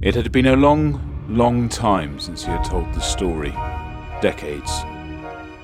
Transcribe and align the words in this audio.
It 0.00 0.14
had 0.14 0.30
been 0.30 0.46
a 0.46 0.54
long, 0.54 1.26
long 1.28 1.68
time 1.68 2.20
since 2.20 2.44
he 2.44 2.52
had 2.52 2.62
told 2.62 2.94
the 2.94 3.00
story. 3.00 3.50
Decades. 4.22 4.70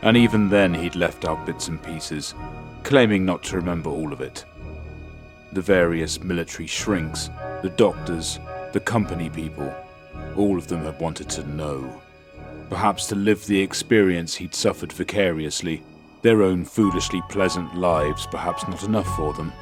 And 0.02 0.16
even 0.16 0.48
then 0.48 0.74
he'd 0.74 0.96
left 0.96 1.24
out 1.24 1.46
bits 1.46 1.68
and 1.68 1.80
pieces, 1.80 2.34
claiming 2.82 3.24
not 3.24 3.44
to 3.44 3.56
remember 3.56 3.90
all 3.90 4.12
of 4.12 4.20
it. 4.20 4.44
The 5.52 5.62
various 5.62 6.20
military 6.20 6.66
shrinks, 6.66 7.30
the 7.62 7.72
doctors, 7.76 8.40
the 8.72 8.80
company 8.80 9.30
people, 9.30 9.72
all 10.34 10.58
of 10.58 10.66
them 10.66 10.82
had 10.82 10.98
wanted 10.98 11.30
to 11.30 11.48
know. 11.50 12.02
Perhaps 12.70 13.06
to 13.08 13.14
live 13.14 13.46
the 13.46 13.60
experience 13.60 14.34
he'd 14.34 14.54
suffered 14.54 14.92
vicariously, 14.92 15.84
their 16.22 16.42
own 16.42 16.64
foolishly 16.64 17.22
pleasant 17.28 17.76
lives 17.76 18.26
perhaps 18.26 18.66
not 18.66 18.82
enough 18.82 19.14
for 19.14 19.32
them. 19.32 19.52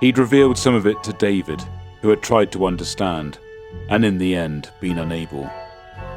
He'd 0.00 0.18
revealed 0.18 0.58
some 0.58 0.74
of 0.74 0.86
it 0.86 1.02
to 1.04 1.14
David, 1.14 1.64
who 2.02 2.08
had 2.10 2.22
tried 2.22 2.52
to 2.52 2.66
understand, 2.66 3.38
and 3.88 4.04
in 4.04 4.18
the 4.18 4.34
end 4.34 4.70
been 4.80 4.98
unable. 4.98 5.50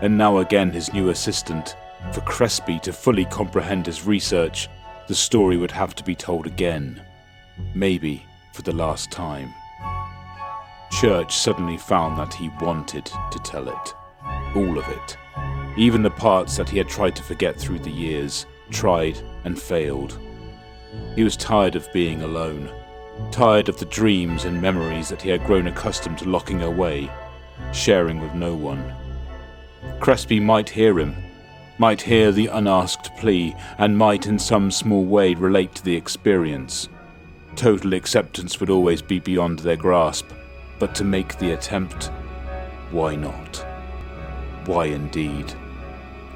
And 0.01 0.17
now 0.17 0.37
again 0.37 0.71
his 0.71 0.93
new 0.93 1.09
assistant, 1.09 1.75
for 2.13 2.21
Crespi 2.21 2.79
to 2.79 2.93
fully 2.93 3.25
comprehend 3.25 3.85
his 3.85 4.05
research, 4.05 4.69
the 5.07 5.15
story 5.15 5.57
would 5.57 5.71
have 5.71 5.95
to 5.95 6.03
be 6.03 6.15
told 6.15 6.47
again. 6.47 7.01
Maybe 7.73 8.25
for 8.53 8.61
the 8.61 8.75
last 8.75 9.11
time. 9.11 9.53
Church 10.91 11.35
suddenly 11.35 11.77
found 11.77 12.17
that 12.17 12.33
he 12.33 12.49
wanted 12.61 13.05
to 13.05 13.39
tell 13.43 13.67
it. 13.67 13.93
All 14.55 14.77
of 14.77 14.87
it. 14.87 15.17
Even 15.77 16.01
the 16.01 16.09
parts 16.09 16.57
that 16.57 16.69
he 16.69 16.77
had 16.77 16.89
tried 16.89 17.15
to 17.15 17.23
forget 17.23 17.59
through 17.59 17.79
the 17.79 17.91
years, 17.91 18.45
tried 18.71 19.19
and 19.43 19.59
failed. 19.59 20.19
He 21.15 21.23
was 21.23 21.37
tired 21.37 21.75
of 21.75 21.91
being 21.93 22.21
alone, 22.21 22.69
tired 23.31 23.69
of 23.69 23.77
the 23.77 23.85
dreams 23.85 24.45
and 24.45 24.61
memories 24.61 25.09
that 25.09 25.21
he 25.21 25.29
had 25.29 25.45
grown 25.45 25.67
accustomed 25.67 26.17
to 26.19 26.29
locking 26.29 26.61
away, 26.61 27.09
sharing 27.73 28.19
with 28.19 28.33
no 28.33 28.55
one. 28.55 28.93
Crespi 29.99 30.39
might 30.39 30.69
hear 30.69 30.99
him, 30.99 31.15
might 31.77 32.01
hear 32.01 32.31
the 32.31 32.47
unasked 32.47 33.15
plea, 33.17 33.55
and 33.77 33.97
might 33.97 34.27
in 34.27 34.37
some 34.37 34.71
small 34.71 35.05
way 35.05 35.33
relate 35.33 35.75
to 35.75 35.83
the 35.83 35.95
experience. 35.95 36.89
Total 37.55 37.93
acceptance 37.93 38.59
would 38.59 38.69
always 38.69 39.01
be 39.01 39.19
beyond 39.19 39.59
their 39.59 39.75
grasp, 39.75 40.27
but 40.79 40.95
to 40.95 41.03
make 41.03 41.37
the 41.37 41.51
attempt, 41.51 42.11
why 42.91 43.15
not? 43.15 43.65
Why 44.65 44.85
indeed? 44.85 45.53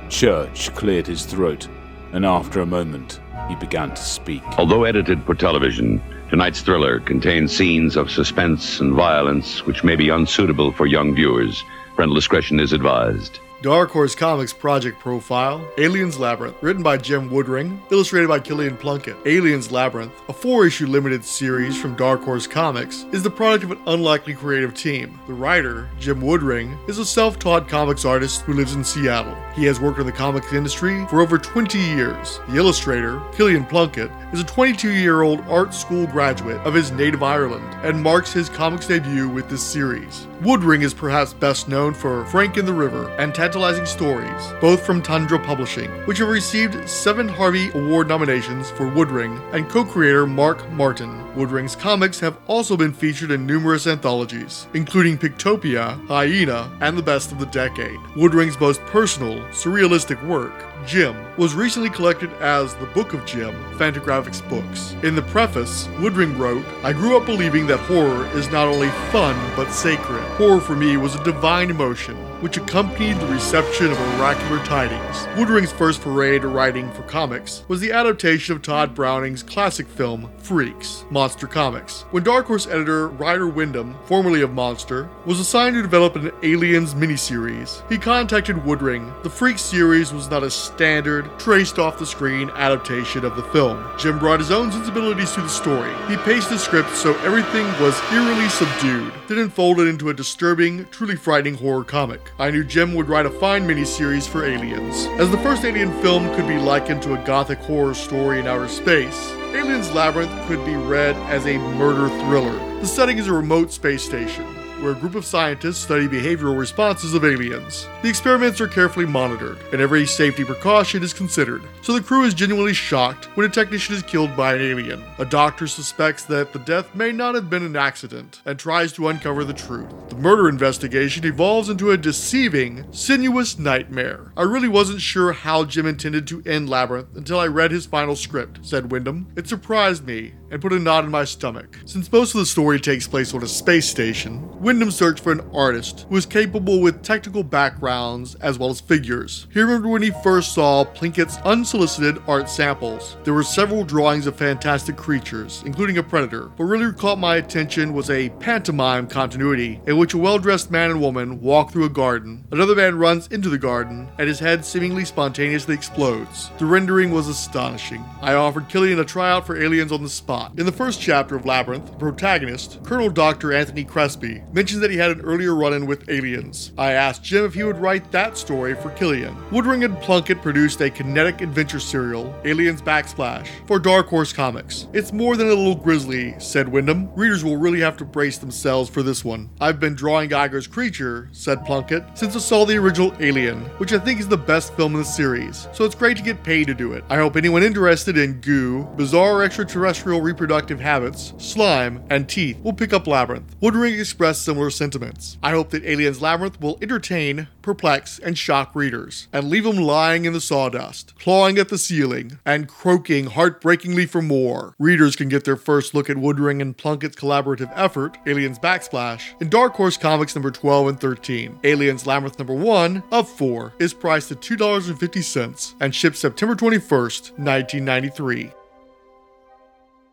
Church 0.10 0.74
cleared 0.76 1.08
his 1.08 1.26
throat, 1.26 1.68
and 2.12 2.26
after 2.26 2.62
a 2.62 2.66
moment, 2.66 3.20
he 3.50 3.56
began 3.56 3.90
to 3.90 4.02
speak. 4.02 4.44
Although 4.58 4.84
edited 4.84 5.24
for 5.24 5.34
television, 5.34 6.02
tonight's 6.30 6.62
thriller 6.62 7.00
contains 7.00 7.56
scenes 7.56 7.96
of 7.96 8.12
suspense 8.12 8.80
and 8.80 8.94
violence 8.94 9.66
which 9.66 9.84
may 9.84 9.96
be 9.96 10.10
unsuitable 10.10 10.72
for 10.72 10.86
young 10.86 11.14
viewers. 11.14 11.64
Parental 11.96 12.16
discretion 12.16 12.60
is 12.60 12.74
advised. 12.74 13.40
Dark 13.64 13.92
Horse 13.92 14.14
Comics 14.14 14.52
Project 14.52 15.00
Profile 15.00 15.66
Aliens 15.78 16.20
Labyrinth, 16.20 16.62
written 16.62 16.84
by 16.84 16.98
Jim 16.98 17.30
Woodring, 17.30 17.80
illustrated 17.94 18.28
by 18.28 18.38
Kilian 18.38 18.78
Plunkett. 18.78 19.16
Aliens 19.26 19.72
Labyrinth, 19.72 20.12
a 20.28 20.34
four 20.34 20.68
issue 20.68 20.86
limited 20.86 21.24
series 21.24 21.82
from 21.82 21.96
Dark 21.96 22.22
Horse 22.24 22.46
Comics, 22.46 23.06
is 23.14 23.24
the 23.24 23.30
product 23.30 23.64
of 23.64 23.72
an 23.72 23.80
unlikely 23.88 24.34
creative 24.34 24.74
team. 24.74 25.18
The 25.28 25.34
writer, 25.34 25.90
Jim 25.98 26.20
Woodring, 26.20 26.78
is 26.90 27.00
a 27.00 27.06
self 27.06 27.40
taught 27.40 27.70
comics 27.70 28.04
artist 28.04 28.42
who 28.42 28.52
lives 28.52 28.76
in 28.76 28.84
Seattle. 28.84 29.38
He 29.56 29.64
has 29.64 29.80
worked 29.80 29.98
in 29.98 30.08
the 30.08 30.12
comics 30.12 30.52
industry 30.52 31.06
for 31.08 31.22
over 31.22 31.38
20 31.38 31.80
years. 31.80 32.42
The 32.50 32.58
illustrator, 32.58 33.22
Kilian 33.32 33.70
Plunkett, 33.70 34.12
is 34.34 34.42
a 34.42 34.44
22 34.44 34.92
year 34.92 35.22
old 35.22 35.40
art 35.48 35.74
school 35.74 36.06
graduate 36.08 36.60
of 36.66 36.74
his 36.74 36.92
native 36.92 37.24
Ireland 37.24 37.74
and 37.82 38.04
marks 38.04 38.34
his 38.34 38.50
comics 38.50 38.88
debut 38.88 39.30
with 39.30 39.48
this 39.48 39.64
series. 39.64 40.28
Woodring 40.44 40.84
is 40.84 40.94
perhaps 40.94 41.34
best 41.34 41.70
known 41.70 41.94
for 41.94 42.26
Frank 42.26 42.58
in 42.58 42.66
the 42.66 42.74
River 42.74 43.10
and 43.18 43.34
tantalizing 43.34 43.86
stories, 43.86 44.52
both 44.60 44.86
from 44.86 45.02
Tundra 45.02 45.40
Publishing, 45.40 45.90
which 46.06 46.18
have 46.18 46.28
received 46.28 46.90
seven 46.90 47.30
Harvey 47.30 47.72
Award 47.72 48.10
nominations 48.10 48.70
for 48.70 48.84
Woodring, 48.84 49.40
and 49.54 49.70
co 49.70 49.86
creator 49.86 50.28
Mark 50.28 50.70
Martin. 50.72 51.24
Woodring's 51.34 51.78
comics 51.78 52.20
have 52.20 52.38
also 52.48 52.76
been 52.76 52.92
featured 52.92 53.32
in 53.32 53.48
numerous 53.48 53.88
anthologies, 53.88 54.68
including 54.74 55.18
Pictopia, 55.18 56.06
Hyena, 56.08 56.70
and 56.82 56.98
The 56.98 57.04
Best 57.04 57.32
of 57.32 57.40
the 57.40 57.46
Decade. 57.46 57.98
Woodring's 58.14 58.60
most 58.60 58.82
personal, 58.82 59.40
surrealistic 59.46 60.22
work, 60.28 60.52
Jim, 60.86 61.16
was 61.38 61.54
recently 61.54 61.90
collected 61.90 62.32
as 62.34 62.76
The 62.76 62.86
Book 62.88 63.14
of 63.14 63.26
Jim, 63.26 63.54
Fantagraphics 63.78 64.48
Books. 64.50 64.96
In 65.04 65.16
the 65.16 65.22
preface, 65.22 65.88
Woodring 65.98 66.38
wrote, 66.38 66.66
I 66.84 66.94
grew 66.94 67.18
up 67.18 67.26
believing 67.26 67.68
that 67.68 67.80
horror 67.80 68.28
is 68.38 68.52
not 68.52 68.68
only 68.68 68.90
fun 69.12 69.36
but 69.56 69.72
sacred. 69.72 70.22
Horror 70.38 70.62
for 70.62 70.76
me 70.76 70.98
was 70.98 71.16
a 71.16 71.24
divine 71.24 71.70
emotion, 71.70 72.18
which 72.44 72.58
accompanied 72.58 73.18
the 73.20 73.28
reception 73.28 73.90
of 73.90 74.20
oracular 74.20 74.62
tidings. 74.66 75.26
Woodring's 75.38 75.72
first 75.72 76.02
foray 76.02 76.38
to 76.40 76.50
writing 76.50 76.92
for 76.92 77.04
comics 77.04 77.64
was 77.70 77.80
the 77.80 77.94
adaptation 77.94 78.54
of 78.54 78.62
Tod 78.62 78.94
Browning's 78.94 79.42
classic 79.42 79.88
film, 79.88 80.30
Freaks, 80.40 81.06
Monster 81.10 81.48
Comics. 81.48 82.02
When 82.12 82.24
Dark 82.24 82.48
Horse 82.48 82.68
editor 82.68 83.08
Ryder 83.08 83.48
Windham, 83.48 83.96
formerly 84.04 84.42
of 84.42 84.52
Monster, 84.52 85.10
was 85.26 85.40
assigned 85.40 85.78
to 85.78 85.82
develop 85.82 86.18
an 86.18 86.34
Aliens 86.44 86.94
miniseries, 86.94 87.90
he 87.90 87.98
contacted 87.98 88.58
Woodring. 88.58 89.24
The 89.24 89.30
Freaks 89.30 89.62
series 89.62 90.12
was 90.12 90.30
not 90.30 90.44
a 90.44 90.52
standard, 90.52 91.40
traced 91.40 91.80
off 91.80 91.98
the 91.98 92.06
screen 92.06 92.50
adaptation 92.56 93.24
of 93.24 93.38
the 93.38 93.44
film. 93.44 93.82
Jim 93.98 94.20
brought 94.20 94.42
his 94.42 94.52
own 94.52 94.70
sensibilities 94.70 95.32
to 95.32 95.42
the 95.42 95.48
story. 95.48 95.94
He 96.10 96.18
paced 96.18 96.50
the 96.50 96.60
script 96.60 96.94
so 96.94 97.18
everything 97.20 97.66
was 97.82 97.98
eerily 98.12 98.50
subdued, 98.50 99.14
then 99.30 99.38
unfolded 99.38 99.88
into 99.88 100.10
a 100.10 100.14
disturbing, 100.14 100.86
truly 100.92 101.16
frightening 101.16 101.54
horror 101.54 101.86
comic. 101.86 102.32
I 102.40 102.50
knew 102.50 102.64
Jim 102.64 102.96
would 102.96 103.10
write 103.10 103.28
a 103.28 103.30
fine 103.30 103.68
miniseries 103.68 104.28
for 104.28 104.44
Aliens. 104.44 105.06
As 105.20 105.30
the 105.30 105.38
first 105.38 105.64
Alien 105.64 105.94
film 106.02 106.34
could 106.36 106.48
be 106.48 106.58
likened 106.58 107.04
to 107.04 107.14
a 107.14 107.24
gothic 107.26 107.60
horror 107.60 107.94
story 107.94 108.40
in 108.40 108.48
outer 108.48 108.68
space, 108.68 109.32
Aliens 109.54 109.94
Labyrinth 109.94 110.48
could 110.48 110.66
be 110.66 110.76
read 110.76 111.16
as 111.30 111.46
a 111.46 111.60
murder 111.78 112.10
thriller. 112.22 112.58
The 112.80 112.88
setting 112.88 113.20
is 113.20 113.28
a 113.28 113.34
remote 113.34 113.72
space 113.72 114.04
station 114.04 114.63
where 114.84 114.92
a 114.92 114.96
group 114.96 115.16
of 115.16 115.26
scientists 115.26 115.78
study 115.78 116.10
behavioral 116.10 116.60
responses 116.60 117.14
of 117.14 117.24
aliens. 117.24 117.88
The 118.02 118.10
experiments 118.10 118.60
are 118.60 118.68
carefully 118.68 119.06
monitored, 119.06 119.58
and 119.72 119.82
every 119.82 120.06
safety 120.06 120.44
precaution 120.44 121.02
is 121.02 121.14
considered, 121.14 121.64
so 121.82 121.94
the 121.94 122.02
crew 122.02 122.26
is 122.26 122.34
genuinely 122.34 122.74
shocked 122.74 123.26
when 123.38 123.46
a 123.46 123.50
technician 123.50 123.96
is 123.96 124.04
killed 124.04 124.36
by 124.36 124.56
an 124.56 124.62
alien. 124.62 125.02
A 125.20 125.26
doctor 125.26 125.68
suspects 125.68 126.26
that 126.26 126.52
the 126.52 126.60
death 126.60 126.94
may 126.94 127.14
not 127.14 127.34
have 127.34 127.50
been 127.50 127.64
an 127.64 127.78
accident 127.78 128.42
and 128.46 128.60
tries 128.60 128.92
to 128.94 129.08
uncover 129.08 129.46
the 129.46 129.54
truth. 129.54 129.90
The 130.10 130.16
murder 130.18 130.50
investigation 130.50 131.26
evolves 131.26 131.70
into 131.70 131.92
a 131.92 131.98
deceiving, 131.98 132.86
sinuous 132.92 133.58
nightmare. 133.58 134.34
I 134.36 134.42
really 134.42 134.68
wasn't 134.68 135.00
sure 135.00 135.32
how 135.32 135.64
Jim 135.64 135.86
intended 135.86 136.28
to 136.28 136.44
end 136.46 136.70
Labyrinth 136.70 137.16
until 137.16 137.40
I 137.40 137.48
read 137.48 137.72
his 137.72 137.86
final 137.86 138.18
script, 138.18 138.60
said 138.64 138.92
Windham. 138.92 139.28
It 139.38 139.48
surprised 139.48 140.06
me 140.06 140.34
and 140.52 140.62
put 140.62 140.74
a 140.74 140.80
knot 140.80 141.06
in 141.06 141.10
my 141.10 141.24
stomach. 141.24 141.80
Since 141.86 142.12
most 142.12 142.36
of 142.36 142.40
the 142.40 142.46
story 142.46 142.80
takes 142.80 143.08
place 143.08 143.34
on 143.34 143.42
a 143.42 143.48
space 143.48 143.90
station, 143.90 144.48
Windham 144.62 144.73
searched 144.74 145.24
for 145.24 145.32
an 145.32 145.42
artist 145.54 146.06
who 146.10 146.16
was 146.16 146.26
capable 146.26 146.82
with 146.82 147.04
technical 147.04 147.44
backgrounds 147.44 148.36
as 148.36 148.58
well 148.58 148.70
as 148.70 148.82
figures. 148.82 149.48
He 149.54 149.60
remembered 149.60 149.90
when 149.90 150.02
he 150.02 150.12
first 150.24 150.54
saw 150.54 150.84
Plunkett's 150.84 151.38
unsolicited 151.46 152.22
art 152.28 152.50
samples. 152.50 153.18
There 153.24 153.34
were 153.34 153.44
several 153.44 153.84
drawings 153.84 154.26
of 154.26 154.36
fantastic 154.36 154.98
creatures, 154.98 155.62
including 155.66 155.98
a 155.98 156.04
predator, 156.04 156.50
but 156.58 156.64
really 156.64 156.92
caught 156.94 157.20
my 157.20 157.36
attention 157.36 157.94
was 157.94 158.10
a 158.10 158.30
pantomime 158.40 159.08
continuity 159.08 159.80
in 159.86 159.98
which 159.98 160.14
a 160.14 160.18
well 160.18 160.40
dressed 160.40 160.72
man 160.72 160.92
and 160.92 161.02
woman 161.02 161.40
walk 161.40 161.72
through 161.72 161.86
a 161.86 161.90
garden. 161.90 162.44
Another 162.52 162.76
man 162.76 162.98
runs 162.98 163.28
into 163.28 163.50
the 163.50 163.58
garden, 163.58 164.10
and 164.18 164.28
his 164.28 164.40
head 164.40 164.66
seemingly 164.66 165.06
spontaneously 165.06 165.76
explodes. 165.76 166.50
The 166.58 166.66
rendering 166.66 167.12
was 167.12 167.28
astonishing. 167.28 168.04
I 168.22 168.34
offered 168.34 168.70
Kilian 168.70 169.00
a 169.00 169.06
tryout 169.06 169.46
for 169.46 169.62
Aliens 169.62 169.92
on 169.92 170.02
the 170.02 170.10
spot. 170.10 170.54
In 170.58 170.66
the 170.66 170.72
first 170.72 171.00
chapter 171.00 171.36
of 171.36 171.46
Labyrinth, 171.46 171.92
the 171.92 171.98
protagonist, 171.98 172.80
Colonel 172.84 173.10
Dr. 173.10 173.54
Anthony 173.54 173.84
Crespi, 173.84 174.42
mentions 174.54 174.80
that 174.80 174.92
he 174.92 174.98
had 174.98 175.12
an 175.12 175.22
earlier 175.22 175.56
run 175.56 175.74
in 175.74 175.86
with 175.86 176.10
aliens. 176.10 176.72
I 176.78 176.92
asked 176.94 177.24
Jim 177.24 177.44
if 177.44 177.54
he 177.54 177.64
would 177.64 177.78
write 177.78 178.12
that 178.12 178.38
story 178.38 178.76
for 178.76 178.92
Kilian. 178.92 179.36
Woodring 179.50 179.84
and 179.84 180.00
Plunkett 180.00 180.42
produced 180.42 180.80
a 180.82 180.90
kinetic 180.90 181.42
adventure 181.42 181.80
serial, 181.80 182.34
Aliens 182.46 182.82
Backsplash, 182.82 183.48
for 183.68 183.80
Dark 183.80 184.08
Horse 184.08 184.32
Comics. 184.32 184.88
It's 184.94 185.12
more 185.12 185.36
than 185.36 185.48
a 185.48 185.54
little 185.54 185.76
grisly, 185.76 186.36
said 186.40 186.68
Windham. 186.68 187.14
Readers 187.16 187.44
will 187.44 187.58
really 187.58 187.82
have 187.82 187.98
to 187.98 188.06
brace 188.06 188.38
themselves 188.38 188.90
for 188.90 189.04
this 189.04 189.26
one. 189.26 189.50
I've 189.60 189.80
been 189.80 189.96
drawing 189.96 190.30
Giger's 190.30 190.68
Creature, 190.68 191.30
said 191.32 191.66
Plunkett, 191.66 192.04
since 192.14 192.36
I 192.36 192.40
saw 192.40 192.66
the 192.66 192.78
original 192.78 193.14
Alien, 193.20 193.62
which 193.78 193.94
I 193.94 194.00
think 194.00 194.20
is 194.20 194.28
the 194.28 194.38
best 194.38 194.74
film 194.76 194.94
in 194.94 195.00
the 195.00 195.06
series, 195.06 195.68
so 195.74 195.84
it's 195.84 195.96
great 195.96 196.18
to 196.18 196.24
get 196.24 196.44
paid 196.44 196.68
to 196.68 196.74
do 196.74 196.94
it. 196.94 197.04
I 197.10 197.18
hope 197.18 197.36
anyone 197.36 197.64
interested 197.64 198.18
in 198.18 198.42
goo, 198.42 198.84
bizarre 198.96 199.44
extraterrestrial 199.44 200.22
reproductive 200.22 200.80
habits, 200.80 201.34
slime, 201.38 202.04
and 202.10 202.30
teeth 202.30 202.62
will 202.64 202.74
pick 202.74 202.94
up 202.94 203.08
Labyrinth. 203.08 203.60
Woodring 203.60 204.00
expressed 204.00 204.43
similar 204.44 204.70
sentiments. 204.70 205.38
I 205.42 205.52
hope 205.52 205.70
that 205.72 205.86
Aliens 205.86 206.22
Labyrinth 206.22 206.60
will 206.60 206.78
entertain, 206.82 207.48
perplex, 207.62 208.20
and 208.20 208.38
shock 208.38 208.76
readers, 208.76 209.28
and 209.32 209.50
leave 209.50 209.64
them 209.64 209.78
lying 209.78 210.26
in 210.26 210.34
the 210.34 210.42
sawdust, 210.42 211.18
clawing 211.18 211.58
at 211.58 211.70
the 211.70 211.78
ceiling, 211.78 212.40
and 212.46 212.68
croaking 212.68 213.28
heartbreakingly 213.28 214.06
for 214.06 214.22
more. 214.22 214.76
Readers 214.80 215.16
can 215.16 215.30
get 215.30 215.46
their 215.46 215.56
first 215.56 215.94
look 215.94 216.10
at 216.10 216.18
Woodring 216.18 216.62
and 216.62 216.78
Plunkett's 216.78 217.16
collaborative 217.16 217.72
effort, 217.76 218.18
Aliens 218.28 218.60
Backsplash, 218.60 219.40
in 219.42 219.50
Dark 219.50 219.74
Horse 219.74 219.98
Comics 219.98 220.36
number 220.36 220.52
12 220.52 220.88
and 220.88 221.00
13. 221.00 221.60
Aliens 221.64 222.06
Labyrinth 222.06 222.38
number 222.38 222.54
1 222.54 223.04
of 223.12 223.30
4 223.30 223.74
is 223.80 223.94
priced 223.94 224.32
at 224.32 224.42
$2.50 224.42 225.76
and 225.80 225.96
shipped 225.96 226.18
September 226.18 226.56
21st, 226.56 227.38
1993. 227.38 228.52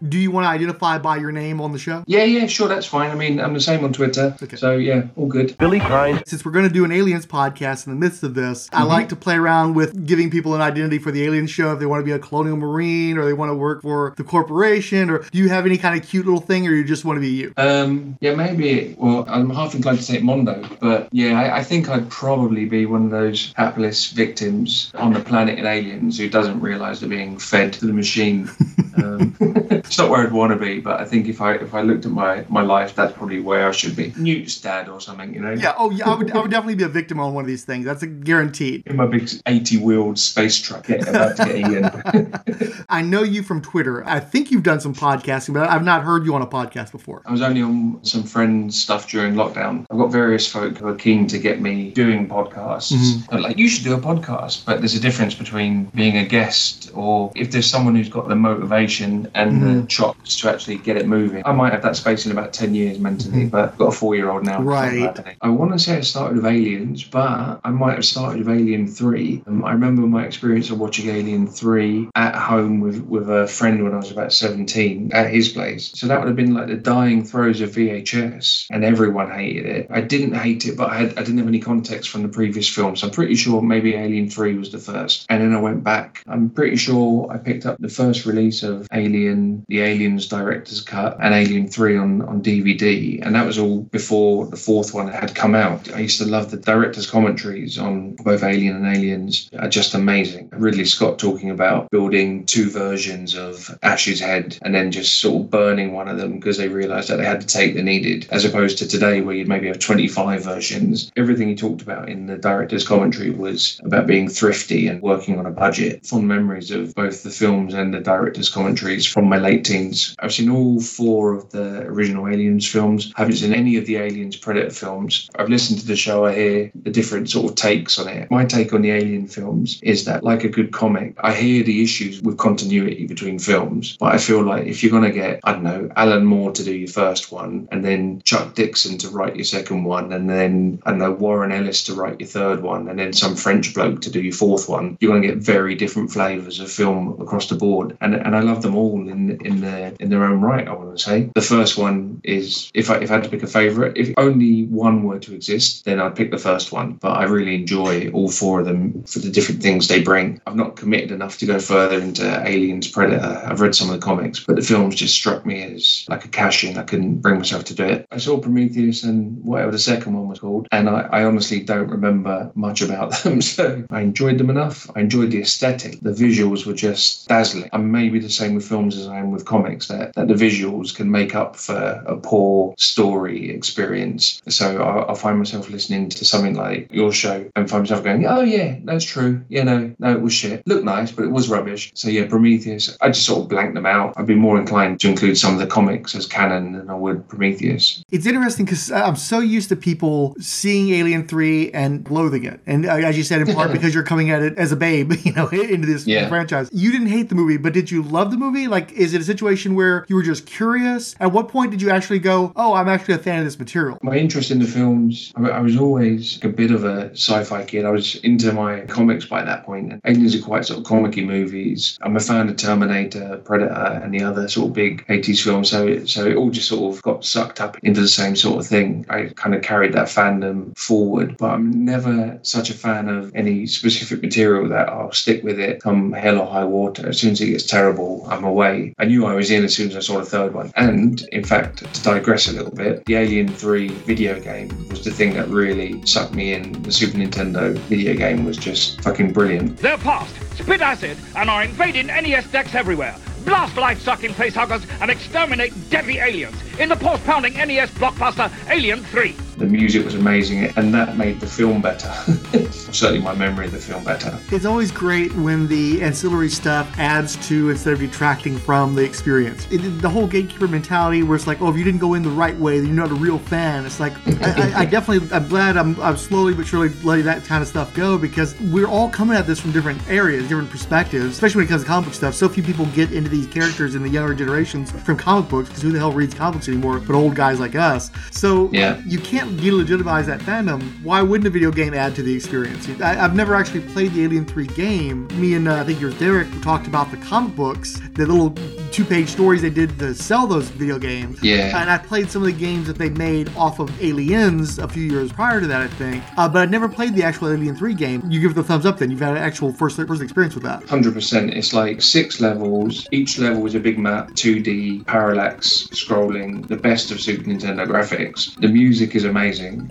Do 0.08 0.19
you 0.19 0.31
want 0.31 0.44
to 0.44 0.49
identify 0.49 0.99
by 0.99 1.19
your 1.19 1.32
name 1.32 1.61
on 1.61 1.73
the 1.73 1.79
show? 1.79 2.02
Yeah, 2.06 2.25
yeah, 2.25 2.47
sure, 2.47 2.69
that's 2.69 2.87
fine. 2.87 3.11
I 3.11 3.14
mean, 3.14 3.41
I'm 3.41 3.52
the 3.55 3.61
same 3.61 3.85
on 3.85 3.93
Twitter. 3.93 4.35
Okay. 4.43 4.56
So, 4.56 4.76
yeah, 4.76 5.08
all 5.17 5.26
good. 5.26 5.56
Billy 5.58 5.81
Klein. 5.81 6.23
Since 6.26 6.44
we're 6.44 6.52
going 6.52 6.67
to 6.67 6.73
do 6.73 6.85
an 6.85 6.93
aliens 6.93 7.26
podcast 7.26 7.87
in 7.87 7.93
the 7.93 7.99
midst 7.99 8.23
of 8.23 8.35
this, 8.35 8.69
I 8.73 8.85
like 8.85 9.11
to 9.11 9.17
play 9.17 9.35
around 9.37 9.75
with 9.75 10.06
giving 10.06 10.31
people 10.31 10.55
an 10.55 10.62
identity 10.62 10.99
for 10.99 11.11
the 11.11 11.25
alien 11.25 11.47
show 11.47 11.73
if 11.73 11.79
they 11.79 11.87
want 11.87 12.00
to 12.00 12.05
be 12.05 12.12
a 12.12 12.19
colonial 12.19 12.56
marine 12.56 13.19
or 13.19 13.25
they 13.25 13.32
want 13.32 13.50
to 13.50 13.55
work 13.55 13.82
for 13.82 14.14
the 14.17 14.25
corporation 14.25 15.11
or 15.11 15.19
do 15.31 15.38
you 15.38 15.49
have 15.49 15.67
any 15.67 15.76
kind 15.76 16.00
of 16.00 16.08
cute 16.08 16.25
little 16.25 16.41
thing 16.41 16.67
or 16.67 16.73
you 16.73 16.85
just 16.85 17.05
want 17.05 17.17
to 17.17 17.20
be 17.20 17.29
you? 17.29 17.52
Um, 17.56 18.17
yeah, 18.20 18.35
maybe. 18.35 18.94
Well, 18.99 19.25
I'm 19.29 19.50
half 19.50 19.75
inclined 19.75 19.99
to 19.99 20.05
say 20.05 20.19
Mondo, 20.19 20.67
but 20.81 21.08
yeah, 21.12 21.38
I, 21.38 21.58
I 21.58 21.62
think 21.62 21.88
I'd 21.88 22.08
probably 22.11 22.64
be 22.64 22.87
one 22.87 23.05
of 23.05 23.11
those 23.11 23.52
hapless 23.56 24.11
victims 24.11 24.93
on 24.94 25.12
the 25.12 25.20
planet 25.20 25.58
in 25.58 25.67
Aliens 25.67 26.19
who 26.19 26.29
doesn't 26.29 26.61
realise 26.61 27.00
they're 27.00 27.08
being 27.08 27.38
fed 27.38 27.73
to 27.75 27.87
the 27.87 27.93
machine. 27.93 28.50
Um, 28.97 29.37
it's 29.90 29.98
not 29.98 30.08
where 30.08 30.25
I'd 30.25 30.31
want 30.31 30.52
to 30.52 30.56
be, 30.56 30.78
but 30.78 31.00
I 31.00 31.04
think 31.04 31.26
if 31.26 31.40
I 31.40 31.54
if 31.54 31.75
I 31.75 31.82
looked 31.82 32.06
at 32.06 32.12
my 32.12 32.44
my 32.48 32.62
life, 32.62 32.94
that's 32.94 33.12
probably 33.12 33.40
where 33.40 33.69
I 33.69 33.72
should 33.72 33.96
be. 33.96 34.14
Newt's 34.16 34.60
dad 34.60 34.88
or 34.88 35.00
something, 35.00 35.34
you 35.34 35.40
know. 35.40 35.50
Yeah, 35.50 35.75
oh 35.76 35.90
yeah, 35.90 36.08
I 36.08 36.14
would, 36.14 36.31
I 36.31 36.40
would 36.40 36.50
definitely 36.52 36.76
be 36.76 36.84
a 36.84 36.88
victim 36.88 37.19
on 37.19 37.34
one 37.34 37.42
of 37.42 37.48
these 37.48 37.64
things. 37.64 37.87
That's 37.87 38.04
a 38.04 38.06
guaranteed. 38.06 38.84
In 38.87 38.94
my 38.94 39.06
big 39.06 39.28
80 39.46 39.78
wheeled 39.78 40.16
space 40.16 40.60
truck, 40.60 40.88
about 40.88 41.37
to 41.38 41.44
get 41.44 41.56
Ian. 41.56 42.84
I 42.88 43.02
know 43.02 43.25
you 43.25 43.42
from 43.42 43.62
Twitter. 43.62 44.06
I 44.06 44.20
think 44.20 44.52
you've 44.52 44.62
done 44.62 44.78
some 44.78 44.94
podcasting, 44.94 45.54
but 45.54 45.69
I've 45.69 45.82
not 45.82 46.04
heard 46.04 46.25
you 46.25 46.37
on 46.37 46.42
a 46.42 46.46
podcast 46.46 46.92
before. 46.92 47.22
I 47.26 47.32
was 47.32 47.42
only 47.42 47.62
on 47.62 47.98
some 48.04 48.22
friends' 48.22 48.81
stuff 48.81 49.10
during 49.10 49.34
lockdown. 49.34 49.87
I've 49.90 49.98
got 49.98 50.12
various 50.12 50.46
folk 50.46 50.78
who 50.78 50.87
are 50.87 50.94
keen 50.94 51.26
to 51.26 51.38
get 51.38 51.60
me 51.60 51.90
doing 51.90 52.28
podcasts. 52.28 52.92
Mm-hmm. 52.92 53.26
They're 53.28 53.40
Like, 53.40 53.58
you 53.58 53.69
should 53.69 53.82
do 53.82 53.94
a 53.94 53.98
podcast, 53.98 54.64
but 54.64 54.78
there's 54.78 54.94
a 54.94 55.00
difference 55.00 55.34
between 55.34 55.87
being 55.87 56.16
a 56.16 56.25
guest 56.25 56.92
or 56.94 57.32
if 57.34 57.50
there's 57.50 57.66
someone 57.66 57.96
who's 57.96 58.08
got 58.08 58.28
the 58.28 58.37
motivation 58.37 59.28
and 59.34 59.62
the 59.62 59.66
mm-hmm. 59.66 59.79
Chops 59.88 60.40
to 60.40 60.50
actually 60.50 60.76
get 60.78 60.96
it 60.96 61.06
moving. 61.06 61.42
I 61.44 61.52
might 61.52 61.72
have 61.72 61.82
that 61.82 61.96
space 61.96 62.26
in 62.26 62.32
about 62.32 62.52
10 62.52 62.74
years 62.74 62.98
mentally, 62.98 63.46
but 63.46 63.70
I've 63.70 63.78
got 63.78 63.86
a 63.88 63.92
four 63.92 64.14
year 64.14 64.30
old 64.30 64.44
now. 64.44 64.62
Right. 64.62 65.18
I 65.40 65.48
want 65.48 65.72
to 65.72 65.78
say 65.78 65.96
I 65.96 66.00
started 66.00 66.36
with 66.36 66.46
Aliens, 66.46 67.04
but 67.04 67.60
I 67.64 67.70
might 67.70 67.94
have 67.94 68.04
started 68.04 68.38
with 68.38 68.48
Alien 68.48 68.86
3. 68.86 69.44
Um, 69.46 69.64
I 69.64 69.72
remember 69.72 70.02
my 70.02 70.24
experience 70.24 70.70
of 70.70 70.78
watching 70.78 71.08
Alien 71.08 71.46
3 71.46 72.10
at 72.14 72.34
home 72.34 72.80
with, 72.80 73.04
with 73.04 73.28
a 73.30 73.46
friend 73.46 73.82
when 73.82 73.94
I 73.94 73.96
was 73.96 74.10
about 74.10 74.32
17 74.32 75.10
at 75.12 75.30
his 75.30 75.48
place. 75.48 75.92
So 75.94 76.06
that 76.06 76.18
would 76.18 76.26
have 76.26 76.36
been 76.36 76.54
like 76.54 76.68
the 76.68 76.76
dying 76.76 77.24
throes 77.24 77.60
of 77.60 77.70
VHS, 77.70 78.66
and 78.70 78.84
everyone 78.84 79.30
hated 79.30 79.66
it. 79.66 79.86
I 79.90 80.00
didn't 80.00 80.34
hate 80.34 80.66
it, 80.66 80.76
but 80.76 80.90
I, 80.90 80.96
had, 80.96 81.10
I 81.18 81.22
didn't 81.22 81.38
have 81.38 81.48
any 81.48 81.60
context 81.60 82.10
from 82.10 82.22
the 82.22 82.28
previous 82.28 82.68
films. 82.68 83.02
I'm 83.02 83.10
pretty 83.10 83.34
sure 83.34 83.62
maybe 83.62 83.94
Alien 83.94 84.28
3 84.28 84.56
was 84.56 84.70
the 84.70 84.78
first. 84.78 85.26
And 85.28 85.42
then 85.42 85.54
I 85.54 85.60
went 85.60 85.84
back. 85.84 86.22
I'm 86.26 86.50
pretty 86.50 86.76
sure 86.76 87.30
I 87.30 87.38
picked 87.38 87.66
up 87.66 87.78
the 87.78 87.88
first 87.88 88.26
release 88.26 88.62
of 88.62 88.86
Alien, 88.92 89.64
the 89.70 89.81
Aliens 89.82 90.26
Director's 90.26 90.81
Cut, 90.81 91.17
and 91.20 91.32
Alien 91.32 91.69
3 91.69 91.96
on, 91.96 92.22
on 92.22 92.43
DVD. 92.43 93.25
And 93.25 93.37
that 93.37 93.46
was 93.46 93.56
all 93.56 93.82
before 93.82 94.46
the 94.46 94.56
fourth 94.56 94.93
one 94.93 95.06
had 95.06 95.37
come 95.37 95.55
out. 95.55 95.90
I 95.94 96.00
used 96.00 96.19
to 96.19 96.26
love 96.26 96.50
the 96.50 96.56
director's 96.56 97.08
commentaries 97.08 97.78
on 97.78 98.17
both 98.17 98.43
Alien 98.43 98.75
and 98.76 98.96
Aliens, 98.96 99.49
are 99.56 99.69
just 99.69 99.94
amazing. 99.94 100.49
Ridley 100.52 100.84
Scott 100.84 101.20
talking 101.20 101.50
about 101.50 101.88
building 101.90 102.46
two 102.46 102.69
versions 102.69 103.37
of 103.37 103.78
Ash's 103.84 104.19
head 104.19 104.58
and 104.62 104.75
then 104.75 104.90
just 104.90 105.20
sort 105.20 105.44
of 105.44 105.50
burning 105.50 105.93
one 105.93 106.08
of 106.08 106.19
them 106.19 106.40
because 106.40 106.58
they 106.58 106.69
realized 106.69 107.08
that 107.08 107.19
they 107.19 107.25
had 107.25 107.40
to 107.40 107.46
take 107.46 107.76
the 107.76 107.82
needed, 107.82 108.26
as 108.31 108.44
opposed 108.44 108.78
to 108.78 108.88
today 108.88 109.20
where 109.20 109.37
you'd 109.37 109.49
maybe 109.49 109.69
have 109.69 109.78
25 109.78 110.43
versions. 110.43 111.12
Everything 111.16 111.49
he 111.49 111.55
talked 111.55 111.81
about 111.81 112.08
in 112.08 112.26
the 112.26 112.37
director's 112.37 112.87
commentary 112.87 113.31
was 113.31 113.81
about 113.84 114.08
being 114.08 114.28
thrifty 114.28 114.88
and 114.88 115.00
working 115.00 115.38
on 115.38 115.46
a 115.46 115.52
budget. 115.52 116.05
Fond 116.05 116.26
memories 116.26 116.73
of 116.73 116.93
both 116.96 117.23
the 117.23 117.31
films 117.31 117.73
and 117.73 117.94
the 117.94 118.00
director's 118.00 118.49
commentaries 118.49 119.06
from 119.06 119.26
my 119.26 119.38
late 119.38 119.59
teens. 119.64 120.14
I've 120.18 120.32
seen 120.32 120.50
all 120.50 120.80
four 120.80 121.34
of 121.34 121.50
the 121.50 121.82
original 121.82 122.28
Aliens 122.28 122.66
films. 122.66 123.12
I 123.16 123.22
haven't 123.22 123.36
seen 123.36 123.54
any 123.54 123.76
of 123.76 123.86
the 123.86 123.96
Aliens 123.96 124.36
Predator 124.36 124.70
films. 124.70 125.28
I've 125.36 125.48
listened 125.48 125.80
to 125.80 125.86
the 125.86 125.96
show. 125.96 126.26
I 126.26 126.34
hear 126.34 126.70
the 126.74 126.90
different 126.90 127.30
sort 127.30 127.50
of 127.50 127.56
takes 127.56 127.98
on 127.98 128.08
it. 128.08 128.30
My 128.30 128.44
take 128.44 128.72
on 128.72 128.82
the 128.82 128.90
Alien 128.90 129.26
films 129.26 129.80
is 129.82 130.04
that, 130.04 130.24
like 130.24 130.44
a 130.44 130.48
good 130.48 130.72
comic, 130.72 131.14
I 131.20 131.32
hear 131.34 131.62
the 131.62 131.82
issues 131.82 132.22
with 132.22 132.38
continuity 132.38 133.06
between 133.06 133.38
films, 133.38 133.96
but 133.98 134.14
I 134.14 134.18
feel 134.18 134.42
like 134.42 134.66
if 134.66 134.82
you're 134.82 134.92
going 134.92 135.04
to 135.04 135.10
get, 135.10 135.40
I 135.44 135.52
don't 135.52 135.62
know, 135.62 135.88
Alan 135.96 136.24
Moore 136.24 136.52
to 136.52 136.64
do 136.64 136.74
your 136.74 136.88
first 136.88 137.32
one, 137.32 137.68
and 137.70 137.84
then 137.84 138.22
Chuck 138.24 138.54
Dixon 138.54 138.98
to 138.98 139.08
write 139.08 139.36
your 139.36 139.44
second 139.44 139.84
one, 139.84 140.12
and 140.12 140.28
then, 140.28 140.80
I 140.84 140.90
don't 140.90 140.98
know, 140.98 141.12
Warren 141.12 141.52
Ellis 141.52 141.84
to 141.84 141.94
write 141.94 142.20
your 142.20 142.28
third 142.28 142.62
one, 142.62 142.88
and 142.88 142.98
then 142.98 143.12
some 143.12 143.36
French 143.36 143.74
bloke 143.74 144.00
to 144.02 144.10
do 144.10 144.20
your 144.20 144.32
fourth 144.32 144.68
one, 144.68 144.96
you're 145.00 145.10
going 145.10 145.22
to 145.22 145.28
get 145.28 145.38
very 145.38 145.74
different 145.74 146.10
flavours 146.10 146.60
of 146.60 146.70
film 146.70 147.20
across 147.20 147.48
the 147.48 147.54
board. 147.54 147.96
And, 148.00 148.14
and 148.14 148.36
I 148.36 148.40
love 148.40 148.62
them 148.62 148.76
all 148.76 149.08
in, 149.42 149.60
their, 149.60 149.92
in 150.00 150.10
their 150.10 150.25
own 150.25 150.40
right, 150.40 150.66
I 150.66 150.72
want 150.72 150.96
to 150.96 151.02
say. 151.02 151.31
The 151.34 151.40
first 151.42 151.78
one 151.78 152.20
is, 152.25 152.70
if 152.75 152.90
I, 152.90 152.96
if 152.96 153.10
I 153.10 153.14
had 153.14 153.25
to 153.25 153.31
pick 153.31 153.42
a 153.42 153.46
favourite, 153.46 153.96
if 153.96 154.12
only 154.16 154.66
one 154.66 155.02
were 155.04 155.19
to 155.19 155.34
exist, 155.34 155.84
then 155.84 156.00
I'd 156.00 156.16
pick 156.16 156.31
the 156.31 156.38
first 156.38 156.72
one. 156.72 156.94
But 156.94 157.12
I 157.12 157.25
really 157.25 157.54
enjoy 157.54 158.10
all 158.10 158.28
four 158.28 158.60
of 158.60 158.66
them 158.66 159.04
for 159.04 159.19
the 159.19 159.31
different 159.31 159.62
things 159.62 159.88
they 159.88 160.02
bring. 160.02 160.40
I've 160.46 160.56
not 160.56 160.76
committed 160.76 161.10
enough 161.10 161.38
to 161.38 161.46
go 161.46 161.58
further 161.58 161.98
into 161.98 162.25
Aliens 162.46 162.88
Predator. 162.88 163.42
I've 163.46 163.60
read 163.60 163.75
some 163.75 163.88
of 163.90 163.94
the 163.94 164.04
comics, 164.04 164.40
but 164.40 164.56
the 164.56 164.62
films 164.62 164.94
just 164.94 165.14
struck 165.14 165.44
me 165.46 165.62
as 165.62 166.04
like 166.08 166.25
a 166.25 166.28
cash 166.28 166.64
in. 166.64 166.78
I 166.78 166.82
couldn't 166.82 167.16
bring 167.16 167.38
myself 167.38 167.64
to 167.64 167.75
do 167.75 167.84
it. 167.84 168.06
I 168.10 168.19
saw 168.19 168.38
Prometheus 168.38 169.04
and 169.04 169.42
whatever 169.44 169.70
the 169.70 169.78
second 169.78 170.14
one 170.14 170.28
was 170.28 170.40
called, 170.40 170.69
and 170.72 170.88
I, 170.88 171.02
I 171.12 171.25
honestly 171.25 171.60
don't 171.60 171.88
remember 171.88 172.50
much 172.54 172.82
about 172.82 173.12
them. 173.22 173.40
So 173.40 173.84
I 173.90 174.00
enjoyed 174.00 174.38
them 174.38 174.50
enough. 174.50 174.90
I 174.94 175.00
enjoyed 175.00 175.31
the 175.31 175.40
aesthetic. 175.40 176.00
The 176.00 176.10
visuals 176.10 176.66
were 176.66 176.75
just 176.75 177.28
dazzling. 177.28 177.70
I'm 177.72 177.90
maybe 177.90 178.19
the 178.19 178.31
same 178.31 178.54
with 178.54 178.69
films 178.69 178.96
as 178.96 179.06
I 179.08 179.19
am 179.19 179.29
with 179.30 179.44
comics, 179.44 179.88
that, 179.88 180.14
that 180.14 180.28
the 180.28 180.34
visuals 180.34 180.94
can 180.94 181.10
make 181.10 181.34
up 181.34 181.56
for 181.56 182.02
a 182.06 182.16
poor 182.16 182.74
story 182.78 183.50
experience. 183.50 184.40
So 184.48 184.82
I, 184.82 185.02
I'll 185.08 185.14
find 185.14 185.38
myself 185.38 185.70
listening 185.70 186.08
to 186.10 186.24
something 186.24 186.54
like 186.54 186.88
your 186.92 187.12
show 187.12 187.48
and 187.56 187.68
find 187.70 187.82
myself 187.82 188.04
going, 188.04 188.26
oh, 188.26 188.40
yeah, 188.42 188.76
that's 188.84 189.04
true. 189.04 189.42
Yeah, 189.48 189.64
no, 189.64 189.94
no, 189.98 190.12
it 190.12 190.20
was 190.20 190.32
shit. 190.32 190.66
Looked 190.66 190.84
nice, 190.84 191.12
but 191.12 191.24
it 191.24 191.30
was 191.30 191.48
rubbish. 191.48 191.92
So 191.94 192.08
yeah, 192.08 192.26
Prometheus, 192.26 192.96
I 193.00 193.08
just 193.08 193.26
sort 193.26 193.42
of 193.42 193.48
blanked 193.48 193.74
them 193.74 193.86
out. 193.86 194.14
I'd 194.16 194.26
be 194.26 194.34
more 194.34 194.58
inclined 194.58 195.00
to 195.00 195.08
include 195.08 195.38
some 195.38 195.54
of 195.54 195.60
the 195.60 195.66
comics 195.66 196.14
as 196.14 196.26
canon 196.26 196.72
than 196.72 196.90
I 196.90 196.94
would 196.94 197.28
Prometheus. 197.28 198.02
It's 198.10 198.26
interesting 198.26 198.64
because 198.64 198.90
I'm 198.92 199.16
so 199.16 199.38
used 199.40 199.68
to 199.70 199.76
people 199.76 200.34
seeing 200.40 200.90
Alien 200.90 201.26
3 201.26 201.70
and 201.72 202.08
loathing 202.10 202.44
it. 202.44 202.60
And 202.66 202.87
uh, 202.87 202.94
as 202.94 203.16
you 203.16 203.25
said, 203.25 203.40
in 203.46 203.54
part 203.54 203.72
because 203.76 203.94
you're 203.94 204.02
coming 204.04 204.30
at 204.30 204.42
it 204.42 204.58
as 204.58 204.72
a 204.72 204.76
babe, 204.76 205.12
you 205.25 205.32
know, 205.32 205.49
into 205.49 205.87
this 205.87 206.06
Yeah. 206.06 206.28
franchise. 206.28 206.68
You 206.72 206.90
didn't 206.92 207.08
hate 207.08 207.28
the 207.28 207.34
movie, 207.34 207.56
but 207.56 207.72
did 207.72 207.90
you 207.90 208.02
love 208.02 208.30
the 208.30 208.37
movie? 208.37 208.66
Like, 208.68 208.92
is 208.92 209.14
it 209.14 209.19
a 209.20 209.24
situation 209.24 209.74
where 209.74 210.04
you 210.08 210.16
were 210.16 210.22
just 210.22 210.46
curious? 210.46 211.14
At 211.20 211.32
what 211.32 211.48
point 211.48 211.70
did 211.70 211.82
you 211.82 211.90
actually 211.90 212.18
go, 212.18 212.52
oh, 212.56 212.74
I'm 212.74 212.88
actually 212.88 213.14
a 213.14 213.18
fan 213.18 213.38
of 213.40 213.44
this 213.44 213.58
material? 213.58 213.98
My 214.02 214.16
interest 214.16 214.50
in 214.50 214.58
the 214.58 214.66
films, 214.66 215.32
I, 215.36 215.60
was 215.60 215.76
always 215.76 216.38
a 216.42 216.48
bit 216.48 216.70
of 216.70 216.84
a 216.84 217.10
sci-fi 217.12 217.64
kid. 217.64 217.84
I 217.84 217.90
was 217.90 218.16
into 218.16 218.52
my 218.52 218.80
comics 218.82 219.24
by 219.26 219.42
that 219.44 219.64
point. 219.64 219.92
And 219.92 220.00
Aliens 220.04 220.34
are 220.34 220.42
quite 220.42 220.64
sort 220.64 220.78
of 220.80 220.84
comic 220.86 221.16
movies. 221.16 221.98
I'm 222.02 222.16
a 222.16 222.20
fan 222.20 222.48
of 222.48 222.56
Terminator, 222.56 223.40
Predator, 223.44 224.00
and 224.02 224.12
the 224.14 224.22
other 224.22 224.48
sort 224.48 224.68
of 224.68 224.72
big 224.74 225.04
80s 225.08 225.42
films. 225.42 225.70
So, 225.70 225.86
it- 225.86 226.08
so 226.08 226.26
it 226.26 226.36
all 226.36 226.50
just 226.50 226.68
sort 226.68 226.94
of 226.94 227.02
got 227.02 227.24
sucked 227.24 227.60
up 227.60 227.76
into 227.82 228.00
the 228.00 228.08
same 228.08 228.36
sort 228.36 228.58
of 228.60 228.66
thing. 228.66 229.04
I 229.08 229.30
kind 229.36 229.54
of 229.54 229.62
carried 229.62 229.92
that 229.94 230.06
fandom 230.06 230.76
forward, 230.78 231.36
but 231.38 231.50
I'm 231.50 231.84
never 231.84 232.38
such 232.42 232.70
a 232.70 232.74
fan 232.74 233.08
of 233.08 233.30
any 233.34 233.66
specific 233.66 234.22
material 234.22 234.68
that 234.68 234.88
I'll 234.88 235.12
stick 235.12 235.42
with 235.44 235.58
it 235.58 235.82
come 235.82 236.12
hell 236.12 236.38
or 236.40 236.46
high 236.46 236.64
water. 236.64 237.08
As 237.08 237.18
soon 237.20 237.32
as 237.32 237.40
it 237.40 237.46
gets 237.50 237.66
terrible, 237.66 238.26
I'm 238.28 238.44
away. 238.44 238.94
Knew 239.11 239.26
I 239.26 239.35
was 239.35 239.50
in 239.50 239.64
as 239.64 239.75
soon 239.75 239.90
as 239.90 239.97
I 239.97 240.00
saw 240.00 240.19
the 240.21 240.25
third 240.25 240.55
one. 240.55 240.73
And 240.76 241.21
in 241.33 241.45
fact, 241.45 241.79
to 241.93 242.02
digress 242.02 242.49
a 242.49 242.52
little 242.52 242.71
bit, 242.71 243.05
the 243.07 243.17
Alien 243.17 243.49
3 243.49 243.88
video 243.88 244.40
game 244.40 244.69
was 244.88 245.05
the 245.05 245.11
thing 245.11 245.35
that 245.35 245.49
really 245.49 246.00
sucked 246.07 246.33
me 246.33 246.52
in. 246.52 246.81
The 246.83 246.93
Super 246.93 247.19
Nintendo 247.19 247.76
video 247.95 248.14
game 248.14 248.45
was 248.45 248.57
just 248.57 249.02
fucking 249.02 249.33
brilliant. 249.33 249.79
They're 249.79 249.99
fast, 249.99 250.35
spit 250.57 250.81
acid, 250.81 251.19
and 251.35 251.50
are 251.50 251.64
invading 251.64 252.07
NES 252.07 252.50
decks 252.52 252.75
everywhere. 252.75 253.17
Blast 253.45 253.76
life-sucking 253.76 254.33
facehuggers 254.35 254.87
and 255.00 255.11
exterminate 255.11 255.73
deadly 255.90 256.19
aliens 256.19 256.57
in 256.79 256.88
the 256.88 256.97
pulse-pounding 256.97 257.55
NES 257.55 257.90
blockbuster 257.93 258.52
Alien 258.71 259.02
3. 259.05 259.35
The 259.61 259.67
music 259.67 260.07
was 260.07 260.14
amazing, 260.14 260.73
and 260.76 260.93
that 260.95 261.19
made 261.19 261.38
the 261.38 261.47
film 261.47 261.83
better. 261.83 262.09
Certainly, 262.73 263.21
my 263.21 263.35
memory 263.35 263.67
of 263.67 263.73
the 263.73 263.79
film 263.79 264.02
better. 264.02 264.37
It's 264.50 264.64
always 264.64 264.90
great 264.90 265.35
when 265.37 265.69
the 265.69 266.00
ancillary 266.02 266.49
stuff 266.49 266.90
adds 266.99 267.37
to 267.49 267.69
instead 267.69 267.93
of 267.93 267.99
detracting 268.00 268.57
from 268.57 268.95
the 268.95 269.05
experience. 269.05 269.71
It, 269.71 269.79
the 270.00 270.09
whole 270.09 270.26
gatekeeper 270.26 270.67
mentality, 270.67 271.23
where 271.23 271.37
it's 271.37 271.47
like, 271.47 271.61
oh, 271.61 271.69
if 271.69 271.76
you 271.76 271.85
didn't 271.85 272.00
go 272.00 272.14
in 272.14 272.23
the 272.23 272.31
right 272.31 272.57
way, 272.57 272.79
then 272.81 272.87
you're 272.88 272.97
not 272.97 273.11
a 273.11 273.14
real 273.21 273.38
fan. 273.38 273.85
It's 273.85 274.00
like, 274.00 274.14
I, 274.43 274.73
I, 274.73 274.81
I 274.81 274.85
definitely, 274.87 275.31
I'm 275.31 275.47
glad 275.49 275.76
I'm, 275.76 276.00
I'm 276.00 276.17
slowly 276.17 276.55
but 276.55 276.67
surely 276.67 276.88
letting 277.05 277.26
that 277.26 277.45
kind 277.45 277.61
of 277.61 277.69
stuff 277.69 277.95
go 277.95 278.17
because 278.17 278.59
we're 278.62 278.88
all 278.88 279.11
coming 279.11 279.37
at 279.37 279.47
this 279.47 279.61
from 279.61 279.73
different 279.73 280.00
areas, 280.09 280.45
different 280.49 280.71
perspectives, 280.71 281.26
especially 281.26 281.59
when 281.59 281.67
it 281.67 281.69
comes 281.69 281.83
to 281.83 281.88
comic 281.88 282.07
book 282.07 282.14
stuff. 282.14 282.35
So 282.35 282.49
few 282.49 282.62
people 282.62 282.87
get 282.87 283.12
into 283.12 283.29
these 283.29 283.47
characters 283.47 283.95
in 283.95 284.02
the 284.02 284.09
younger 284.09 284.33
generations 284.35 284.90
from 284.90 285.19
comic 285.19 285.50
books 285.50 285.69
because 285.69 285.83
who 285.83 285.93
the 285.93 285.99
hell 285.99 286.12
reads 286.12 286.33
comic 286.33 286.55
books 286.55 286.69
anymore 286.69 286.99
but 286.99 287.14
old 287.14 287.35
guys 287.37 287.61
like 287.61 287.75
us? 287.75 288.11
So 288.31 288.71
Yeah. 288.73 289.02
you 289.05 289.19
can't 289.19 289.50
delegitimize 289.59 290.26
that 290.26 290.40
fandom. 290.40 290.83
Why 291.02 291.23
wouldn't 291.23 291.47
a 291.47 291.50
video 291.50 291.71
game 291.71 291.95
add 291.95 292.14
to 292.16 292.23
the 292.23 292.35
experience? 292.35 292.88
I, 293.00 293.23
I've 293.23 293.35
never 293.35 293.54
actually 293.54 293.80
played 293.80 294.12
the 294.12 294.25
Alien 294.25 294.45
3 294.45 294.66
game. 294.69 295.28
Me 295.40 295.54
and 295.54 295.69
uh, 295.69 295.76
I 295.76 295.85
think 295.85 296.00
yours, 296.00 296.19
Derek, 296.19 296.49
talked 296.62 296.87
about 296.87 297.11
the 297.11 297.16
comic 297.19 297.54
books, 297.57 298.00
the 298.14 298.26
little 298.26 298.54
two 298.92 299.04
page 299.04 299.28
stories 299.28 299.62
they 299.62 299.71
did 299.71 299.99
to 299.99 300.14
sell 300.14 300.47
those 300.47 300.69
video 300.69 300.99
games. 300.99 301.42
Yeah. 301.42 301.80
And 301.80 301.90
I 301.90 301.99
played 301.99 302.30
some 302.30 302.42
of 302.42 302.47
the 302.47 302.52
games 302.52 302.87
that 302.87 302.99
they 302.99 303.11
made 303.11 303.49
off 303.57 303.78
of 303.78 304.02
Aliens 304.02 304.78
a 304.78 304.88
few 304.88 305.04
years 305.04 305.33
prior 305.33 305.61
to 305.61 305.66
that, 305.66 305.80
I 305.80 305.88
think. 305.88 306.23
Uh, 306.37 306.49
but 306.49 306.62
I'd 306.62 306.71
never 306.71 306.88
played 306.88 307.14
the 307.14 307.23
actual 307.23 307.49
Alien 307.49 307.76
3 307.76 307.95
game. 307.95 308.23
You 308.28 308.40
give 308.40 308.52
it 308.52 308.54
the 308.54 308.62
thumbs 308.64 308.87
up 308.87 308.99
then. 308.99 309.11
You've 309.11 309.21
had 309.21 309.33
an 309.33 309.42
actual 309.42 309.73
first, 309.73 309.97
first 309.97 310.23
experience 310.23 310.54
with 310.54 310.64
that. 310.64 310.88
Hundred 310.88 311.14
percent. 311.14 311.54
It's 311.54 311.73
like 311.73 312.02
six 312.02 312.40
levels. 312.40 313.07
Each 313.11 313.38
level 313.38 313.66
is 313.66 313.75
a 313.75 313.80
big 313.80 313.99
map, 313.99 314.30
2D, 314.30 315.07
parallax 315.07 315.88
scrolling, 315.92 316.66
the 316.69 316.76
best 316.76 317.11
of 317.11 317.21
Super 317.21 317.45
Nintendo 317.45 317.87
graphics. 317.87 318.54
The 318.61 318.69
music 318.69 319.14
is 319.14 319.25
amazing. 319.25 319.39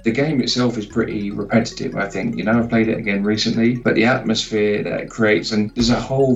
The 0.04 0.12
game 0.12 0.42
itself 0.42 0.78
is 0.78 0.86
pretty 0.86 1.32
repetitive, 1.32 1.96
I 1.96 2.08
think. 2.08 2.38
You 2.38 2.44
know, 2.44 2.60
I've 2.60 2.70
played 2.70 2.88
it 2.88 2.98
again 2.98 3.24
recently, 3.24 3.78
but 3.78 3.96
the 3.96 4.06
atmosphere 4.06 4.84
that 4.84 5.02
it 5.02 5.10
creates, 5.10 5.52
and 5.52 5.74
there's 5.76 5.90
a 5.90 6.00
whole 6.00 6.36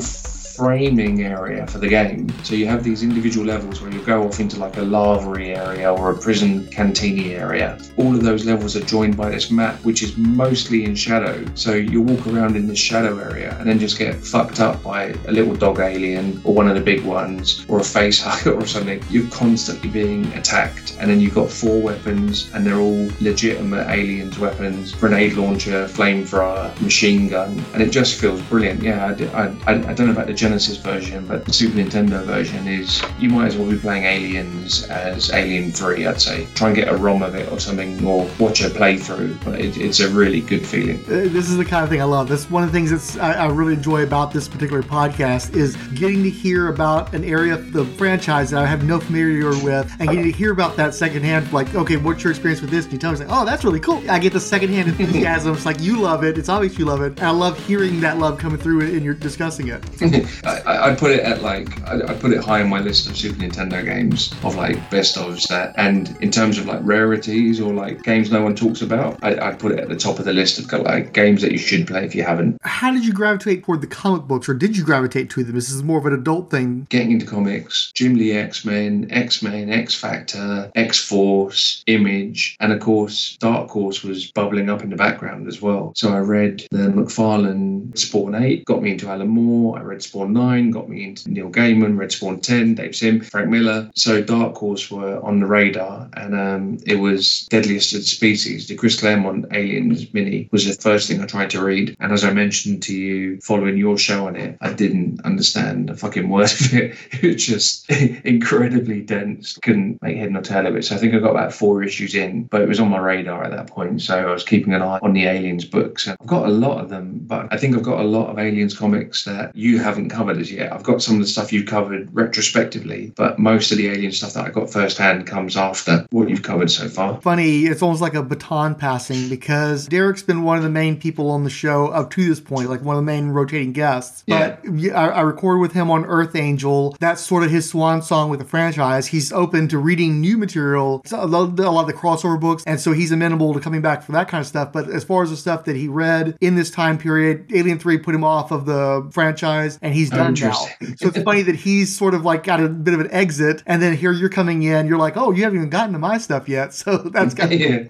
framing 0.56 1.24
area 1.24 1.66
for 1.66 1.80
the 1.80 1.88
game. 1.88 2.30
So 2.44 2.56
you 2.56 2.68
have 2.68 2.84
these 2.84 3.02
individual 3.02 3.46
levels 3.46 3.82
where 3.82 3.92
you 3.92 4.02
go 4.02 4.24
off 4.24 4.40
into 4.40 4.60
like 4.60 4.78
a 4.78 4.82
lavary 4.82 5.58
area 5.58 5.92
or 5.92 6.12
a 6.12 6.18
prison 6.18 6.68
cantini 6.68 7.34
area. 7.34 7.80
All 7.98 8.16
of 8.16 8.24
those 8.24 8.46
levels 8.46 8.76
are 8.76 8.84
joined 8.84 9.18
by 9.18 9.30
this 9.30 9.50
map, 9.50 9.76
which 9.84 10.04
is 10.04 10.16
mostly 10.16 10.84
in 10.86 10.96
shadow. 10.96 11.44
So 11.56 11.74
you 11.74 12.02
walk 12.02 12.28
around 12.28 12.56
in 12.56 12.68
this 12.68 12.80
shadow 12.80 13.18
area 13.18 13.56
and 13.60 13.68
then 13.68 13.80
just 13.80 13.98
get 13.98 14.16
fucked 14.16 14.60
up 14.60 14.84
by 14.84 15.16
a 15.28 15.32
little 15.32 15.56
dog 15.56 15.80
alien 15.80 16.40
or 16.44 16.54
one 16.54 16.68
of 16.68 16.76
the 16.76 16.82
big 16.82 17.04
ones 17.04 17.66
or 17.68 17.80
a 17.80 17.84
face 17.84 18.22
hugger 18.24 18.54
or 18.54 18.68
something. 18.68 19.04
You're 19.10 19.30
constantly 19.30 19.90
being 19.90 20.26
attacked. 20.34 20.98
And 21.00 21.10
then 21.10 21.20
you've 21.20 21.36
got 21.36 21.50
four 21.50 21.82
weapons 21.82 22.52
and 22.54 22.66
they're 22.66 22.80
all 22.80 23.10
legitimate 23.22 23.88
aliens 23.90 24.38
weapons 24.38 24.94
grenade 24.94 25.34
launcher, 25.34 25.86
flamethrower, 25.86 26.80
machine 26.82 27.28
gun. 27.28 27.64
And 27.74 27.82
it 27.82 27.90
just 27.90 28.20
feels 28.20 28.42
brilliant. 28.44 28.84
Yeah, 28.84 29.16
I, 29.34 29.42
I, 29.42 29.74
I 29.74 29.94
don't 29.94 30.08
know 30.08 30.12
about 30.12 30.28
the 30.28 30.43
Genesis 30.44 30.76
version, 30.76 31.26
but 31.26 31.46
the 31.46 31.54
Super 31.54 31.78
Nintendo 31.78 32.22
version 32.26 32.68
is 32.68 33.02
you 33.18 33.30
might 33.30 33.46
as 33.46 33.56
well 33.56 33.70
be 33.70 33.78
playing 33.78 34.04
Aliens 34.04 34.84
as 34.90 35.32
Alien 35.32 35.72
3, 35.72 36.06
I'd 36.06 36.20
say. 36.20 36.46
Try 36.54 36.68
and 36.68 36.76
get 36.76 36.90
a 36.90 36.98
ROM 36.98 37.24
of 37.24 37.34
it 37.34 37.50
or 37.50 37.62
something 37.62 38.06
or 38.06 38.30
watch 38.40 38.62
a 38.62 38.70
playthrough. 38.70 39.42
But 39.46 39.62
it, 39.62 39.78
it's 39.78 40.02
a 40.02 40.10
really 40.10 40.42
good 40.42 40.68
feeling. 40.68 41.00
Uh, 41.06 41.32
this 41.32 41.50
is 41.50 41.56
the 41.56 41.64
kind 41.64 41.86
of 41.86 41.90
thing 41.90 42.02
I 42.02 42.04
love. 42.04 42.28
This 42.28 42.50
one 42.52 42.62
of 42.62 42.74
the 42.74 42.78
things 42.78 42.92
that's 42.92 43.16
I, 43.16 43.46
I 43.46 43.46
really 43.48 43.74
enjoy 43.74 44.04
about 44.04 44.34
this 44.34 44.50
particular 44.50 44.84
podcast 44.84 45.56
is 45.56 45.78
getting 45.96 46.24
to 46.24 46.30
hear 46.30 46.68
about 46.68 47.14
an 47.14 47.24
area 47.24 47.54
of 47.54 47.72
the 47.72 47.86
franchise 47.86 48.50
that 48.50 48.62
I 48.62 48.66
have 48.66 48.84
no 48.84 49.00
familiarity 49.00 49.64
with, 49.64 49.90
and 50.02 50.10
getting 50.10 50.26
to 50.26 50.32
hear 50.32 50.52
about 50.52 50.76
that 50.76 50.94
secondhand. 50.94 51.54
Like, 51.54 51.74
okay, 51.74 51.96
what's 51.96 52.22
your 52.22 52.32
experience 52.32 52.60
with 52.60 52.70
this? 52.70 52.84
And 52.84 52.92
you 52.92 53.00
tell 53.00 53.14
me, 53.14 53.20
like, 53.20 53.30
oh, 53.32 53.46
that's 53.46 53.64
really 53.64 53.80
cool. 53.80 54.04
I 54.12 54.20
get 54.20 54.34
the 54.34 54.42
secondhand 54.42 54.90
enthusiasm. 55.00 55.56
It's 55.56 55.66
like 55.66 55.80
you 55.80 56.02
love 56.02 56.26
it. 56.26 56.38
It's 56.38 56.50
obvious 56.50 56.78
you 56.78 56.84
love 56.84 57.02
it, 57.02 57.18
and 57.18 57.28
I 57.28 57.32
love 57.32 57.58
hearing 57.66 58.02
that 58.02 58.18
love 58.18 58.38
coming 58.38 58.60
through 58.60 58.82
and 58.82 59.04
you're 59.06 59.14
discussing 59.14 59.70
it. 59.70 59.82
I, 60.46 60.92
I 60.92 60.96
put 60.96 61.12
it 61.12 61.22
at 61.22 61.42
like 61.42 61.82
I, 61.88 62.02
I 62.02 62.14
put 62.14 62.32
it 62.32 62.44
high 62.44 62.62
on 62.62 62.70
my 62.70 62.80
list 62.80 63.08
of 63.10 63.16
Super 63.18 63.40
Nintendo 63.40 63.84
games 63.84 64.34
of 64.44 64.56
like 64.56 64.78
best 64.90 65.16
ofs 65.16 65.48
that 65.50 65.74
and 65.78 66.16
in 66.22 66.32
terms 66.32 66.58
of 66.58 66.66
like 66.66 66.80
rarities 66.84 67.60
or 67.60 67.74
like 67.74 68.04
games 68.04 68.32
no 68.32 68.42
one 68.42 68.56
talks 68.56 68.82
about 68.82 69.20
I, 69.24 69.50
I 69.50 69.54
put 69.54 69.72
it 69.72 69.80
at 69.80 69.90
the 69.90 69.96
top 69.96 70.20
of 70.20 70.26
the 70.26 70.34
list 70.34 70.60
of 70.60 70.72
like 70.82 71.14
games 71.14 71.42
that 71.42 71.52
you 71.52 71.58
should 71.58 71.88
play 71.88 72.06
if 72.06 72.16
you 72.16 72.24
haven't 72.24 72.58
How 72.64 72.92
did 72.92 73.06
you 73.06 73.14
gravitate 73.14 73.64
toward 73.64 73.82
the 73.82 73.88
comic 73.88 74.24
books, 74.24 74.50
or 74.50 74.54
did 74.54 74.76
you 74.78 74.84
gravitate 74.84 75.30
to 75.32 75.44
them? 75.44 75.56
This 75.56 75.70
is 75.70 75.84
more 75.84 75.98
of 76.00 76.06
an 76.06 76.14
adult 76.14 76.50
thing. 76.50 76.88
getting 76.90 77.12
into 77.12 77.26
comics 77.26 77.92
Jim 77.94 78.16
Lee 78.16 78.34
X-Men 78.34 79.08
X-Men 79.12 79.70
X-Factor 79.70 80.72
X-Force 80.76 81.84
Image 81.88 82.58
and 82.60 82.72
of 82.72 82.80
course 82.80 83.38
Dark 83.40 83.70
Horse 83.70 84.04
was 84.04 84.32
bubbling 84.32 84.70
up 84.70 84.82
in 84.82 84.90
the 84.90 84.96
background 84.96 85.48
as 85.48 85.62
well 85.62 85.94
so 85.96 86.14
I 86.14 86.20
read 86.20 86.66
the 86.72 86.90
McFarlane 86.90 87.98
Spawn 87.98 88.36
8 88.36 88.66
got 88.66 88.82
me 88.82 88.92
into 88.92 89.10
Alan 89.10 89.28
Moore 89.28 89.78
I 89.78 89.82
read 89.82 90.02
Spawn 90.02 90.23
9 90.28 90.72
got 90.72 90.90
me 90.90 91.04
into 91.04 91.30
Neil 91.30 91.50
Gaiman 91.50 91.98
Red 91.98 92.12
Spawn 92.12 92.40
10 92.40 92.76
Dave 92.76 92.96
Sim 92.96 93.22
Frank 93.22 93.50
Miller. 93.50 93.90
So 93.96 94.22
Dark 94.22 94.56
Horse 94.56 94.90
were 94.90 95.24
on 95.24 95.40
the 95.40 95.46
radar 95.46 96.10
and 96.14 96.36
um, 96.36 96.78
it 96.86 96.96
was 96.96 97.48
Deadliest 97.50 97.94
of 97.94 98.00
the 98.00 98.06
Species. 98.06 98.68
The 98.68 98.76
Chris 98.76 99.00
Claremont 99.00 99.46
Aliens 99.52 100.14
mini 100.14 100.50
was 100.52 100.66
the 100.66 100.82
first 100.82 101.08
thing 101.08 101.22
I 101.22 101.26
tried 101.26 101.50
to 101.52 101.64
read. 101.64 101.96
And 102.00 102.12
as 102.12 102.24
I 102.24 102.34
mentioned 102.34 102.84
to 102.84 102.96
you 102.96 103.40
following 103.42 103.78
your 103.78 103.98
show 103.98 104.28
on 104.28 104.36
it 104.36 104.58
I 104.62 104.74
didn't 104.74 105.22
understand 105.26 105.90
a 105.90 105.96
fucking 105.96 106.30
word 106.30 106.52
of 106.52 106.74
it. 106.74 106.98
It 107.12 107.24
was 107.24 107.46
just 107.46 107.90
incredibly 108.26 109.02
dense. 109.02 109.58
Couldn't 109.62 110.02
make 110.02 110.18
head 110.18 110.32
nor 110.32 110.42
tail 110.42 110.68
of 110.68 110.76
it. 110.76 110.86
So 110.86 110.96
I 110.96 110.98
think 110.98 111.14
I 111.14 111.20
got 111.20 111.32
about 111.32 111.54
four 111.54 111.84
issues 111.84 112.16
in 112.16 112.44
but 112.44 112.62
it 112.62 112.68
was 112.68 112.80
on 112.80 112.90
my 112.90 113.00
radar 113.00 113.44
at 113.44 113.52
that 113.52 113.68
point. 113.68 114.02
So 114.02 114.18
I 114.18 114.32
was 114.32 114.44
keeping 114.44 114.74
an 114.74 114.82
eye 114.82 115.00
on 115.02 115.14
the 115.14 115.26
Aliens 115.26 115.66
books. 115.66 116.08
And 116.08 116.18
I've 116.20 116.28
got 116.28 116.46
a 116.46 116.52
lot 116.52 116.80
of 116.80 116.90
them 116.90 117.20
but 117.22 117.48
I 117.52 117.58
think 117.58 117.76
I've 117.76 117.84
got 117.84 118.00
a 118.00 118.04
lot 118.04 118.30
of 118.30 118.40
Aliens 118.40 118.78
comics 118.78 119.24
that 119.26 119.56
you 119.56 119.80
haven't 119.80 120.10
covered 120.14 120.38
as 120.38 120.52
yet 120.52 120.72
I've 120.72 120.84
got 120.84 121.02
some 121.02 121.16
of 121.16 121.22
the 121.22 121.28
stuff 121.28 121.52
you've 121.52 121.68
covered 121.68 122.14
retrospectively 122.14 123.14
but 123.16 123.40
most 123.40 123.72
of 123.72 123.78
the 123.78 123.88
Alien 123.88 124.12
stuff 124.12 124.34
that 124.34 124.46
I 124.46 124.50
got 124.50 124.70
firsthand 124.70 125.28
comes 125.28 125.58
after 125.58 126.06
what 126.12 126.30
you've 126.30 126.44
covered 126.44 126.72
so 126.72 126.88
far 126.88 127.20
funny. 127.22 127.66
It's 127.66 127.82
almost 127.82 128.02
like 128.02 128.14
a 128.14 128.22
baton 128.22 128.76
passing 128.76 129.30
because 129.30 129.88
Derek's 129.88 130.22
been 130.24 130.44
one 130.44 130.58
of 130.58 130.64
the 130.64 130.70
main 130.70 131.00
people 131.00 131.32
on 131.32 131.44
the 131.44 131.50
show 131.50 131.88
up 131.88 132.12
to 132.12 132.28
this 132.28 132.40
point, 132.40 132.70
like 132.70 132.82
one 132.82 132.96
of 132.96 133.02
the 133.02 133.06
main 133.06 133.30
rotating 133.30 133.72
guests. 133.72 134.24
Yeah. 134.28 134.58
But 134.64 134.76
yeah, 134.76 135.00
I, 135.00 135.08
I 135.08 135.22
recorded 135.22 135.62
with 135.62 135.72
him 135.72 135.90
on 135.90 136.06
Earth 136.06 136.36
Angel. 136.36 136.96
That's 137.00 137.22
sort 137.22 137.44
of 137.44 137.50
his 137.50 137.70
swan 137.70 138.02
song 138.02 138.30
with 138.30 138.40
the 138.40 138.46
franchise. 138.46 139.08
He's 139.08 139.32
open 139.32 139.68
to 139.70 139.78
reading 139.78 140.20
new 140.20 140.38
material, 140.38 141.02
a 141.12 141.26
lot, 141.26 141.58
a 141.60 141.70
lot 141.70 141.82
of 141.82 141.88
the 141.88 141.94
crossover 141.94 142.40
books, 142.40 142.64
and 142.68 142.80
so 142.80 142.92
he's 142.92 143.12
amenable 143.12 143.54
to 143.54 143.60
coming 143.60 143.82
back 143.82 144.04
for 144.04 144.12
that 144.12 144.28
kind 144.28 144.42
of 144.42 144.48
stuff. 144.48 144.74
But 144.74 144.90
as 144.90 145.04
far 145.04 145.24
as 145.24 145.30
the 145.30 145.38
stuff 145.38 145.64
that 145.66 145.76
he 145.76 145.88
read 145.88 146.38
in 146.42 146.56
this 146.56 146.70
time 146.70 146.98
period, 146.98 147.52
Alien 147.54 147.80
Three 147.80 147.98
put 147.98 148.14
him 148.14 148.24
off 148.24 148.52
of 148.52 148.66
the 148.66 149.08
franchise, 149.12 149.80
and 149.82 149.94
he's 149.94 150.03
Oh, 150.12 150.18
done 150.18 150.34
now. 150.34 150.54
So 150.98 151.08
it's 151.08 151.22
funny 151.22 151.44
that 151.44 151.56
he's 151.56 151.96
sort 151.96 152.14
of 152.14 152.26
like 152.26 152.44
got 152.44 152.60
a 152.60 152.68
bit 152.68 152.94
of 152.94 153.00
an 153.00 153.12
exit, 153.12 153.64
and 153.66 153.82
then 153.82 153.96
here 153.96 154.12
you're 154.12 154.30
coming 154.30 154.64
in. 154.64 154.88
You're 154.88 154.98
like, 154.98 155.16
oh, 155.18 155.32
you 155.32 155.44
haven't 155.44 155.60
even 155.60 155.70
gotten 155.70 155.94
to 155.94 156.00
my 156.00 156.18
stuff 156.18 156.50
yet. 156.50 156.74
So 156.84 156.98
that's 156.98 157.34
kind 157.34 157.54
of 157.54 157.60
yeah 157.60 157.84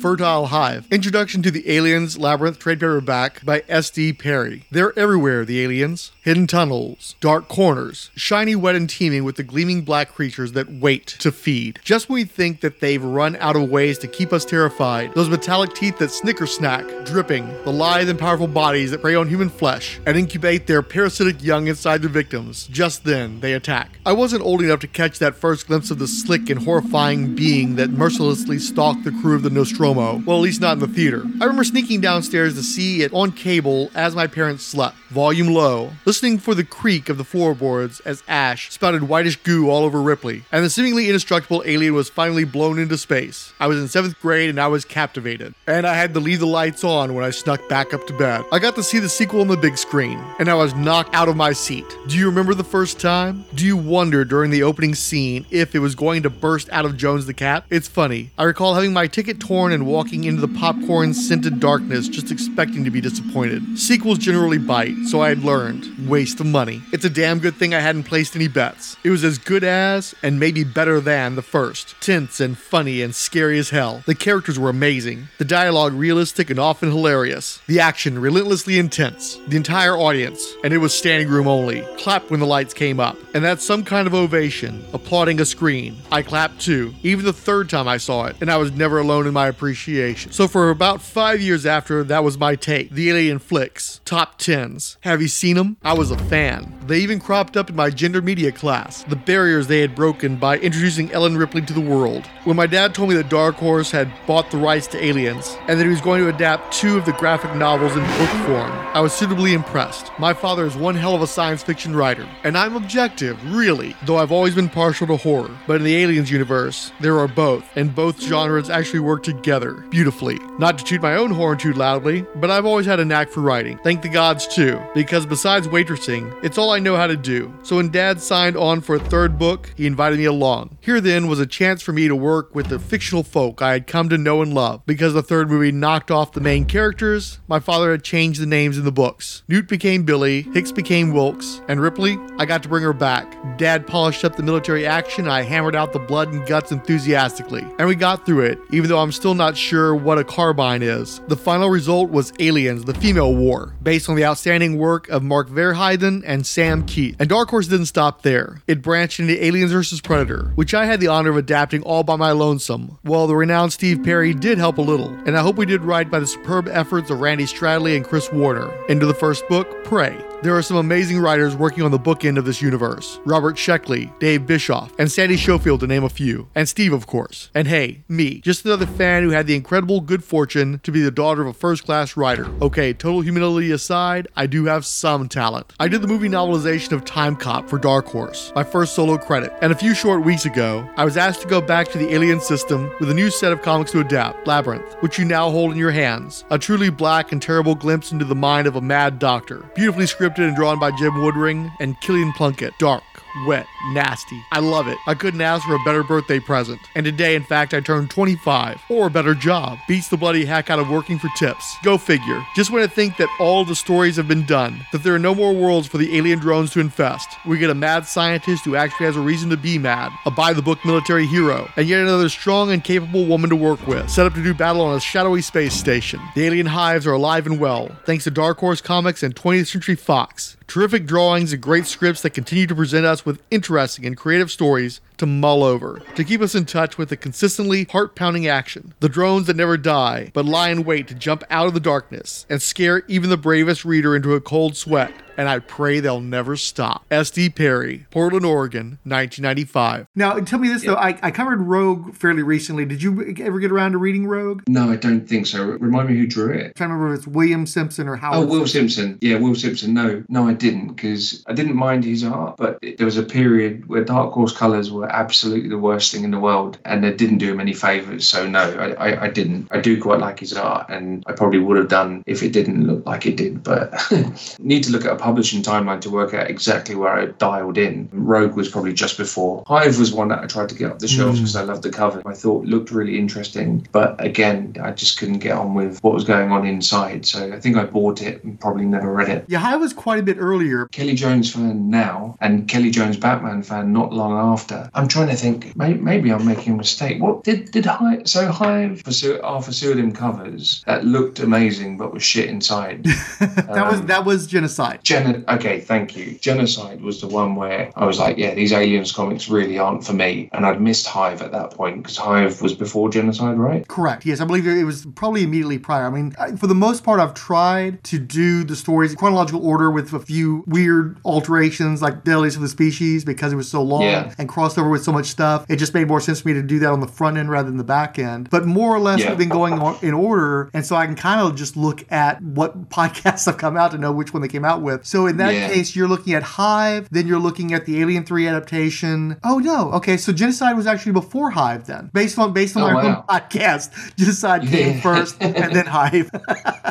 Fertile 0.00 0.46
Hive. 0.46 0.86
Introduction 0.90 1.42
to 1.42 1.50
the 1.50 1.68
Aliens 1.70 2.18
Labyrinth 2.18 2.58
trade 2.58 2.80
paperback 2.80 3.44
by 3.44 3.64
S.D. 3.68 4.12
Perry. 4.12 4.64
They're 4.70 4.96
everywhere, 4.98 5.44
the 5.44 5.62
aliens. 5.62 6.12
Hidden 6.22 6.48
tunnels, 6.48 7.14
dark 7.20 7.48
corners, 7.48 8.10
shiny, 8.14 8.54
wet, 8.54 8.74
and 8.74 8.90
teeming 8.90 9.24
with 9.24 9.36
the 9.36 9.42
gleaming 9.42 9.82
black 9.82 10.12
creatures 10.12 10.52
that 10.52 10.70
wait 10.70 11.06
to 11.06 11.32
feed. 11.32 11.78
Just 11.82 12.08
when 12.08 12.16
we 12.16 12.24
think 12.24 12.60
that 12.60 12.80
they've 12.80 13.02
run 13.02 13.36
out 13.36 13.56
of 13.56 13.70
ways 13.70 13.96
to 13.98 14.08
keep 14.08 14.32
us 14.32 14.44
terrified, 14.44 15.14
those 15.14 15.30
metallic 15.30 15.72
teeth 15.74 15.98
that 15.98 16.10
snicker 16.10 16.46
snack, 16.46 16.84
dripping, 17.04 17.46
the 17.64 17.72
lithe 17.72 18.08
and 18.10 18.18
powerful 18.18 18.48
bodies 18.48 18.90
that 18.90 19.00
prey 19.00 19.14
on 19.14 19.28
human 19.28 19.48
flesh 19.48 19.98
and 20.04 20.16
incubate 20.16 20.66
their 20.66 20.82
parasitic 20.82 21.42
young 21.42 21.68
inside 21.68 22.02
their 22.02 22.10
victims, 22.10 22.66
just 22.66 23.04
then 23.04 23.40
they 23.40 23.54
attack. 23.54 23.98
I 24.04 24.12
wasn't 24.12 24.42
old 24.42 24.62
enough 24.62 24.80
to 24.80 24.88
catch 24.88 25.18
that 25.20 25.36
first 25.36 25.68
glimpse 25.68 25.90
of 25.90 25.98
the 25.98 26.08
slick 26.08 26.50
and 26.50 26.62
horrifying 26.62 27.34
being 27.34 27.76
that 27.76 27.90
mercilessly 27.90 28.58
stalked 28.58 29.04
the 29.04 29.12
crew 29.12 29.36
of 29.36 29.42
the 29.42 29.50
Nostromo. 29.50 29.85
Well, 29.94 30.38
at 30.38 30.42
least 30.42 30.60
not 30.60 30.74
in 30.74 30.78
the 30.78 30.88
theater. 30.88 31.22
I 31.40 31.44
remember 31.44 31.64
sneaking 31.64 32.00
downstairs 32.00 32.54
to 32.54 32.62
see 32.62 33.02
it 33.02 33.12
on 33.12 33.32
cable 33.32 33.90
as 33.94 34.14
my 34.14 34.26
parents 34.26 34.64
slept, 34.64 34.96
volume 35.10 35.48
low, 35.48 35.92
listening 36.04 36.38
for 36.38 36.54
the 36.54 36.64
creak 36.64 37.08
of 37.08 37.18
the 37.18 37.24
floorboards 37.24 38.00
as 38.00 38.22
ash 38.28 38.70
spouted 38.72 39.04
whitish 39.04 39.36
goo 39.36 39.70
all 39.70 39.84
over 39.84 40.00
Ripley, 40.00 40.44
and 40.52 40.64
the 40.64 40.70
seemingly 40.70 41.06
indestructible 41.06 41.62
alien 41.66 41.94
was 41.94 42.08
finally 42.08 42.44
blown 42.44 42.78
into 42.78 42.98
space. 42.98 43.52
I 43.60 43.66
was 43.66 43.80
in 43.80 43.88
seventh 43.88 44.20
grade 44.20 44.50
and 44.50 44.60
I 44.60 44.68
was 44.68 44.84
captivated, 44.84 45.54
and 45.66 45.86
I 45.86 45.94
had 45.94 46.14
to 46.14 46.20
leave 46.20 46.40
the 46.40 46.46
lights 46.46 46.84
on 46.84 47.14
when 47.14 47.24
I 47.24 47.30
snuck 47.30 47.68
back 47.68 47.94
up 47.94 48.06
to 48.06 48.12
bed. 48.16 48.44
I 48.52 48.58
got 48.58 48.74
to 48.76 48.82
see 48.82 48.98
the 48.98 49.08
sequel 49.08 49.40
on 49.40 49.48
the 49.48 49.56
big 49.56 49.78
screen, 49.78 50.22
and 50.38 50.48
I 50.48 50.54
was 50.54 50.74
knocked 50.74 51.14
out 51.14 51.28
of 51.28 51.36
my 51.36 51.52
seat. 51.52 51.86
Do 52.08 52.16
you 52.16 52.26
remember 52.26 52.54
the 52.54 52.64
first 52.64 53.00
time? 53.00 53.44
Do 53.54 53.64
you 53.64 53.76
wonder 53.76 54.24
during 54.24 54.50
the 54.50 54.62
opening 54.62 54.94
scene 54.94 55.46
if 55.50 55.74
it 55.74 55.78
was 55.78 55.94
going 55.94 56.22
to 56.22 56.30
burst 56.30 56.68
out 56.70 56.84
of 56.84 56.96
Jones 56.96 57.26
the 57.26 57.34
cat? 57.34 57.64
It's 57.70 57.88
funny. 57.88 58.30
I 58.38 58.44
recall 58.44 58.74
having 58.74 58.92
my 58.92 59.06
ticket 59.06 59.40
torn 59.40 59.65
and 59.72 59.86
walking 59.86 60.24
into 60.24 60.40
the 60.40 60.58
popcorn 60.58 61.14
scented 61.14 61.60
darkness 61.60 62.08
just 62.08 62.30
expecting 62.30 62.84
to 62.84 62.90
be 62.90 63.00
disappointed. 63.00 63.78
Sequels 63.78 64.18
generally 64.18 64.58
bite, 64.58 64.96
so 65.06 65.20
I 65.20 65.28
had 65.28 65.44
learned. 65.44 66.08
Waste 66.08 66.40
of 66.40 66.46
money. 66.46 66.82
It's 66.92 67.04
a 67.04 67.10
damn 67.10 67.38
good 67.38 67.56
thing 67.56 67.74
I 67.74 67.80
hadn't 67.80 68.04
placed 68.04 68.36
any 68.36 68.48
bets. 68.48 68.96
It 69.04 69.10
was 69.10 69.24
as 69.24 69.38
good 69.38 69.64
as, 69.64 70.14
and 70.22 70.40
maybe 70.40 70.64
better 70.64 71.00
than, 71.00 71.36
the 71.36 71.42
first. 71.42 71.94
Tense 72.00 72.40
and 72.40 72.56
funny 72.56 73.02
and 73.02 73.14
scary 73.14 73.58
as 73.58 73.70
hell. 73.70 74.02
The 74.06 74.14
characters 74.14 74.58
were 74.58 74.70
amazing. 74.70 75.28
The 75.38 75.44
dialogue 75.44 75.92
realistic 75.92 76.50
and 76.50 76.58
often 76.58 76.90
hilarious. 76.90 77.60
The 77.66 77.80
action 77.80 78.18
relentlessly 78.18 78.78
intense. 78.78 79.38
The 79.48 79.56
entire 79.56 79.96
audience, 79.96 80.54
and 80.64 80.72
it 80.72 80.78
was 80.78 80.94
standing 80.94 81.28
room 81.28 81.48
only, 81.48 81.86
clapped 81.98 82.30
when 82.30 82.40
the 82.40 82.46
lights 82.46 82.74
came 82.74 83.00
up. 83.00 83.16
And 83.34 83.44
that's 83.44 83.64
some 83.64 83.84
kind 83.84 84.06
of 84.06 84.14
ovation, 84.14 84.84
applauding 84.92 85.40
a 85.40 85.44
screen. 85.44 85.96
I 86.10 86.22
clapped 86.22 86.60
too, 86.60 86.94
even 87.02 87.24
the 87.24 87.32
third 87.32 87.68
time 87.68 87.88
I 87.88 87.96
saw 87.96 88.26
it, 88.26 88.36
and 88.40 88.50
I 88.50 88.56
was 88.56 88.72
never 88.72 88.98
alone 88.98 89.26
in 89.26 89.34
my 89.34 89.48
appreciation. 89.56 90.32
So 90.32 90.46
for 90.46 90.68
about 90.68 91.00
five 91.00 91.40
years 91.40 91.64
after, 91.64 92.04
that 92.04 92.22
was 92.22 92.36
my 92.36 92.56
take. 92.56 92.90
The 92.90 93.08
Alien 93.08 93.38
flicks, 93.38 94.02
top 94.04 94.36
tens. 94.36 94.98
Have 95.00 95.22
you 95.22 95.28
seen 95.28 95.56
them? 95.56 95.78
I 95.82 95.94
was 95.94 96.10
a 96.10 96.18
fan. 96.18 96.78
They 96.86 96.98
even 96.98 97.20
cropped 97.20 97.56
up 97.56 97.70
in 97.70 97.76
my 97.76 97.88
gender 97.88 98.20
media 98.20 98.52
class, 98.52 99.02
the 99.04 99.16
barriers 99.16 99.66
they 99.66 99.80
had 99.80 99.94
broken 99.94 100.36
by 100.36 100.58
introducing 100.58 101.10
Ellen 101.10 101.38
Ripley 101.38 101.62
to 101.62 101.72
the 101.72 101.80
world. 101.80 102.28
When 102.46 102.56
my 102.56 102.68
dad 102.68 102.94
told 102.94 103.08
me 103.08 103.16
that 103.16 103.28
Dark 103.28 103.56
Horse 103.56 103.90
had 103.90 104.08
bought 104.24 104.52
the 104.52 104.56
rights 104.56 104.86
to 104.88 105.04
Aliens, 105.04 105.58
and 105.66 105.80
that 105.80 105.82
he 105.82 105.90
was 105.90 106.00
going 106.00 106.22
to 106.22 106.28
adapt 106.28 106.72
two 106.72 106.96
of 106.96 107.04
the 107.04 107.12
graphic 107.14 107.52
novels 107.56 107.96
in 107.96 108.04
book 108.04 108.30
form, 108.46 108.70
I 108.94 109.00
was 109.00 109.12
suitably 109.12 109.52
impressed. 109.52 110.12
My 110.20 110.32
father 110.32 110.64
is 110.64 110.76
one 110.76 110.94
hell 110.94 111.16
of 111.16 111.22
a 111.22 111.26
science 111.26 111.64
fiction 111.64 111.96
writer, 111.96 112.24
and 112.44 112.56
I'm 112.56 112.76
objective, 112.76 113.36
really, 113.52 113.96
though 114.04 114.18
I've 114.18 114.30
always 114.30 114.54
been 114.54 114.68
partial 114.68 115.08
to 115.08 115.16
horror. 115.16 115.50
But 115.66 115.78
in 115.78 115.82
the 115.82 115.96
Aliens 115.96 116.30
universe, 116.30 116.92
there 117.00 117.18
are 117.18 117.26
both, 117.26 117.64
and 117.76 117.92
both 117.92 118.22
genres 118.22 118.70
actually 118.70 119.00
work 119.00 119.24
together 119.24 119.84
beautifully. 119.90 120.38
Not 120.60 120.78
to 120.78 120.84
toot 120.84 121.02
my 121.02 121.16
own 121.16 121.32
horn 121.32 121.58
too 121.58 121.72
loudly, 121.72 122.24
but 122.36 122.52
I've 122.52 122.64
always 122.64 122.86
had 122.86 123.00
a 123.00 123.04
knack 123.04 123.28
for 123.28 123.40
writing. 123.40 123.78
Thank 123.78 124.02
the 124.02 124.08
gods 124.08 124.46
too, 124.46 124.80
because 124.94 125.26
besides 125.26 125.66
waitressing, 125.66 126.32
it's 126.44 126.58
all 126.58 126.70
I 126.70 126.78
know 126.78 126.94
how 126.94 127.08
to 127.08 127.16
do. 127.16 127.52
So 127.64 127.74
when 127.74 127.90
Dad 127.90 128.20
signed 128.20 128.56
on 128.56 128.82
for 128.82 128.94
a 128.94 129.00
third 129.00 129.36
book, 129.36 129.72
he 129.76 129.88
invited 129.88 130.20
me 130.20 130.26
along. 130.26 130.78
Here 130.80 131.00
then 131.00 131.26
was 131.26 131.40
a 131.40 131.46
chance 131.46 131.82
for 131.82 131.92
me 131.92 132.06
to 132.06 132.14
work 132.14 132.35
with 132.54 132.68
the 132.68 132.78
fictional 132.78 133.22
folk 133.22 133.62
I 133.62 133.72
had 133.72 133.86
come 133.86 134.08
to 134.08 134.18
know 134.18 134.42
and 134.42 134.54
love. 134.54 134.84
Because 134.86 135.14
the 135.14 135.22
third 135.22 135.50
movie 135.50 135.72
knocked 135.72 136.10
off 136.10 136.32
the 136.32 136.40
main 136.40 136.64
characters, 136.64 137.38
my 137.48 137.60
father 137.60 137.90
had 137.90 138.02
changed 138.02 138.40
the 138.40 138.46
names 138.46 138.78
in 138.78 138.84
the 138.84 138.92
books. 138.92 139.42
Newt 139.48 139.68
became 139.68 140.04
Billy, 140.04 140.42
Hicks 140.52 140.72
became 140.72 141.12
Wilkes, 141.12 141.60
and 141.68 141.80
Ripley, 141.80 142.18
I 142.38 142.46
got 142.46 142.62
to 142.62 142.68
bring 142.68 142.82
her 142.82 142.92
back. 142.92 143.36
Dad 143.56 143.86
polished 143.86 144.24
up 144.24 144.36
the 144.36 144.42
military 144.42 144.86
action, 144.86 145.28
I 145.28 145.42
hammered 145.42 145.76
out 145.76 145.92
the 145.92 145.98
blood 145.98 146.32
and 146.32 146.46
guts 146.46 146.72
enthusiastically. 146.72 147.66
And 147.78 147.88
we 147.88 147.94
got 147.94 148.26
through 148.26 148.40
it, 148.40 148.58
even 148.70 148.88
though 148.88 148.98
I'm 148.98 149.12
still 149.12 149.34
not 149.34 149.56
sure 149.56 149.94
what 149.94 150.18
a 150.18 150.24
carbine 150.24 150.82
is. 150.82 151.20
The 151.28 151.36
final 151.36 151.68
result 151.68 152.10
was 152.10 152.32
Aliens, 152.38 152.84
the 152.84 152.94
Female 152.94 153.34
War, 153.34 153.74
based 153.82 154.08
on 154.08 154.16
the 154.16 154.24
outstanding 154.24 154.78
work 154.78 155.08
of 155.08 155.22
Mark 155.22 155.48
Verheiden 155.48 156.22
and 156.26 156.46
Sam 156.46 156.84
Kieth. 156.86 157.16
And 157.18 157.28
Dark 157.28 157.48
Horse 157.50 157.68
didn't 157.68 157.86
stop 157.86 158.22
there. 158.22 158.62
It 158.66 158.82
branched 158.82 159.20
into 159.20 159.42
Aliens 159.44 159.72
vs. 159.72 160.00
Predator, 160.00 160.52
which 160.54 160.74
I 160.74 160.86
had 160.86 161.00
the 161.00 161.08
honor 161.08 161.30
of 161.30 161.36
adapting 161.36 161.82
all 161.82 162.02
by 162.02 162.16
lonesome, 162.32 162.98
while 163.02 163.26
the 163.26 163.36
renowned 163.36 163.72
Steve 163.72 164.02
Perry 164.02 164.34
did 164.34 164.58
help 164.58 164.78
a 164.78 164.82
little. 164.82 165.08
And 165.26 165.36
I 165.36 165.42
hope 165.42 165.56
we 165.56 165.66
did 165.66 165.82
right 165.82 166.10
by 166.10 166.20
the 166.20 166.26
superb 166.26 166.68
efforts 166.68 167.10
of 167.10 167.20
Randy 167.20 167.44
Stradley 167.44 167.96
and 167.96 168.04
Chris 168.04 168.32
Warner. 168.32 168.70
Into 168.86 169.06
the 169.06 169.14
first 169.14 169.46
book, 169.48 169.84
Prey. 169.84 170.16
There 170.46 170.56
are 170.56 170.62
some 170.62 170.76
amazing 170.76 171.18
writers 171.18 171.56
working 171.56 171.82
on 171.82 171.90
the 171.90 171.98
bookend 171.98 172.38
of 172.38 172.44
this 172.44 172.62
universe 172.62 173.18
Robert 173.24 173.56
Sheckley, 173.56 174.16
Dave 174.20 174.46
Bischoff, 174.46 174.92
and 174.96 175.10
Sandy 175.10 175.36
Schofield, 175.36 175.80
to 175.80 175.88
name 175.88 176.04
a 176.04 176.08
few. 176.08 176.46
And 176.54 176.68
Steve, 176.68 176.92
of 176.92 177.08
course. 177.08 177.50
And 177.52 177.66
hey, 177.66 178.04
me, 178.08 178.38
just 178.42 178.64
another 178.64 178.86
fan 178.86 179.24
who 179.24 179.30
had 179.30 179.48
the 179.48 179.56
incredible 179.56 180.00
good 180.00 180.22
fortune 180.22 180.78
to 180.84 180.92
be 180.92 181.02
the 181.02 181.10
daughter 181.10 181.42
of 181.42 181.48
a 181.48 181.52
first 181.52 181.84
class 181.84 182.16
writer. 182.16 182.46
Okay, 182.62 182.92
total 182.92 183.22
humility 183.22 183.72
aside, 183.72 184.28
I 184.36 184.46
do 184.46 184.66
have 184.66 184.86
some 184.86 185.28
talent. 185.28 185.72
I 185.80 185.88
did 185.88 186.00
the 186.00 186.06
movie 186.06 186.28
novelization 186.28 186.92
of 186.92 187.04
Time 187.04 187.34
Cop 187.34 187.68
for 187.68 187.78
Dark 187.78 188.06
Horse, 188.06 188.52
my 188.54 188.62
first 188.62 188.94
solo 188.94 189.18
credit. 189.18 189.52
And 189.62 189.72
a 189.72 189.76
few 189.76 189.94
short 189.94 190.24
weeks 190.24 190.44
ago, 190.44 190.88
I 190.96 191.04
was 191.04 191.16
asked 191.16 191.42
to 191.42 191.48
go 191.48 191.60
back 191.60 191.88
to 191.88 191.98
the 191.98 192.14
Alien 192.14 192.40
system 192.40 192.88
with 193.00 193.10
a 193.10 193.14
new 193.14 193.30
set 193.30 193.50
of 193.50 193.62
comics 193.62 193.90
to 193.90 194.00
adapt 194.00 194.46
Labyrinth, 194.46 194.94
which 195.00 195.18
you 195.18 195.24
now 195.24 195.50
hold 195.50 195.72
in 195.72 195.76
your 195.76 195.90
hands. 195.90 196.44
A 196.50 196.58
truly 196.58 196.88
black 196.88 197.32
and 197.32 197.42
terrible 197.42 197.74
glimpse 197.74 198.12
into 198.12 198.24
the 198.24 198.36
mind 198.36 198.68
of 198.68 198.76
a 198.76 198.80
mad 198.80 199.18
doctor. 199.18 199.68
Beautifully 199.74 200.04
scripted 200.04 200.35
and 200.44 200.56
drawn 200.56 200.78
by 200.78 200.90
Jim 200.90 201.12
Woodring 201.14 201.72
and 201.80 201.98
Kilian 202.00 202.34
Plunkett. 202.34 202.78
Dark, 202.78 203.02
wet, 203.46 203.66
nasty. 203.92 204.42
I 204.52 204.60
love 204.60 204.88
it. 204.88 204.98
I 205.06 205.14
couldn't 205.14 205.40
ask 205.40 205.66
for 205.66 205.74
a 205.74 205.84
better 205.84 206.02
birthday 206.02 206.40
present. 206.40 206.80
And 206.94 207.04
today, 207.04 207.34
in 207.34 207.44
fact, 207.44 207.74
I 207.74 207.80
turned 207.80 208.10
25. 208.10 208.80
Or 208.88 209.06
a 209.06 209.10
better 209.10 209.34
job. 209.34 209.78
Beats 209.88 210.08
the 210.08 210.16
bloody 210.16 210.44
heck 210.44 210.70
out 210.70 210.78
of 210.78 210.88
working 210.88 211.18
for 211.18 211.28
tips. 211.36 211.76
Go 211.82 211.98
figure. 211.98 212.44
Just 212.54 212.70
when 212.70 212.82
I 212.82 212.86
think 212.86 213.16
that 213.16 213.28
all 213.38 213.64
the 213.64 213.74
stories 213.74 214.16
have 214.16 214.28
been 214.28 214.46
done, 214.46 214.86
that 214.92 215.02
there 215.02 215.14
are 215.14 215.18
no 215.18 215.34
more 215.34 215.52
worlds 215.52 215.86
for 215.86 215.98
the 215.98 216.16
alien 216.16 216.38
drones 216.38 216.72
to 216.72 216.80
infest, 216.80 217.28
we 217.46 217.58
get 217.58 217.70
a 217.70 217.74
mad 217.74 218.06
scientist 218.06 218.64
who 218.64 218.76
actually 218.76 219.06
has 219.06 219.16
a 219.16 219.20
reason 219.20 219.50
to 219.50 219.56
be 219.56 219.78
mad, 219.78 220.12
a 220.24 220.30
by 220.30 220.52
the 220.52 220.62
book 220.62 220.84
military 220.84 221.26
hero, 221.26 221.68
and 221.76 221.88
yet 221.88 222.00
another 222.00 222.28
strong 222.28 222.70
and 222.70 222.84
capable 222.84 223.26
woman 223.26 223.50
to 223.50 223.56
work 223.56 223.86
with, 223.86 224.08
set 224.10 224.26
up 224.26 224.34
to 224.34 224.42
do 224.42 224.54
battle 224.54 224.82
on 224.82 224.96
a 224.96 225.00
shadowy 225.00 225.42
space 225.42 225.74
station. 225.74 226.20
The 226.34 226.44
alien 226.44 226.66
hives 226.66 227.06
are 227.06 227.12
alive 227.12 227.46
and 227.46 227.58
well, 227.58 227.90
thanks 228.04 228.24
to 228.24 228.30
Dark 228.30 228.58
Horse 228.58 228.80
Comics 228.80 229.22
and 229.22 229.34
20th 229.34 229.72
Century 229.72 229.94
Fox. 229.94 230.55
Terrific 230.66 231.06
drawings 231.06 231.52
and 231.52 231.62
great 231.62 231.86
scripts 231.86 232.22
that 232.22 232.30
continue 232.30 232.66
to 232.66 232.74
present 232.74 233.06
us 233.06 233.24
with 233.24 233.40
interesting 233.50 234.04
and 234.04 234.16
creative 234.16 234.50
stories 234.50 235.00
to 235.18 235.26
mull 235.26 235.62
over, 235.62 236.02
to 236.14 236.24
keep 236.24 236.40
us 236.40 236.54
in 236.54 236.64
touch 236.64 236.98
with 236.98 237.08
the 237.08 237.16
consistently 237.16 237.84
heart 237.84 238.14
pounding 238.14 238.46
action. 238.46 238.94
The 239.00 239.08
drones 239.08 239.46
that 239.46 239.56
never 239.56 239.76
die, 239.76 240.30
but 240.34 240.44
lie 240.44 240.70
in 240.70 240.84
wait 240.84 241.08
to 241.08 241.14
jump 241.14 241.42
out 241.50 241.66
of 241.66 241.74
the 241.74 241.80
darkness 241.80 242.46
and 242.48 242.60
scare 242.62 243.02
even 243.08 243.30
the 243.30 243.36
bravest 243.36 243.84
reader 243.84 244.16
into 244.16 244.34
a 244.34 244.40
cold 244.40 244.76
sweat. 244.76 245.12
And 245.38 245.50
I 245.50 245.58
pray 245.58 246.00
they'll 246.00 246.22
never 246.22 246.56
stop. 246.56 247.04
S.D. 247.10 247.50
Perry, 247.50 248.06
Portland, 248.10 248.46
Oregon, 248.46 248.98
1995. 249.04 250.06
Now, 250.14 250.38
tell 250.40 250.58
me 250.58 250.68
this 250.68 250.82
though. 250.82 250.94
I, 250.94 251.18
I 251.22 251.30
covered 251.30 251.60
Rogue 251.60 252.14
fairly 252.14 252.42
recently. 252.42 252.86
Did 252.86 253.02
you 253.02 253.34
ever 253.40 253.60
get 253.60 253.70
around 253.70 253.92
to 253.92 253.98
reading 253.98 254.26
Rogue? 254.26 254.62
No, 254.66 254.90
I 254.90 254.96
don't 254.96 255.28
think 255.28 255.46
so. 255.46 255.62
Remind 255.62 256.08
me 256.08 256.16
who 256.16 256.26
drew 256.26 256.54
it. 256.54 256.66
I'm 256.68 256.72
trying 256.74 256.88
to 256.88 256.94
remember 256.94 257.14
if 257.14 257.18
it's 257.18 257.26
William 257.26 257.66
Simpson 257.66 258.08
or 258.08 258.16
Howard. 258.16 258.48
Oh, 258.48 258.50
Will 258.50 258.66
Simpson. 258.66 259.18
Yeah, 259.20 259.36
Will 259.36 259.54
Simpson. 259.54 259.92
No, 259.92 260.24
no, 260.30 260.48
I 260.48 260.54
didn't 260.54 260.94
because 260.94 261.44
I 261.46 261.52
didn't 261.52 261.76
mind 261.76 262.04
his 262.04 262.24
art, 262.24 262.56
but 262.56 262.78
it, 262.80 262.96
there 262.96 263.04
was 263.04 263.18
a 263.18 263.22
period 263.22 263.86
where 263.88 264.04
Dark 264.04 264.32
Horse 264.32 264.56
colours 264.56 264.90
were 264.90 265.05
absolutely 265.10 265.68
the 265.68 265.78
worst 265.78 266.12
thing 266.12 266.24
in 266.24 266.30
the 266.30 266.40
world, 266.40 266.78
and 266.84 267.02
they 267.02 267.12
didn't 267.12 267.38
do 267.38 267.52
him 267.52 267.60
any 267.60 267.72
favours. 267.72 268.28
So 268.28 268.46
no, 268.46 268.60
I, 268.60 269.10
I, 269.10 269.22
I 269.24 269.28
didn't. 269.28 269.68
I 269.70 269.80
do 269.80 270.00
quite 270.00 270.20
like 270.20 270.40
his 270.40 270.52
art, 270.52 270.88
and 270.88 271.22
I 271.26 271.32
probably 271.32 271.58
would 271.58 271.76
have 271.76 271.88
done 271.88 272.22
if 272.26 272.42
it 272.42 272.52
didn't 272.52 272.86
look 272.86 273.06
like 273.06 273.26
it 273.26 273.36
did. 273.36 273.62
But 273.62 273.94
need 274.58 274.84
to 274.84 274.92
look 274.92 275.04
at 275.04 275.12
a 275.12 275.16
publishing 275.16 275.62
timeline 275.62 276.00
to 276.02 276.10
work 276.10 276.34
out 276.34 276.50
exactly 276.50 276.94
where 276.94 277.12
I 277.12 277.26
dialed 277.26 277.78
in. 277.78 278.08
Rogue 278.12 278.56
was 278.56 278.68
probably 278.68 278.92
just 278.92 279.16
before. 279.16 279.62
Hive 279.66 279.98
was 279.98 280.12
one 280.12 280.28
that 280.28 280.40
I 280.40 280.46
tried 280.46 280.68
to 280.70 280.74
get 280.74 280.90
up 280.90 280.98
the 280.98 281.08
shelves 281.08 281.38
hmm. 281.38 281.44
because 281.44 281.56
I 281.56 281.62
loved 281.62 281.82
the 281.82 281.90
cover. 281.90 282.22
I 282.26 282.34
thought 282.34 282.64
it 282.64 282.68
looked 282.68 282.90
really 282.90 283.18
interesting, 283.18 283.86
but 283.92 284.22
again, 284.22 284.76
I 284.82 284.92
just 284.92 285.18
couldn't 285.18 285.38
get 285.38 285.52
on 285.52 285.74
with 285.74 285.98
what 286.02 286.14
was 286.14 286.24
going 286.24 286.50
on 286.50 286.66
inside. 286.66 287.26
So 287.26 287.52
I 287.52 287.60
think 287.60 287.76
I 287.76 287.84
bought 287.84 288.22
it 288.22 288.42
and 288.44 288.58
probably 288.60 288.84
never 288.84 289.12
read 289.12 289.28
it. 289.28 289.44
Yeah, 289.48 289.58
Hive 289.58 289.80
was 289.80 289.92
quite 289.92 290.18
a 290.18 290.22
bit 290.22 290.36
earlier. 290.38 290.86
Kelley 290.88 291.14
Jones 291.14 291.52
fan 291.52 291.90
now 291.90 292.36
and 292.40 292.68
Kelley 292.68 292.90
Jones 292.90 293.16
Batman 293.16 293.62
fan 293.62 293.92
not 293.92 294.12
long 294.12 294.32
after. 294.52 294.90
I'm 294.96 295.08
trying 295.08 295.28
to 295.28 295.36
think. 295.36 295.76
May, 295.76 295.94
maybe 295.94 296.32
I'm 296.32 296.44
making 296.46 296.72
a 296.72 296.76
mistake. 296.76 297.20
What 297.22 297.44
did 297.44 297.70
did 297.70 297.86
Hive? 297.86 298.26
So 298.26 298.50
Hive 298.50 299.02
for 299.02 299.44
Arthur 299.44 299.72
Pseudonym 299.72 300.12
covers 300.12 300.82
that 300.86 301.04
looked 301.04 301.38
amazing 301.38 301.98
but 301.98 302.12
was 302.12 302.22
shit 302.22 302.48
inside. 302.48 303.04
that 303.40 303.86
was 303.90 304.00
Um, 304.00 304.06
that 304.06 304.24
was 304.24 304.46
genocide. 304.46 305.00
Gen- 305.04 305.44
okay, 305.48 305.80
thank 305.80 306.16
you. 306.16 306.38
Genocide 306.40 307.00
was 307.02 307.20
the 307.20 307.28
one 307.28 307.54
where 307.56 307.92
I 307.94 308.06
was 308.06 308.18
like, 308.18 308.38
yeah, 308.38 308.54
these 308.54 308.72
aliens 308.72 309.12
comics 309.12 309.48
really 309.48 309.78
aren't 309.78 310.04
for 310.04 310.14
me. 310.14 310.48
And 310.52 310.64
I'd 310.66 310.80
missed 310.80 311.06
Hive 311.06 311.42
at 311.42 311.52
that 311.52 311.72
point 311.72 312.02
because 312.02 312.16
Hive 312.16 312.60
was 312.62 312.74
before 312.74 313.10
Genocide, 313.10 313.58
right? 313.58 313.86
Correct. 313.88 314.24
Yes, 314.26 314.40
I 314.40 314.44
believe 314.46 314.66
it 314.66 314.84
was 314.84 315.06
probably 315.14 315.42
immediately 315.42 315.78
prior. 315.78 316.06
I 316.06 316.10
mean, 316.10 316.34
I- 316.40 316.52
for 316.56 316.66
the 316.66 316.74
most 316.74 317.04
part, 317.04 317.20
I've 317.20 317.34
tried 317.34 318.02
to 318.04 318.18
do 318.18 318.64
the 318.64 318.74
stories 318.76 319.10
in 319.12 319.18
chronological 319.18 319.64
order 319.66 319.90
with 319.90 320.12
a 320.14 320.20
few 320.20 320.64
weird 320.66 321.18
alterations, 321.24 322.00
like 322.02 322.24
Deadliest 322.24 322.56
of 322.56 322.62
the 322.62 322.68
Species, 322.68 323.24
because 323.24 323.52
it 323.52 323.56
was 323.56 323.68
so 323.68 323.82
long 323.82 324.02
Yeah. 324.02 324.32
and 324.38 324.48
crossed 324.48 324.78
with 324.88 325.02
so 325.04 325.12
much 325.12 325.26
stuff. 325.26 325.66
It 325.68 325.76
just 325.76 325.94
made 325.94 326.08
more 326.08 326.20
sense 326.20 326.40
for 326.40 326.48
me 326.48 326.54
to 326.54 326.62
do 326.62 326.78
that 326.80 326.90
on 326.90 327.00
the 327.00 327.06
front 327.06 327.36
end 327.36 327.50
rather 327.50 327.68
than 327.68 327.76
the 327.78 327.84
back 327.84 328.18
end. 328.18 328.48
But 328.50 328.66
more 328.66 328.94
or 328.94 328.98
less, 329.00 329.20
Yeah. 329.20 329.30
we've 329.30 329.38
been 329.38 329.48
going 329.48 329.74
in 330.02 330.14
order, 330.14 330.70
and 330.74 330.84
so 330.84 330.96
I 330.96 331.06
can 331.06 331.14
kind 331.16 331.40
of 331.40 331.54
just 331.56 331.76
look 331.76 332.04
at 332.12 332.42
what 332.42 332.88
podcasts 332.90 333.46
have 333.46 333.58
come 333.58 333.76
out 333.76 333.90
to 333.92 333.98
know 333.98 334.12
which 334.12 334.32
one 334.32 334.42
they 334.42 334.48
came 334.48 334.64
out 334.64 334.82
with. 334.82 335.04
So 335.06 335.26
in 335.26 335.36
that 335.38 335.54
Yeah. 335.54 335.68
case, 335.68 335.94
you're 335.96 336.08
looking 336.08 336.34
at 336.34 336.42
Hive, 336.42 337.08
then 337.10 337.26
you're 337.26 337.38
looking 337.38 337.72
at 337.72 337.86
the 337.86 338.00
Alien 338.00 338.24
3 338.24 338.46
adaptation. 338.48 339.36
Oh 339.44 339.58
no, 339.58 339.90
okay, 339.92 340.16
so 340.16 340.32
Genocide 340.32 340.76
was 340.76 340.86
actually 340.86 341.12
before 341.12 341.50
Hive 341.50 341.86
then. 341.86 342.10
Based 342.12 342.38
on 342.38 342.52
based 342.52 342.76
on 342.76 342.82
Oh, 342.82 342.86
our 342.86 342.94
wow. 343.04 343.24
podcast, 343.30 343.90
Genocide 344.16 344.66
came 344.68 345.00
first 345.00 345.36
and 345.40 345.54
then 345.74 345.86
Hive. 345.96 346.30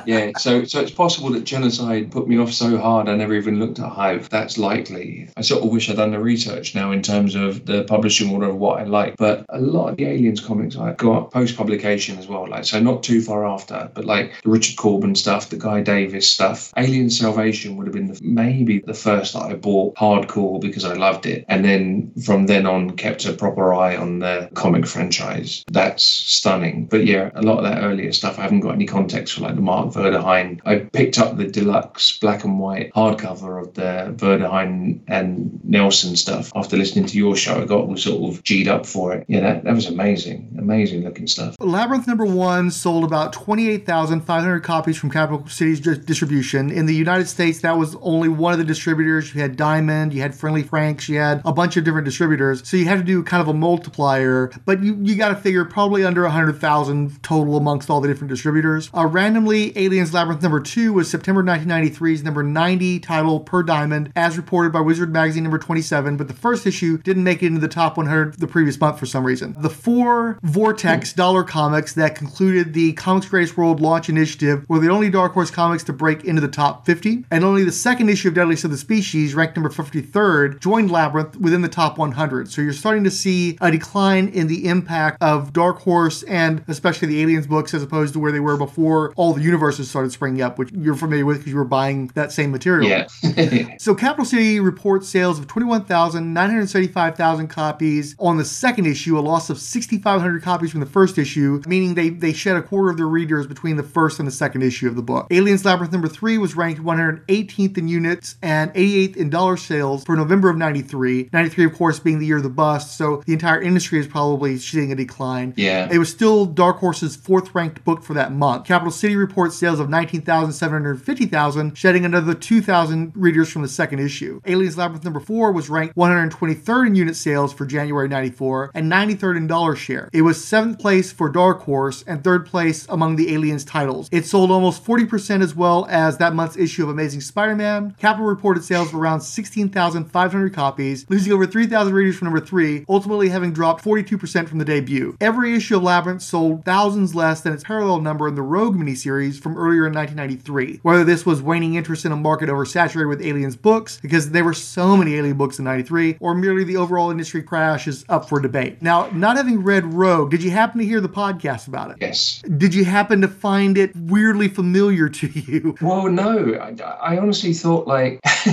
yeah, 0.06 0.32
so 0.38 0.64
so 0.66 0.80
it's 0.82 0.92
possible 0.92 1.30
that 1.32 1.44
genocide 1.44 2.12
put 2.12 2.28
me 2.28 2.38
off 2.38 2.52
so 2.52 2.78
hard 2.78 3.08
I 3.10 3.16
never 3.16 3.34
even 3.34 3.60
looked 3.60 3.80
at 3.80 3.90
Hive. 3.92 4.30
That's 4.30 4.58
likely. 4.58 5.30
I 5.38 5.42
sort 5.42 5.64
of 5.64 5.70
wish 5.70 5.90
I'd 5.90 5.98
done 5.98 6.12
the 6.12 6.20
research 6.20 6.76
now 6.76 6.92
in 6.92 7.02
terms 7.02 7.36
of 7.36 7.66
the 7.66 7.84
publishing 7.86 8.32
order 8.32 8.50
of 8.50 8.58
what 8.58 8.80
I 8.80 8.84
like. 8.84 9.18
But 9.18 9.46
a 9.50 9.60
lot 9.60 9.90
of 9.90 9.98
the 9.98 10.06
Aliens 10.06 10.40
comics 10.40 10.78
I 10.78 10.94
got 10.94 11.32
post 11.32 11.58
publication 11.58 12.18
as 12.18 12.28
well. 12.28 12.48
Like 12.50 12.66
so 12.66 12.80
not 12.80 13.04
too 13.04 13.22
far 13.22 13.46
after, 13.46 13.90
but 13.94 14.06
like 14.06 14.34
the 14.44 14.50
Richard 14.50 14.78
Corbin 14.78 15.16
stuff, 15.16 15.50
the 15.50 15.58
Guy 15.58 15.82
Davis 15.82 16.30
stuff. 16.30 16.72
Alien 16.78 17.10
Salvation 17.10 17.78
would 17.78 17.88
have 17.88 17.94
been 17.94 18.08
the, 18.08 18.20
maybe 18.22 18.80
the 18.80 18.94
first 18.94 19.34
that 19.34 19.44
I 19.44 19.54
bought 19.56 19.96
hardcore 19.96 20.60
because 20.60 20.86
I 20.86 20.94
loved 20.94 21.26
it. 21.26 21.46
And 21.48 21.64
then 21.64 22.12
from 22.24 22.48
then 22.48 22.66
on 22.66 22.92
kept 22.92 23.26
a 23.26 23.34
proper 23.34 23.74
eye 23.74 23.96
on 23.96 24.20
the 24.20 24.50
comic 24.54 24.86
franchise. 24.88 25.64
That's 25.72 26.04
stunning. 26.04 26.86
But 26.86 27.06
yeah, 27.06 27.32
a 27.36 27.42
lot 27.42 27.58
of 27.58 27.64
that 27.64 27.84
earlier 27.84 28.12
stuff 28.12 28.40
I 28.40 28.44
haven't 28.44 28.62
got 28.62 28.76
any 28.76 28.86
context 28.86 29.36
for 29.36 29.42
like 29.42 29.56
the 29.56 29.62
Mark 29.62 29.94
Verheiden. 29.94 30.62
I 30.66 30.80
picked 30.80 31.20
up 31.20 31.38
the 31.38 31.48
deluxe 31.48 32.18
black 32.20 32.44
and 32.44 32.60
white 32.60 32.92
hardcover 32.94 33.62
of 33.62 33.74
the 33.74 34.14
Verheiden 34.16 35.02
and 35.08 35.60
Nelson 35.64 36.16
stuff 36.16 36.52
after 36.56 36.78
listening 36.78 37.06
to 37.08 37.18
your 37.18 37.36
show. 37.36 37.62
I 37.62 37.66
got 37.66 37.75
all 37.76 37.98
sort 37.98 38.34
of 38.34 38.44
G'd 38.44 38.68
up 38.68 38.86
for 38.86 39.14
it. 39.14 39.26
Yeah, 39.28 39.42
that, 39.42 39.64
that 39.64 39.74
was 39.74 39.88
amazing. 39.88 40.56
Amazing 40.58 41.04
looking 41.04 41.28
stuff. 41.28 41.56
Labyrinth 41.60 42.08
number 42.08 42.26
one 42.26 42.72
sold 42.72 43.04
about 43.04 43.34
28,500 43.34 44.60
copies 44.62 44.98
from 44.98 45.10
Capital 45.10 45.48
Cities 45.48 45.80
distribution. 45.80 46.70
In 46.70 46.86
the 46.86 46.96
United 46.96 47.28
States, 47.28 47.62
that 47.62 47.78
was 47.78 47.96
only 48.02 48.30
one 48.30 48.54
of 48.54 48.60
the 48.60 48.66
distributors. 48.66 49.34
You 49.34 49.42
had 49.42 49.56
Diamond, 49.56 50.14
you 50.14 50.22
had 50.22 50.36
Friendly 50.36 50.64
Franks, 50.64 51.10
you 51.10 51.18
had 51.18 51.42
a 51.46 51.54
bunch 51.54 51.78
of 51.78 51.84
different 51.84 52.06
distributors. 52.06 52.68
So 52.68 52.78
you 52.78 52.86
had 52.86 53.00
to 53.00 53.04
do 53.04 53.24
kind 53.24 53.42
of 53.42 53.48
a 53.48 53.54
multiplier, 53.54 54.52
but 54.66 54.82
you, 54.82 54.98
you 55.02 55.16
got 55.16 55.30
to 55.30 55.36
figure 55.36 55.66
probably 55.66 56.06
under 56.06 56.24
100,000 56.24 57.24
total 57.24 57.58
amongst 57.58 57.90
all 57.90 58.02
the 58.02 58.08
different 58.08 58.30
distributors. 58.30 58.90
Uh, 58.94 59.06
randomly, 59.06 59.78
Aliens 59.78 60.14
Labyrinth 60.14 60.42
number 60.42 60.60
two 60.60 60.94
was 60.94 61.10
September 61.10 61.44
1993's 61.44 62.24
number 62.24 62.44
90 62.44 63.00
title 63.00 63.40
per 63.40 63.64
Diamond, 63.64 64.12
as 64.16 64.38
reported 64.38 64.72
by 64.72 64.80
Wizard 64.80 65.12
Magazine 65.12 65.44
number 65.44 65.60
27, 65.60 66.18
but 66.18 66.28
the 66.28 66.34
first 66.34 66.66
issue 66.66 66.98
didn't 67.00 67.24
make 67.24 67.44
it 67.44 67.48
into 67.48 67.60
the 67.66 67.74
top 67.74 67.98
100 67.98 68.40
the 68.40 68.48
previous 68.48 68.80
month 68.80 69.00
for 69.00 69.06
some 69.06 69.26
reason. 69.26 69.56
The 69.60 69.70
four 69.70 70.40
Vortex 70.44 71.12
hmm. 71.12 71.18
dollar 71.18 71.44
comics 71.44 71.94
that 71.94 72.16
concluded 72.16 72.74
the 72.74 72.94
Comics 72.94 73.28
Greatest 73.28 73.58
World 73.58 73.82
launch 73.82 74.10
initiative 74.10 74.66
were 74.70 74.80
the 74.80 74.90
only 74.90 75.10
Dark 75.10 75.34
Horse 75.34 75.52
comics 75.52 75.84
to 75.86 75.94
break 75.94 76.24
into 76.24 76.42
the 76.42 76.48
top 76.48 76.86
50, 76.86 77.26
and 77.32 77.44
only 77.44 77.64
the 77.64 77.72
second 77.72 78.10
issue 78.10 78.30
of 78.30 78.36
Deadliest 78.36 78.66
of 78.66 78.72
the 78.72 78.78
Species, 78.78 79.34
ranked 79.34 79.56
number 79.56 79.70
53rd, 79.70 80.60
joined 80.60 80.92
Labyrinth 80.92 81.38
within 81.38 81.62
the 81.62 81.70
top 81.70 81.98
100. 81.98 82.52
So 82.52 82.62
you're 82.62 82.74
starting 82.74 83.04
to 83.04 83.12
see 83.12 83.58
a 83.62 83.72
decline 83.72 84.28
in 84.28 84.48
the 84.48 84.68
impact 84.68 85.22
of 85.22 85.54
Dark 85.54 85.80
Horse 85.80 86.24
and 86.24 86.64
especially 86.68 87.08
the 87.08 87.22
Aliens 87.22 87.48
books 87.48 87.74
as 87.74 87.82
opposed 87.82 88.14
to 88.14 88.20
where 88.20 88.32
they 88.32 88.40
were 88.40 88.58
before 88.58 89.14
all 89.16 89.34
the 89.34 89.42
universes 89.42 89.90
started 89.90 90.12
springing 90.12 90.42
up, 90.42 90.60
which 90.60 90.72
you're 90.72 90.96
familiar 90.96 91.26
with 91.26 91.38
because 91.38 91.52
you 91.52 91.58
were 91.58 91.66
buying 91.66 92.12
that 92.16 92.32
same 92.32 92.52
material. 92.52 92.90
Yeah. 92.90 93.08
So 93.80 93.96
Capital 93.96 94.26
City 94.26 94.60
reports 94.60 95.10
sales 95.10 95.40
of 95.40 95.48
21,975,000 95.48 97.50
copies 97.56 98.16
on 98.20 98.36
the 98.36 98.44
second 98.44 98.86
issue, 98.86 99.18
a 99.18 99.22
loss 99.22 99.50
of 99.50 99.58
6,500 99.58 100.44
copies 100.44 100.72
from 100.72 100.82
the 100.82 100.86
first 100.86 101.18
issue, 101.18 101.62
meaning 101.66 101.96
they, 101.96 102.10
they 102.10 102.34
shed 102.34 102.58
a 102.58 102.62
quarter 102.62 102.90
of 102.90 102.98
their 102.98 103.08
readers 103.08 103.48
between 103.48 103.78
the 103.78 103.84
first 103.84 104.20
and 104.20 104.28
the 104.28 104.32
second 104.32 104.62
issue 104.62 104.90
of 104.90 104.98
the 104.98 105.02
book. 105.02 105.28
Aliens 105.32 105.64
Labyrinth 105.64 105.94
number 105.94 106.10
3 106.10 106.38
was 106.38 106.58
ranked 106.58 106.82
118th 106.82 107.78
in 107.78 107.88
units 107.88 108.36
and 108.44 108.74
88th 108.74 109.16
in 109.16 109.30
dollar 109.30 109.56
sales 109.56 110.04
for 110.04 110.18
November 110.18 110.50
of 110.50 110.58
93. 110.58 111.30
93, 111.32 111.66
of 111.66 111.74
course, 111.74 111.98
being 111.98 112.20
the 112.20 112.26
year 112.26 112.38
of 112.38 112.44
the 112.44 112.50
bust, 112.50 112.98
so 112.98 113.24
the 113.26 113.32
entire 113.32 113.62
industry 113.62 114.00
is 114.00 114.08
probably 114.08 114.58
seeing 114.58 114.92
a 114.92 114.96
decline. 114.96 115.54
Yeah. 115.56 115.88
It 115.90 115.98
was 115.98 116.12
still 116.12 116.46
Dark 116.46 116.78
Horse's 116.80 117.16
fourth 117.16 117.56
ranked 117.56 117.86
book 117.86 118.04
for 118.04 118.14
that 118.16 118.34
month. 118.34 118.66
Capital 118.66 118.92
City 118.92 119.16
reports 119.16 119.56
sales 119.56 119.80
of 119.80 119.88
19,750,000, 119.88 121.78
shedding 121.78 122.04
another 122.04 122.34
2,000 122.34 123.14
readers 123.16 123.50
from 123.50 123.62
the 123.62 123.70
second 123.70 124.00
issue. 124.00 124.42
Aliens 124.46 124.78
Labyrinth 124.78 125.06
number 125.06 125.22
4 125.22 125.54
was 125.54 125.70
ranked 125.70 125.96
123rd 125.96 126.88
in 126.88 126.96
unit 126.96 127.16
sales 127.16 127.35
for 127.36 127.66
January 127.66 128.08
94 128.08 128.72
and 128.74 128.92
93rd 128.92 129.38
in 129.38 129.48
dollar 129.48 129.76
share. 129.76 130.10
It 130.14 130.22
was 130.22 130.38
7th 130.38 130.80
place 130.80 131.12
for 131.12 131.30
Dark 131.30 131.62
Horse 131.62 132.04
and 132.08 132.24
3rd 132.24 132.46
place 132.46 132.86
among 132.90 133.16
the 133.16 133.34
Aliens 133.34 133.66
titles. 133.66 134.10
It 134.12 134.26
sold 134.26 134.52
almost 134.52 134.84
40% 134.84 135.42
as 135.42 135.56
well 135.56 135.86
as 135.90 136.18
that 136.18 136.34
month's 136.34 136.58
issue 136.58 136.84
of 136.84 136.90
Amazing 136.90 137.22
Spider-Man. 137.22 137.96
Capital 138.00 138.26
reported 138.26 138.64
sales 138.64 138.90
of 138.90 138.96
around 138.96 139.22
16,500 139.22 140.54
copies, 140.54 141.06
losing 141.10 141.34
over 141.34 141.46
3,000 141.46 141.94
readers 141.94 142.18
for 142.18 142.26
number 142.26 142.40
3, 142.40 142.86
ultimately 142.88 143.30
having 143.30 143.52
dropped 143.52 143.84
42% 143.84 144.48
from 144.48 144.60
the 144.60 144.66
debut. 144.66 145.18
Every 145.20 145.56
issue 145.56 145.78
of 145.78 145.84
Labyrinth 145.84 146.22
sold 146.22 146.64
thousands 146.64 147.16
less 147.16 147.42
than 147.42 147.54
its 147.54 147.64
parallel 147.64 148.02
number 148.02 148.28
in 148.28 148.36
the 148.36 148.42
Rogue 148.42 148.76
miniseries 148.76 149.40
from 149.40 149.58
earlier 149.58 149.88
in 149.88 149.94
1993. 149.94 150.80
Whether 150.84 151.04
this 151.04 151.26
was 151.26 151.42
waning 151.42 151.76
interest 151.76 152.06
in 152.06 152.12
a 152.12 152.16
market 152.16 152.50
oversaturated 152.50 153.10
with 153.10 153.22
Aliens 153.22 153.56
books, 153.56 154.00
because 154.02 154.32
there 154.32 154.44
were 154.44 154.54
so 154.54 154.96
many 154.96 155.16
Alien 155.16 155.38
books 155.38 155.60
in 155.60 155.66
93, 155.66 156.18
or 156.20 156.36
merely 156.36 156.64
the 156.64 156.78
overall 156.78 157.12
industry 157.12 157.25
crash 157.32 157.88
is 157.88 158.06
up 158.10 158.28
for 158.30 158.40
debate. 158.40 158.82
Now, 158.82 159.10
not 159.14 159.38
having 159.38 159.64
read 159.64 159.86
Rogue, 159.86 160.32
did 160.32 160.44
you 160.44 160.52
happen 160.52 160.80
to 160.80 160.86
hear 160.86 161.02
the 161.02 161.10
podcast 161.10 161.68
about 161.68 161.92
it? 161.92 161.98
yes. 162.02 162.42
Did 162.58 162.74
you 162.74 162.86
happen 162.86 163.22
to 163.22 163.28
find 163.28 163.78
it 163.78 163.96
weirdly 163.96 164.48
familiar 164.48 165.10
to 165.10 165.28
you? 165.28 165.76
Well, 165.86 166.10
no, 166.10 166.56
I, 166.56 167.14
I 167.14 167.18
honestly 167.18 167.54
thought 167.54 167.88
like, 167.88 168.20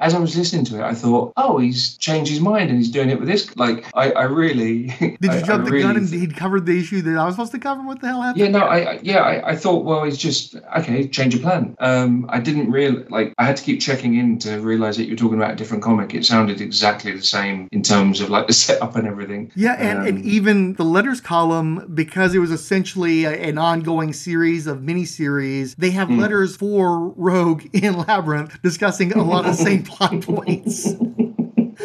as 0.00 0.14
I 0.14 0.18
was 0.18 0.36
listening 0.36 0.64
to 0.66 0.78
it, 0.78 0.82
I 0.82 0.94
thought, 0.94 1.32
oh, 1.36 1.58
he's 1.58 1.96
changed 1.96 2.30
his 2.30 2.40
mind 2.40 2.70
and 2.70 2.78
he's 2.78 2.90
doing 2.90 3.08
it 3.10 3.18
with 3.18 3.28
this. 3.28 3.54
Like, 3.56 3.86
I, 3.94 4.10
I 4.12 4.22
really 4.24 4.86
Did 4.98 5.18
you 5.22 5.30
I- 5.30 5.42
jump 5.42 5.66
I 5.66 5.70
the 5.70 5.80
gun 5.82 5.94
really 5.94 5.96
and 5.96 6.08
he'd 6.08 6.36
covered 6.36 6.66
the 6.66 6.78
issue 6.78 7.02
that 7.02 7.16
I 7.16 7.24
was 7.24 7.34
supposed 7.34 7.52
to 7.52 7.58
cover? 7.58 7.82
What 7.82 8.00
the 8.00 8.08
hell 8.08 8.22
happened? 8.22 8.40
Yeah, 8.44 8.48
no, 8.50 8.60
I 8.60 9.00
yeah, 9.02 9.18
I, 9.20 9.50
I 9.50 9.56
thought, 9.56 9.84
well, 9.84 10.04
it's 10.04 10.16
just 10.16 10.54
okay, 10.78 11.08
change 11.08 11.34
your 11.34 11.42
plan. 11.42 11.74
Um, 11.80 12.26
I 12.28 12.40
didn't 12.40 12.70
real 12.70 13.04
like 13.10 13.32
I 13.38 13.44
had 13.44 13.56
to 13.56 13.62
keep 13.62 13.80
checking 13.80 14.14
in 14.16 14.38
to 14.40 14.58
realize 14.60 14.96
that 14.96 15.04
you 15.04 15.10
were 15.12 15.16
talking 15.16 15.36
about 15.38 15.52
a 15.52 15.56
different 15.56 15.82
comic. 15.82 16.14
It 16.14 16.24
sounded 16.24 16.60
exactly 16.60 17.12
the 17.12 17.22
same 17.22 17.68
in 17.72 17.82
terms 17.82 18.20
of 18.20 18.30
like 18.30 18.46
the 18.46 18.52
setup 18.64 18.96
and 18.96 19.06
everything. 19.06 19.50
Yeah, 19.54 19.74
and, 19.78 20.06
and 20.06 20.18
Um, 20.18 20.24
even 20.24 20.74
the 20.74 20.84
letters 20.84 21.20
column, 21.20 21.90
because 21.94 22.34
it 22.34 22.38
was 22.38 22.50
essentially 22.50 23.24
a- 23.24 23.30
an 23.32 23.58
ongoing 23.58 24.12
series 24.12 24.66
of 24.66 24.78
miniseries, 24.78 25.74
they 25.76 25.90
have 25.90 26.10
letters 26.10 26.56
for 26.56 27.08
Rogue 27.16 27.62
in 27.72 27.96
Labyrinth 27.96 28.60
discussing 28.62 29.12
a 29.12 29.22
lot 29.22 29.44
of 29.46 29.56
the 29.56 29.62
same 29.64 29.82
plot 29.92 30.20
points. 30.22 30.88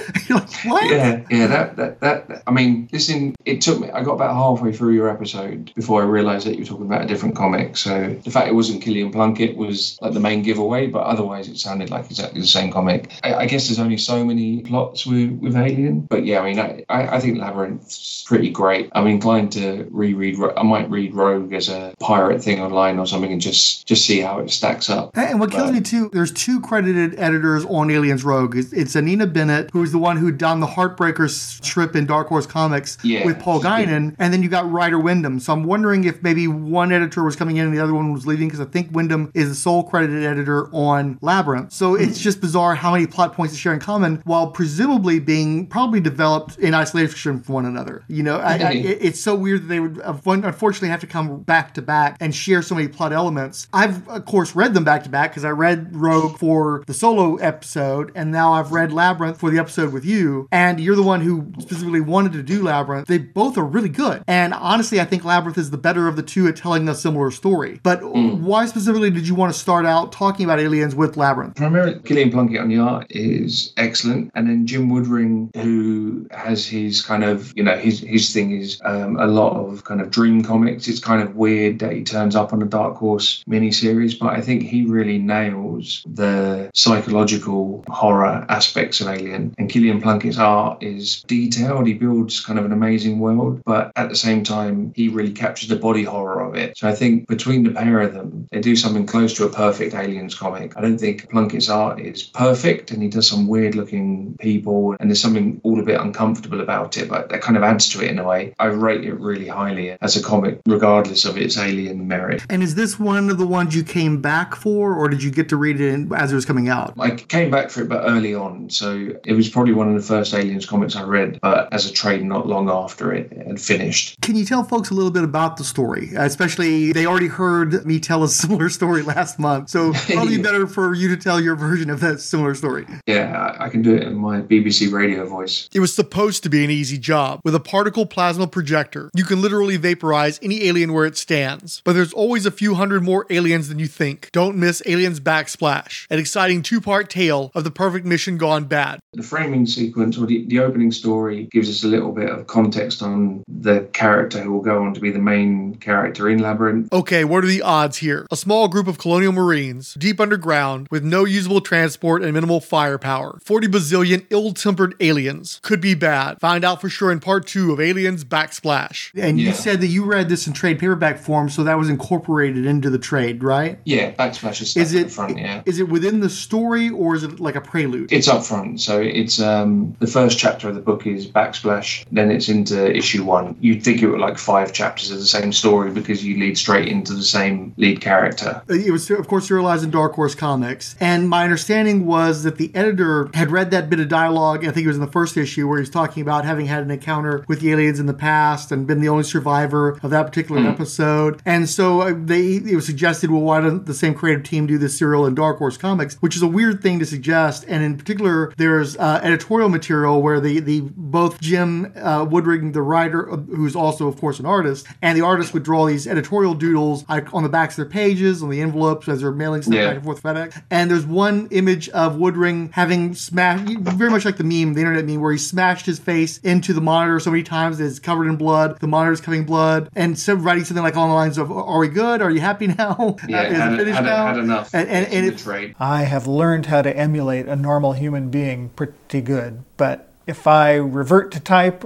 Like, 0.29 0.49
what? 0.65 0.89
Yeah, 0.89 1.23
yeah, 1.29 1.47
that, 1.47 1.75
that, 1.77 1.99
that, 2.01 2.43
I 2.47 2.51
mean, 2.51 2.89
listen, 2.91 3.35
it 3.45 3.61
took 3.61 3.79
me, 3.79 3.89
I 3.91 4.03
got 4.03 4.13
about 4.13 4.33
halfway 4.35 4.73
through 4.73 4.93
your 4.93 5.09
episode 5.09 5.71
before 5.75 6.01
I 6.01 6.05
realized 6.05 6.45
that 6.47 6.53
you 6.55 6.59
were 6.59 6.65
talking 6.65 6.85
about 6.85 7.01
a 7.03 7.07
different 7.07 7.35
comic. 7.35 7.77
So 7.77 8.13
the 8.23 8.31
fact 8.31 8.47
it 8.47 8.53
wasn't 8.55 8.83
Kilian 8.83 9.11
Plunkett 9.11 9.55
was 9.55 9.97
like 10.01 10.13
the 10.13 10.19
main 10.19 10.43
giveaway, 10.43 10.87
but 10.87 10.99
otherwise 11.03 11.47
it 11.47 11.57
sounded 11.57 11.89
like 11.89 12.05
exactly 12.05 12.41
the 12.41 12.47
same 12.47 12.71
comic. 12.71 13.11
I, 13.23 13.33
I 13.35 13.45
guess 13.45 13.67
there's 13.67 13.79
only 13.79 13.97
so 13.97 14.23
many 14.25 14.61
plots 14.61 15.05
with, 15.05 15.31
with 15.39 15.55
Alien, 15.55 16.01
but 16.01 16.25
yeah, 16.25 16.39
I 16.41 16.45
mean, 16.45 16.59
I, 16.59 16.83
I 16.89 17.07
I 17.17 17.19
think 17.19 17.37
Labyrinth's 17.39 18.23
pretty 18.27 18.49
great. 18.49 18.89
I'm 18.93 19.07
inclined 19.07 19.51
to 19.53 19.87
reread, 19.91 20.37
I 20.55 20.63
might 20.63 20.89
read 20.89 21.15
Rogue 21.15 21.53
as 21.53 21.69
a 21.69 21.93
pirate 21.99 22.43
thing 22.43 22.59
online 22.61 22.99
or 22.99 23.07
something 23.07 23.31
and 23.31 23.41
just, 23.41 23.87
just 23.87 24.05
see 24.05 24.19
how 24.19 24.39
it 24.39 24.49
stacks 24.49 24.89
up. 24.89 25.15
And 25.17 25.39
what 25.39 25.51
kills 25.51 25.69
But- 25.69 25.73
me 25.73 25.81
too, 25.81 26.09
there's 26.13 26.31
two 26.31 26.59
credited 26.61 27.15
editors 27.17 27.65
on 27.65 27.89
Aliens 27.89 28.23
Rogue. 28.23 28.55
It's, 28.55 28.73
it's 28.73 28.95
Anina 28.95 29.27
Bennett, 29.27 29.69
who 29.71 29.81
is 29.83 29.91
the 29.91 29.96
one 29.97 30.17
who 30.17 30.31
done 30.31 30.59
the 30.59 30.67
Heartbreakers 30.67 31.31
strip 31.31 31.95
in 31.95 32.05
Dark 32.05 32.27
Horse 32.27 32.45
Comics 32.45 32.97
Yeah, 33.03 33.25
with 33.25 33.39
Paul. 33.39 33.61
Guinan, 33.61 34.15
and 34.19 34.31
then 34.31 34.43
you 34.43 34.49
got 34.49 34.71
Ryder 34.71 34.99
Windham. 34.99 35.39
So 35.39 35.51
I'm 35.51 35.63
wondering 35.63 36.03
if 36.03 36.21
maybe 36.21 36.47
one 36.47 36.91
editor 36.91 37.23
was 37.23 37.35
coming 37.35 37.57
in 37.57 37.65
and 37.65 37.75
the 37.75 37.83
other 37.83 37.93
one 37.93 38.13
was 38.13 38.27
leaving, 38.27 38.47
because 38.47 38.61
I 38.61 38.65
think 38.65 38.91
Windham 38.91 39.31
is 39.33 39.49
the 39.49 39.55
sole 39.55 39.83
credited 39.83 40.23
editor 40.23 40.69
on 40.73 41.17
Labyrinth. 41.21 41.73
So 41.73 41.95
hmm. 41.95 42.03
it's 42.03 42.19
just 42.19 42.39
bizarre 42.39 42.75
how 42.75 42.91
many 42.91 43.07
plot 43.07 43.33
points 43.33 43.53
they 43.53 43.59
share 43.59 43.73
in 43.73 43.79
common, 43.79 44.21
while 44.25 44.51
presumably 44.51 45.19
being 45.19 45.67
probably 45.67 45.99
developed 45.99 46.57
in 46.59 46.73
isolation 46.73 47.41
from 47.41 47.53
one 47.53 47.65
another. 47.65 48.03
You 48.07 48.23
know, 48.23 48.37
I, 48.37 48.57
I, 48.57 48.71
it's 48.73 49.19
so 49.19 49.35
weird 49.35 49.63
that 49.63 49.67
they 49.67 49.79
would 49.79 49.97
unfortunately 49.97 50.89
have 50.89 51.01
to 51.01 51.07
come 51.07 51.41
back 51.41 51.73
to 51.75 51.81
back 51.81 52.17
and 52.19 52.33
share 52.33 52.61
so 52.61 52.75
many 52.75 52.87
plot 52.87 53.11
elements. 53.13 53.67
I've 53.73 54.07
of 54.07 54.25
course 54.25 54.55
read 54.55 54.73
them 54.73 54.83
back 54.83 55.03
to 55.03 55.09
back 55.09 55.31
because 55.31 55.45
I 55.45 55.49
read 55.49 55.95
Rogue 55.95 56.37
for 56.37 56.83
the 56.85 56.93
solo 56.93 57.35
episode, 57.37 58.11
and 58.15 58.31
now 58.31 58.53
I've 58.53 58.71
read 58.71 58.91
Labyrinth 58.91 59.39
for 59.39 59.49
the 59.49 59.59
episode 59.59 59.86
with 59.93 60.05
you, 60.05 60.47
and 60.51 60.79
you're 60.79 60.95
the 60.95 61.03
one 61.03 61.21
who 61.21 61.51
specifically 61.59 62.01
wanted 62.01 62.33
to 62.33 62.43
do 62.43 62.63
Labyrinth. 62.63 63.07
They 63.07 63.17
both 63.17 63.57
are 63.57 63.65
really 63.65 63.89
good. 63.89 64.23
And 64.27 64.53
honestly, 64.53 64.99
I 64.99 65.05
think 65.05 65.23
Labyrinth 65.23 65.57
is 65.57 65.71
the 65.71 65.77
better 65.77 66.07
of 66.07 66.15
the 66.15 66.23
two 66.23 66.47
at 66.47 66.55
telling 66.55 66.87
a 66.89 66.95
similar 66.95 67.31
story. 67.31 67.79
But 67.83 68.03
why 68.03 68.65
specifically 68.65 69.09
did 69.09 69.27
you 69.27 69.35
want 69.35 69.53
to 69.53 69.59
start 69.59 69.85
out 69.85 70.11
talking 70.11 70.45
about 70.45 70.59
aliens 70.59 70.95
with 70.95 71.17
Labyrinth? 71.17 71.55
Primarily, 71.55 71.95
Kilian 71.99 72.31
Plunkett 72.31 72.61
on 72.61 72.69
the 72.69 72.79
art 72.79 73.07
is 73.09 73.73
excellent, 73.77 74.31
and 74.35 74.49
then 74.49 74.65
Jim 74.65 74.89
Woodring, 74.89 75.55
who 75.55 76.27
has 76.31 76.65
his 76.67 77.01
kind 77.01 77.23
of, 77.23 77.53
you 77.55 77.63
know, 77.63 77.77
his 77.77 77.99
his 77.99 78.33
thing 78.33 78.51
is 78.51 78.79
um, 78.85 79.17
a 79.17 79.27
lot 79.27 79.57
of 79.57 79.83
kind 79.83 80.01
of 80.01 80.11
dream 80.11 80.43
comics. 80.43 80.87
It's 80.87 80.99
kind 80.99 81.21
of 81.21 81.35
weird 81.35 81.79
that 81.79 81.93
he 81.93 82.03
turns 82.03 82.35
up 82.35 82.53
on 82.53 82.61
a 82.61 82.65
Dark 82.65 82.95
Horse 82.95 83.43
miniseries, 83.47 84.17
but 84.17 84.29
I 84.29 84.41
think 84.41 84.63
he 84.63 84.85
really 84.85 85.17
nails 85.17 86.03
the 86.05 86.69
psychological 86.73 87.83
horror 87.87 88.45
aspects 88.49 89.01
of 89.01 89.07
Alien. 89.07 89.53
And 89.57 89.69
Kilian 89.77 90.01
Plunkett's 90.01 90.39
art 90.39 90.81
is 90.81 91.21
detailed. 91.27 91.85
He 91.85 91.93
builds 91.93 92.43
kind 92.43 92.57
of 92.57 92.65
an 92.65 92.71
amazing 92.71 93.19
world, 93.19 93.61
but 93.63 93.91
at 93.95 94.09
the 94.09 94.15
same 94.15 94.43
time, 94.43 94.91
he 94.95 95.07
really 95.07 95.31
captures 95.31 95.69
the 95.69 95.75
body 95.75 96.03
horror 96.03 96.41
of 96.47 96.55
it. 96.55 96.77
So 96.77 96.87
I 96.87 96.93
think 96.93 97.27
between 97.27 97.63
the 97.63 97.71
pair 97.71 98.01
of 98.01 98.13
them, 98.13 98.47
they 98.51 98.59
do 98.59 98.75
something 98.75 99.05
close 99.05 99.33
to 99.35 99.45
a 99.45 99.49
perfect 99.49 99.93
Aliens 99.93 100.35
comic. 100.35 100.75
I 100.77 100.81
don't 100.81 100.97
think 100.97 101.29
Plunkett's 101.29 101.69
art 101.69 101.99
is 101.99 102.23
perfect, 102.23 102.91
and 102.91 103.01
he 103.01 103.09
does 103.09 103.27
some 103.27 103.47
weird 103.47 103.75
looking 103.75 104.35
people, 104.39 104.95
and 104.99 105.09
there's 105.09 105.21
something 105.21 105.59
all 105.63 105.79
a 105.79 105.83
bit 105.83 105.99
uncomfortable 105.99 106.61
about 106.61 106.97
it, 106.97 107.09
but 107.09 107.29
that 107.29 107.41
kind 107.41 107.57
of 107.57 107.63
adds 107.63 107.89
to 107.89 108.01
it 108.01 108.09
in 108.09 108.19
a 108.19 108.23
way. 108.23 108.53
I 108.59 108.65
rate 108.65 109.03
it 109.03 109.13
really 109.19 109.47
highly 109.47 109.97
as 110.01 110.15
a 110.15 110.23
comic, 110.23 110.61
regardless 110.65 111.25
of 111.25 111.37
its 111.37 111.57
alien 111.57 112.07
merit. 112.07 112.43
And 112.49 112.63
is 112.63 112.75
this 112.75 112.99
one 112.99 113.29
of 113.29 113.37
the 113.37 113.47
ones 113.47 113.75
you 113.75 113.83
came 113.83 114.21
back 114.21 114.55
for, 114.55 114.93
or 114.93 115.09
did 115.09 115.21
you 115.23 115.31
get 115.31 115.49
to 115.49 115.57
read 115.57 115.81
it 115.81 116.11
as 116.13 116.31
it 116.31 116.35
was 116.35 116.45
coming 116.45 116.69
out? 116.69 116.93
I 116.99 117.11
came 117.11 117.51
back 117.51 117.69
for 117.69 117.81
it, 117.81 117.89
but 117.89 118.03
early 118.05 118.33
on, 118.33 118.69
so 118.69 119.09
it 119.25 119.33
was 119.33 119.49
probably 119.49 119.73
one 119.73 119.87
of 119.87 119.95
the 119.95 120.07
first 120.07 120.33
Aliens 120.33 120.65
comics 120.65 120.95
I 120.95 121.03
read, 121.03 121.39
but 121.41 121.71
as 121.73 121.85
a 121.85 121.93
trade 121.93 122.23
not 122.23 122.47
long 122.47 122.69
after 122.69 123.13
it 123.13 123.31
had 123.47 123.59
finished. 123.59 124.19
Can 124.21 124.35
you 124.35 124.45
tell 124.45 124.63
folks 124.63 124.89
a 124.89 124.93
little 124.93 125.11
bit 125.11 125.23
about 125.23 125.57
the 125.57 125.63
story? 125.63 126.11
Especially, 126.37 126.91
they 126.91 127.05
already 127.05 127.27
heard 127.27 127.85
me 127.85 127.99
tell 127.99 128.23
a 128.23 128.29
similar 128.41 128.69
story 128.69 129.01
last 129.01 129.39
month, 129.39 129.69
so 129.69 129.93
probably 129.93 130.37
better 130.41 130.67
for 130.67 130.93
you 130.93 131.07
to 131.09 131.17
tell 131.17 131.39
your 131.39 131.55
version 131.55 131.89
of 131.89 131.99
that 132.01 132.19
similar 132.19 132.53
story. 132.53 132.85
Yeah, 133.05 133.55
I 133.59 133.67
I 133.67 133.69
can 133.69 133.81
do 133.81 133.93
it 133.93 134.03
in 134.03 134.15
my 134.15 134.39
BBC 134.39 134.93
radio 134.93 135.27
voice. 135.27 135.67
It 135.73 135.81
was 135.81 135.93
supposed 135.93 136.41
to 136.43 136.49
be 136.49 136.63
an 136.63 136.71
easy 136.71 136.97
job. 136.97 137.41
With 137.43 137.53
a 137.53 137.59
particle 137.59 138.05
plasma 138.05 138.47
projector, 138.47 139.11
you 139.13 139.25
can 139.25 139.41
literally 139.41 139.75
vaporize 139.75 140.39
any 140.41 140.63
alien 140.63 140.93
where 140.93 141.05
it 141.05 141.17
stands. 141.17 141.81
But 141.83 141.91
there's 141.91 142.13
always 142.13 142.45
a 142.45 142.51
few 142.51 142.75
hundred 142.75 143.03
more 143.03 143.25
aliens 143.29 143.67
than 143.67 143.77
you 143.77 143.87
think. 143.87 144.29
Don't 144.31 144.55
miss 144.55 144.81
Aliens 144.85 145.19
Backsplash, 145.19 146.07
an 146.09 146.17
exciting 146.17 146.61
two 146.61 146.79
part 146.79 147.09
tale 147.09 147.51
of 147.53 147.65
the 147.65 147.71
perfect 147.71 148.05
mission 148.05 148.37
gone 148.37 148.63
bad. 148.63 149.01
The 149.11 149.23
framing 149.23 149.65
sequence 149.65 150.17
or 150.17 150.25
the, 150.25 150.45
the 150.45 150.59
opening 150.59 150.93
story 150.93 151.49
gives 151.51 151.69
us 151.69 151.83
a 151.83 151.87
little 151.87 152.13
bit 152.13 152.29
of 152.29 152.47
context 152.47 153.03
on 153.03 153.43
the 153.49 153.81
character 153.91 154.41
who 154.41 154.53
will 154.53 154.61
go 154.61 154.81
on 154.81 154.93
to 154.93 155.01
be 155.01 155.11
the 155.11 155.19
main 155.19 155.75
character 155.75 156.26
in 156.29 156.39
Labyrinth. 156.39 156.91
Okay, 156.91 157.23
what 157.23 157.43
are 157.43 157.47
the 157.47 157.61
odds 157.61 157.97
here? 157.97 158.27
A 158.31 158.35
small 158.35 158.67
group 158.67 158.87
of 158.87 158.97
colonial 158.97 159.31
marines, 159.31 159.93
deep 159.95 160.19
underground, 160.19 160.87
with 160.91 161.03
no 161.03 161.25
usable 161.25 161.61
transport 161.61 162.23
and 162.23 162.33
minimal 162.33 162.59
firepower. 162.59 163.39
40 163.43 163.67
bazillion 163.67 164.25
ill 164.29 164.53
tempered 164.53 164.95
aliens. 164.99 165.59
Could 165.63 165.81
be 165.81 165.95
bad. 165.95 166.39
Find 166.39 166.63
out 166.63 166.81
for 166.81 166.89
sure 166.89 167.11
in 167.11 167.19
part 167.19 167.47
two 167.47 167.71
of 167.71 167.79
Aliens 167.79 168.23
Backsplash. 168.23 169.11
And 169.15 169.39
you 169.39 169.51
said 169.53 169.81
that 169.81 169.87
you 169.87 170.05
read 170.05 170.29
this 170.29 170.47
in 170.47 170.53
trade 170.53 170.79
paperback 170.79 171.19
form, 171.19 171.49
so 171.49 171.63
that 171.63 171.77
was 171.77 171.89
incorporated 171.89 172.65
into 172.65 172.89
the 172.89 172.99
trade, 172.99 173.43
right? 173.43 173.79
Yeah, 173.85 174.11
Backsplash 174.11 174.61
is 174.61 174.71
stuck 174.71 174.83
Is 174.83 174.93
it 174.93 175.05
the 175.05 175.09
front, 175.09 175.37
yeah. 175.37 175.61
is 175.65 175.79
it 175.79 175.89
within 175.89 176.19
the 176.19 176.29
story 176.29 176.89
or 176.89 177.15
is 177.15 177.23
it 177.23 177.39
like 177.39 177.55
a 177.55 177.61
prelude? 177.61 178.11
It's 178.11 178.27
up 178.27 178.43
front, 178.45 178.81
so 178.81 178.99
it's 179.01 179.39
um, 179.39 179.95
the 179.99 180.07
first 180.07 180.37
chapter 180.37 180.69
of 180.69 180.75
the 180.75 180.81
book 180.81 181.05
is 181.07 181.27
Backsplash, 181.27 182.05
then 182.11 182.31
it's 182.31 182.49
into 182.49 182.95
issue 182.95 183.23
one. 183.23 183.55
You'd 183.59 183.83
think 183.83 184.01
it 184.01 184.07
were 184.07 184.19
like 184.19 184.37
five 184.37 184.73
chapters 184.73 185.11
of 185.11 185.19
the 185.19 185.25
same 185.25 185.51
story 185.51 185.91
because 185.91 186.16
you 186.23 186.39
lead 186.39 186.57
straight 186.57 186.87
into 186.87 187.13
the 187.13 187.23
same 187.23 187.73
lead 187.77 188.01
character. 188.01 188.61
It 188.67 188.91
was, 188.91 189.09
of 189.09 189.27
course, 189.27 189.47
serialized 189.47 189.83
in 189.83 189.91
Dark 189.91 190.13
Horse 190.13 190.35
Comics. 190.35 190.95
And 190.99 191.29
my 191.29 191.43
understanding 191.43 192.05
was 192.05 192.43
that 192.43 192.57
the 192.57 192.71
editor 192.75 193.29
had 193.33 193.51
read 193.51 193.71
that 193.71 193.89
bit 193.89 193.99
of 193.99 194.07
dialogue, 194.07 194.65
I 194.65 194.71
think 194.71 194.85
it 194.85 194.87
was 194.87 194.97
in 194.97 195.05
the 195.05 195.11
first 195.11 195.37
issue, 195.37 195.67
where 195.67 195.79
he's 195.79 195.89
talking 195.89 196.21
about 196.21 196.45
having 196.45 196.65
had 196.65 196.83
an 196.83 196.91
encounter 196.91 197.45
with 197.47 197.61
the 197.61 197.71
aliens 197.71 197.99
in 197.99 198.05
the 198.05 198.13
past 198.13 198.71
and 198.71 198.87
been 198.87 199.01
the 199.01 199.09
only 199.09 199.23
survivor 199.23 199.99
of 200.03 200.09
that 200.09 200.25
particular 200.27 200.61
episode. 200.67 201.41
And 201.45 201.69
so 201.69 202.01
uh, 202.01 202.13
they 202.15 202.55
it 202.55 202.75
was 202.75 202.85
suggested, 202.85 203.29
well, 203.31 203.41
why 203.41 203.61
doesn't 203.61 203.85
the 203.85 203.93
same 203.93 204.13
creative 204.13 204.43
team 204.43 204.67
do 204.67 204.77
this 204.77 204.97
serial 204.97 205.25
in 205.25 205.35
Dark 205.35 205.57
Horse 205.57 205.77
Comics? 205.77 206.15
Which 206.15 206.35
is 206.35 206.41
a 206.41 206.47
weird 206.47 206.81
thing 206.81 206.99
to 206.99 207.05
suggest. 207.05 207.65
And 207.67 207.83
in 207.83 207.97
particular, 207.97 208.53
there's 208.57 208.97
uh, 208.97 209.19
editorial 209.23 209.69
material 209.69 210.21
where 210.21 210.39
the, 210.39 210.59
the 210.59 210.81
both 210.95 211.39
Jim 211.41 211.93
uh, 211.95 212.25
Woodring, 212.25 212.73
the 212.73 212.81
writer, 212.81 213.31
uh, 213.31 213.37
who's 213.37 213.75
also, 213.75 214.07
of 214.07 214.17
course, 214.17 214.39
an 214.39 214.45
artist, 214.45 214.87
and 215.01 215.17
the 215.17 215.23
artist 215.23 215.53
would 215.53 215.63
draw 215.63 215.85
these 215.85 216.06
editorial 216.07 216.53
doodles 216.53 217.05
like, 217.09 217.33
on 217.33 217.43
the 217.43 217.49
backs 217.49 217.77
of 217.77 217.83
their 217.85 217.91
pages, 217.91 218.41
on 218.41 218.49
the 218.49 218.61
envelopes 218.61 219.07
as 219.07 219.21
they're 219.21 219.31
mailing 219.31 219.61
stuff 219.61 219.73
Yeah. 219.75 219.87
back 219.87 219.95
and 219.97 220.03
forth 220.05 220.23
FedEx. 220.23 220.61
And 220.71 220.89
there's 220.89 221.05
one 221.05 221.47
image 221.51 221.89
of 221.89 222.15
Woodring 222.15 222.71
having 222.73 223.13
smashed, 223.15 223.67
very 223.79 224.09
much 224.09 224.25
like 224.25 224.37
the 224.37 224.43
meme, 224.43 224.73
the 224.73 224.79
internet 224.81 225.05
meme, 225.05 225.21
where 225.21 225.31
he 225.31 225.37
smashed 225.37 225.85
his 225.85 225.99
face 225.99 226.37
into 226.39 226.73
the 226.73 226.81
monitor 226.81 227.19
so 227.19 227.31
many 227.31 227.43
times 227.43 227.77
that 227.77 227.85
it's 227.85 227.99
covered 227.99 228.27
in 228.27 228.35
blood. 228.35 228.79
The 228.79 228.87
monitor's 228.87 229.21
coming 229.21 229.43
blood, 229.45 229.89
and 229.95 230.17
so 230.17 230.33
writing 230.33 230.63
something 230.63 230.83
like 230.83 230.95
along 230.95 231.09
the 231.09 231.15
lines 231.15 231.37
of, 231.37 231.51
"Are 231.51 231.79
we 231.79 231.87
good? 231.87 232.21
Are 232.21 232.29
you 232.31 232.39
happy 232.39 232.67
now? 232.77 233.15
Yeah, 233.27 233.43
Is 233.43 233.51
it 233.53 233.61
had, 233.61 233.77
finished 233.77 233.95
had, 233.95 234.05
now?" 234.05 234.27
had 234.27 234.37
enough. 234.37 234.69
And, 234.73 234.87
and, 234.89 235.05
It's 235.05 235.13
and 235.15 235.25
in 235.25 235.33
it, 235.33 235.37
the 235.37 235.43
trade. 235.43 235.75
I 235.79 236.03
have 236.03 236.27
learned 236.27 236.67
how 236.67 236.81
to 236.81 236.95
emulate 236.95 237.47
a 237.47 237.55
normal 237.55 237.93
human 237.93 238.29
being 238.29 238.69
pretty 238.69 239.21
good, 239.21 239.63
but 239.77 240.09
if 240.25 240.45
I 240.47 240.75
revert 240.75 241.31
to 241.31 241.39
type, 241.39 241.83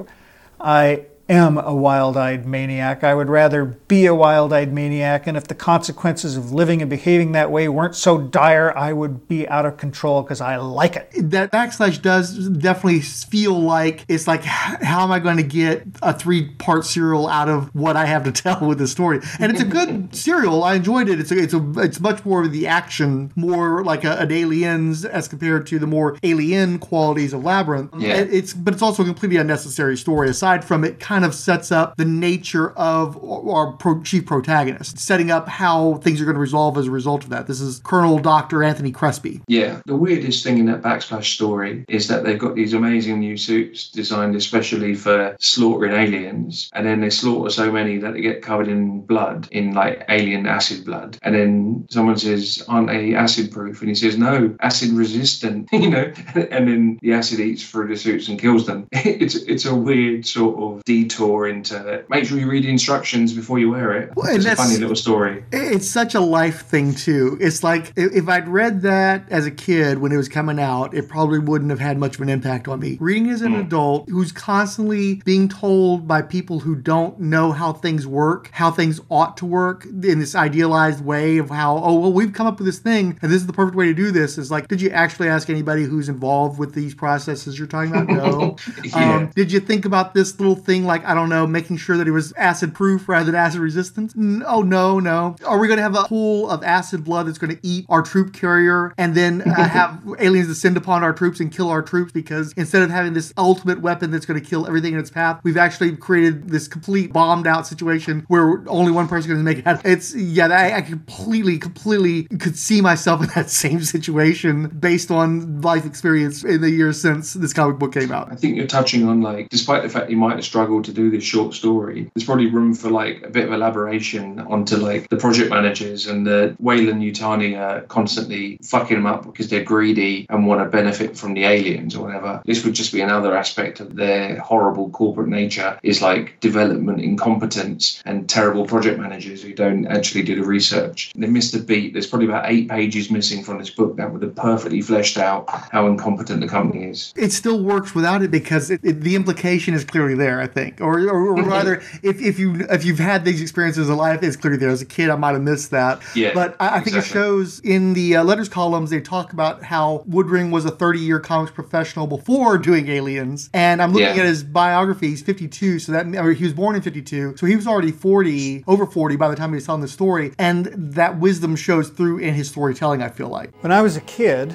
I 0.60 1.06
am 1.32 1.58
a 1.58 1.74
wild 1.74 2.18
eyed 2.18 2.46
maniac. 2.46 3.04
I 3.04 3.16
would 3.16 3.30
rather 3.30 3.66
be 3.66 4.06
a 4.06 4.14
wild 4.14 4.52
eyed 4.54 4.72
maniac, 4.74 5.26
and 5.28 5.36
if 5.38 5.48
the 5.48 5.56
consequences 5.56 6.36
of 6.38 6.52
living 6.52 6.82
and 6.82 6.90
behaving 6.90 7.32
that 7.32 7.50
way 7.52 7.68
weren't 7.70 7.96
so 7.96 8.18
dire, 8.20 8.78
I 8.78 8.94
would 8.94 9.28
be 9.28 9.48
out 9.48 9.66
of 9.66 9.78
control 9.78 10.22
because 10.22 10.42
I 10.42 10.58
like 10.58 10.96
it. 10.96 11.32
that 11.32 11.52
backsplash 11.52 12.02
does 12.02 12.50
definitely 12.50 13.02
feel 13.02 13.60
like 13.60 14.06
it's 14.08 14.28
like 14.28 14.44
how 14.44 15.04
am 15.04 15.12
I 15.12 15.20
going 15.20 15.38
to 15.38 15.44
get 15.44 15.88
a 16.02 16.14
three 16.14 16.50
part 16.56 16.86
serial 16.86 17.28
out 17.28 17.50
of 17.50 17.74
what 17.74 17.96
I 17.96 18.06
have 18.06 18.24
to 18.26 18.32
tell 18.32 18.60
with 18.68 18.78
this 18.78 18.92
story? 18.92 19.20
And 19.40 19.52
it's 19.52 19.62
a 19.62 19.66
good 19.66 20.16
serial. 20.16 20.64
I 20.64 20.76
enjoyed 20.76 21.08
it. 21.10 21.20
It's 21.20 21.32
a, 21.32 21.38
it's 21.38 21.54
a 21.54 21.72
it's 21.80 22.00
much 22.00 22.26
more 22.26 22.44
of 22.44 22.52
the 22.52 22.68
action, 22.68 23.32
more 23.36 23.84
like 23.84 24.04
a, 24.04 24.18
an 24.20 24.32
Aliens 24.32 25.06
as 25.06 25.28
compared 25.28 25.66
to 25.68 25.80
the 25.80 25.88
more 25.88 26.18
alien 26.24 26.78
qualities 26.80 27.34
of 27.34 27.44
Labyrinth. 27.44 27.92
Yeah. 27.98 28.16
It- 28.16 28.34
it's 28.34 28.54
but 28.54 28.74
it's 28.74 28.82
also 28.84 29.04
a 29.04 29.06
completely 29.06 29.38
unnecessary 29.38 29.98
story. 29.98 30.30
Aside 30.30 30.64
from 30.66 30.84
it, 30.84 31.00
kind 31.00 31.21
of 31.26 31.34
sets 31.34 31.72
up 31.72 31.96
the 31.98 32.06
nature 32.06 32.72
of 32.72 33.22
our 33.24 33.74
pro- 33.74 34.02
chief 34.04 34.26
protagonist, 34.26 35.00
setting 35.00 35.32
up 35.32 35.48
how 35.48 35.96
things 35.96 36.22
are 36.22 36.26
going 36.26 36.36
to 36.36 36.42
resolve 36.42 36.78
as 36.78 36.88
a 36.88 36.92
result 36.92 37.24
of 37.24 37.30
that. 37.30 37.48
This 37.48 37.62
is 37.62 37.80
Colonel 37.84 38.20
Doctor 38.20 38.64
Anthony 38.64 38.92
Crespi. 38.92 39.42
Yeah, 39.48 39.82
the 39.86 39.96
weirdest 39.96 40.44
thing 40.44 40.58
in 40.58 40.66
that 40.68 40.82
backsplash 40.82 41.34
story 41.34 41.86
is 41.88 42.08
that 42.08 42.24
they've 42.24 42.40
got 42.40 42.56
these 42.56 42.74
amazing 42.74 43.20
new 43.20 43.38
suits 43.38 43.90
designed 43.90 44.36
especially 44.36 44.96
for 44.96 45.36
slaughtering 45.40 45.94
aliens, 45.94 46.70
and 46.74 46.86
then 46.86 47.02
they 47.02 47.10
slaughter 47.10 47.50
so 47.50 47.72
many 47.72 47.98
that 47.98 48.14
they 48.14 48.22
get 48.22 48.42
covered 48.42 48.68
in 48.68 49.02
blood, 49.02 49.48
in 49.52 49.74
like 49.74 50.04
alien 50.10 50.46
acid 50.46 50.86
blood. 50.86 51.18
And 51.22 51.36
then 51.36 51.88
someone 51.90 52.18
says, 52.18 52.64
"Aren't 52.68 52.88
they 52.88 53.14
acid 53.14 53.52
proof?" 53.52 53.82
And 53.82 53.90
he 53.90 53.96
says, 53.96 54.18
"No, 54.18 54.56
acid 54.62 54.92
resistant." 54.92 55.70
you 55.72 55.90
know, 55.90 56.12
and 56.36 56.68
then 56.68 57.00
the 57.02 57.14
acid 57.14 57.40
eats 57.40 57.68
through 57.68 57.88
the 57.88 57.98
suits 57.98 58.28
and 58.28 58.40
kills 58.40 58.66
them. 58.66 58.88
It's 59.22 59.36
it's 59.36 59.66
a 59.66 59.76
weird 59.76 60.26
sort 60.26 60.58
of 60.58 60.84
detour 61.12 61.48
into. 61.48 62.04
Make 62.10 62.26
sure 62.26 62.38
you 62.38 62.50
read 62.50 62.64
the 62.64 62.70
instructions 62.70 63.34
before 63.34 63.60
you 63.60 63.72
wear 63.72 63.94
it. 63.94 64.16
Well, 64.16 64.34
it's 64.34 64.46
a 64.46 64.56
funny 64.56 64.78
little 64.78 64.96
story. 64.96 65.44
It's 65.52 65.90
such 65.90 66.16
a 66.16 66.20
life 66.20 66.66
thing 66.66 66.94
too. 66.94 67.38
It's 67.42 67.64
like 67.64 67.94
if 67.96 68.28
I'd 68.28 68.48
read 68.48 68.82
that 68.84 69.26
as 69.30 69.46
a 69.46 69.52
kid 69.52 70.00
when 70.00 70.12
it 70.12 70.18
was 70.18 70.30
coming 70.30 70.60
out, 70.60 70.94
it 70.94 71.10
probably 71.10 71.40
wouldn't 71.40 71.70
have 71.70 71.80
had 71.80 71.98
much 71.98 72.16
of 72.16 72.22
an 72.22 72.30
impact 72.30 72.68
on 72.68 72.80
me. 72.80 72.98
Reading 73.00 73.30
as 73.30 73.42
an 73.42 73.56
adult 73.56 74.10
who's 74.10 74.32
constantly 74.32 75.16
being 75.26 75.50
told 75.50 76.08
by 76.08 76.22
people 76.22 76.60
who 76.60 76.76
don't 76.76 77.20
know 77.20 77.52
how 77.52 77.74
things 77.74 78.08
work, 78.08 78.50
how 78.54 78.72
things 78.72 79.00
ought 79.10 79.38
to 79.38 79.46
work 79.46 79.86
in 79.86 80.20
this 80.20 80.36
idealized 80.36 81.04
way 81.04 81.38
of 81.38 81.50
how, 81.50 81.78
oh, 81.78 82.00
well, 82.00 82.14
we've 82.14 82.34
come 82.34 82.48
up 82.48 82.58
with 82.58 82.66
this 82.66 82.80
thing 82.80 83.18
and 83.22 83.32
this 83.32 83.42
is 83.42 83.48
the 83.48 83.54
perfect 83.54 83.76
way 83.76 83.86
to 83.88 83.94
do 83.94 84.12
this. 84.12 84.38
Is 84.38 84.52
like, 84.52 84.68
did 84.68 84.82
you 84.82 84.90
actually 84.90 85.28
ask 85.28 85.50
anybody 85.50 85.84
who's 85.84 86.10
involved 86.10 86.60
with 86.60 86.74
these 86.74 86.94
processes 86.94 87.58
you're 87.58 87.68
talking 87.68 87.94
about? 87.94 88.12
No. 88.22 88.56
Yeah. 88.84 89.16
um, 89.16 89.32
did 89.36 89.52
you 89.52 89.60
think 89.60 89.86
about 89.86 90.14
this 90.14 90.38
little 90.40 90.56
thing 90.56 90.84
like, 90.92 91.06
I 91.06 91.14
don't 91.14 91.30
know, 91.30 91.48
making 91.48 91.78
sure 91.78 91.98
that 91.98 92.08
it 92.08 92.12
was 92.12 92.34
acid 92.38 92.74
proof 92.74 93.08
rather 93.08 93.26
than 93.26 93.36
acid 93.36 93.62
resistant? 93.62 94.14
N- 94.18 94.44
Oh, 94.46 94.62
no, 94.62 95.00
no. 95.00 95.36
Are 95.46 95.60
we 95.60 95.68
going 95.68 95.78
to 95.78 95.84
have 95.84 95.96
a 95.96 96.04
pool 96.04 96.50
of 96.50 96.64
acid 96.64 97.04
blood 97.04 97.28
that's 97.28 97.38
going 97.38 97.56
to 97.56 97.60
eat 97.66 97.86
our 97.90 98.02
troop 98.02 98.34
carrier 98.34 98.94
and 98.98 99.16
then 99.16 99.42
uh, 99.44 99.54
have 99.70 100.02
aliens 100.20 100.48
descend 100.48 100.76
upon 100.78 101.04
our 101.04 101.14
troops 101.14 101.40
and 101.40 101.52
kill 101.52 101.70
our 101.70 101.82
troops? 101.82 102.12
Because 102.12 102.54
instead 102.58 102.82
of 102.82 102.90
having 102.90 103.14
this 103.14 103.34
ultimate 103.38 103.82
weapon 103.82 104.12
that's 104.12 104.26
going 104.26 104.40
to 104.40 104.46
kill 104.46 104.68
everything 104.68 104.94
in 104.94 105.00
its 105.00 105.10
path, 105.10 105.40
we've 105.44 105.58
actually 105.58 105.96
created 105.96 106.50
this 106.50 106.68
complete 106.68 107.14
bombed 107.14 107.48
out 107.48 107.66
situation 107.66 108.26
where 108.28 108.64
only 108.68 108.92
one 108.92 109.08
person 109.08 109.32
is 109.32 109.36
going 109.36 109.46
to 109.46 109.50
make 109.50 109.60
it 109.60 109.68
out. 109.68 109.86
It's, 109.86 110.14
yeah, 110.16 110.48
I, 110.48 110.78
I 110.78 110.82
completely, 110.82 111.58
completely 111.58 112.24
could 112.40 112.58
see 112.58 112.82
myself 112.82 113.22
in 113.22 113.30
that 113.36 113.50
same 113.64 113.82
situation 113.82 114.68
based 114.68 115.12
on 115.12 115.62
life 115.62 115.86
experience 115.86 116.44
in 116.44 116.62
the 116.62 116.70
years 116.72 117.02
since 117.02 117.34
this 117.34 117.54
comic 117.54 117.80
book 117.80 117.94
came 117.94 118.12
out. 118.12 118.32
I 118.32 118.36
think 118.36 118.58
you're 118.58 118.68
touching 118.68 119.08
on 119.08 119.22
like, 119.22 119.50
despite 119.50 119.84
the 119.84 119.90
fact 119.90 120.10
you 120.10 120.18
might 120.18 120.36
have 120.36 120.44
struggled 120.46 120.81
to 120.84 120.94
do 120.94 121.12
this 121.12 121.24
short 121.24 121.54
story, 121.54 122.10
there's 122.16 122.26
probably 122.26 122.48
room 122.48 122.74
for 122.74 122.90
like 122.90 123.24
a 123.24 123.30
bit 123.30 123.46
of 123.46 123.54
elaboration 123.54 124.40
onto 124.40 124.78
like 124.78 125.10
the 125.10 125.18
project 125.18 125.50
managers 125.50 126.08
and 126.08 126.26
the 126.26 126.56
Weyland-Yutani 126.60 127.58
are 127.58 127.82
constantly 127.82 128.58
fucking 128.64 128.98
them 128.98 129.06
up 129.06 129.26
because 129.26 129.50
they're 129.50 129.64
greedy 129.64 130.26
and 130.30 130.48
want 130.48 130.62
to 130.62 130.70
benefit 130.70 131.18
from 131.18 131.34
the 131.34 131.44
aliens 131.44 131.96
or 131.96 132.06
whatever. 132.06 132.42
This 132.46 132.64
would 132.64 132.74
just 132.74 132.94
be 132.94 133.02
another 133.02 133.36
aspect 133.36 133.80
of 133.80 133.96
their 133.96 134.40
horrible 134.40 134.90
corporate 134.92 135.28
nature 135.28 135.80
is 135.84 136.02
like 136.02 136.40
development 136.40 137.02
incompetence 137.02 138.02
and 138.06 138.30
terrible 138.30 138.66
project 138.66 139.00
managers 139.00 139.42
who 139.44 139.54
don't 139.54 139.86
actually 139.88 140.24
do 140.24 140.36
the 140.36 140.44
research. 140.44 141.12
They 141.16 141.28
missed 141.28 141.56
a 141.56 141.60
beat. 141.60 141.94
There's 141.94 142.08
probably 142.08 142.28
about 142.28 142.50
eight 142.50 142.70
pages 142.70 143.12
missing 143.12 143.44
from 143.44 143.60
this 143.60 143.70
book 143.70 143.98
that 143.98 144.12
would 144.12 144.22
have 144.22 144.36
perfectly 144.36 144.82
fleshed 144.82 145.18
out 145.18 145.46
how 145.50 145.88
incompetent 145.88 146.42
the 146.42 146.48
company 146.48 146.86
is. 146.86 147.14
It 147.16 147.32
still 147.32 147.64
works 147.64 147.96
without 147.96 148.22
it 148.22 148.32
because 148.32 148.70
it, 148.72 148.82
it, 148.84 149.02
the 149.02 149.16
implication 149.16 149.74
is 149.74 149.84
clearly 149.84 150.16
there, 150.16 150.40
I 150.40 150.48
think. 150.48 150.71
Or, 150.80 151.00
or, 151.00 151.38
or 151.38 151.44
rather, 151.44 151.82
if, 152.04 152.22
if 152.22 152.40
you 152.40 152.66
if 152.70 152.86
you've 152.86 153.00
had 153.00 153.26
these 153.26 153.42
experiences 153.42 153.90
in 153.90 153.98
life, 153.98 154.22
it's 154.24 154.36
clearly 154.38 154.58
there. 154.60 154.70
As 154.70 154.82
a 154.82 154.86
kid, 154.86 155.10
I 155.10 155.16
might 155.16 155.34
have 155.34 155.42
missed 155.42 155.72
that. 155.72 156.02
Yeah, 156.16 156.34
but 156.34 156.56
I, 156.60 156.78
I 156.78 156.80
think 156.82 156.96
it 156.98 157.04
shows 157.04 157.60
in 157.62 157.94
the 157.94 158.18
uh, 158.18 158.24
letters 158.24 158.48
columns 158.48 158.90
they 158.92 159.02
talk 159.02 159.34
about 159.34 159.64
how 159.64 160.06
Woodring 160.10 160.52
was 160.52 160.66
a 160.66 160.72
30 160.72 161.00
year 161.00 161.20
comics 161.20 161.52
professional 161.52 162.08
before 162.08 162.58
doing 162.58 162.88
Aliens, 162.88 163.50
and 163.54 163.82
I'm 163.82 163.92
looking 163.92 164.16
Yeah. 164.16 164.22
at 164.22 164.28
his 164.28 164.44
biography. 164.44 165.10
He's 165.10 165.22
52, 165.22 165.80
so 165.80 165.92
that 165.92 166.06
or 166.16 166.32
he 166.32 166.44
was 166.44 166.54
born 166.54 166.76
in 166.76 166.82
52, 166.82 167.36
so 167.38 167.46
he 167.46 167.56
was 167.56 167.68
already 167.68 167.92
40, 167.92 168.64
over 168.68 168.86
40 168.86 169.16
by 169.16 169.30
the 169.30 169.36
time 169.36 169.50
he 169.50 169.56
was 169.56 169.66
telling 169.66 169.82
the 169.82 169.88
story, 169.88 170.34
and 170.38 170.68
that 170.68 171.20
wisdom 171.20 171.56
shows 171.56 171.90
through 171.90 172.20
in 172.20 172.34
his 172.34 172.48
storytelling. 172.50 173.02
I 173.02 173.10
feel 173.10 173.30
like. 173.30 173.52
When 173.64 173.72
I 173.72 173.82
was 173.82 173.98
a 173.98 174.02
kid, 174.02 174.54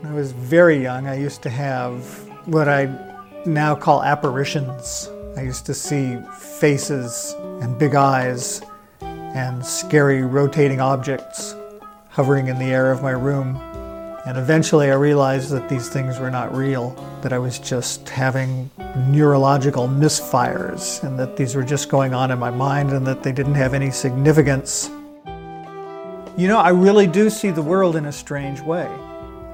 when 0.00 0.12
I 0.12 0.14
was 0.14 0.32
very 0.32 0.82
young, 0.82 1.06
I 1.06 1.16
used 1.18 1.42
to 1.42 1.50
have 1.50 2.04
what 2.46 2.68
I 2.68 2.88
now 3.46 3.74
call 3.74 4.02
apparitions. 4.02 5.08
I 5.36 5.42
used 5.42 5.64
to 5.66 5.74
see 5.74 6.18
faces 6.38 7.34
and 7.60 7.78
big 7.78 7.94
eyes 7.94 8.62
and 9.00 9.64
scary 9.64 10.22
rotating 10.22 10.80
objects 10.80 11.54
hovering 12.08 12.48
in 12.48 12.58
the 12.58 12.66
air 12.66 12.90
of 12.90 13.02
my 13.02 13.12
room. 13.12 13.56
And 14.26 14.36
eventually 14.36 14.90
I 14.90 14.94
realized 14.94 15.50
that 15.50 15.68
these 15.68 15.88
things 15.88 16.18
were 16.18 16.30
not 16.30 16.54
real, 16.54 16.90
that 17.22 17.32
I 17.32 17.38
was 17.38 17.58
just 17.58 18.08
having 18.08 18.68
neurological 19.08 19.88
misfires, 19.88 21.02
and 21.04 21.18
that 21.18 21.36
these 21.36 21.54
were 21.54 21.62
just 21.62 21.88
going 21.88 22.12
on 22.12 22.30
in 22.30 22.38
my 22.38 22.50
mind 22.50 22.90
and 22.90 23.06
that 23.06 23.22
they 23.22 23.32
didn't 23.32 23.54
have 23.54 23.72
any 23.72 23.90
significance. 23.90 24.90
You 26.36 26.48
know, 26.48 26.58
I 26.58 26.70
really 26.70 27.06
do 27.06 27.30
see 27.30 27.50
the 27.50 27.62
world 27.62 27.96
in 27.96 28.06
a 28.06 28.12
strange 28.12 28.60
way. 28.60 28.88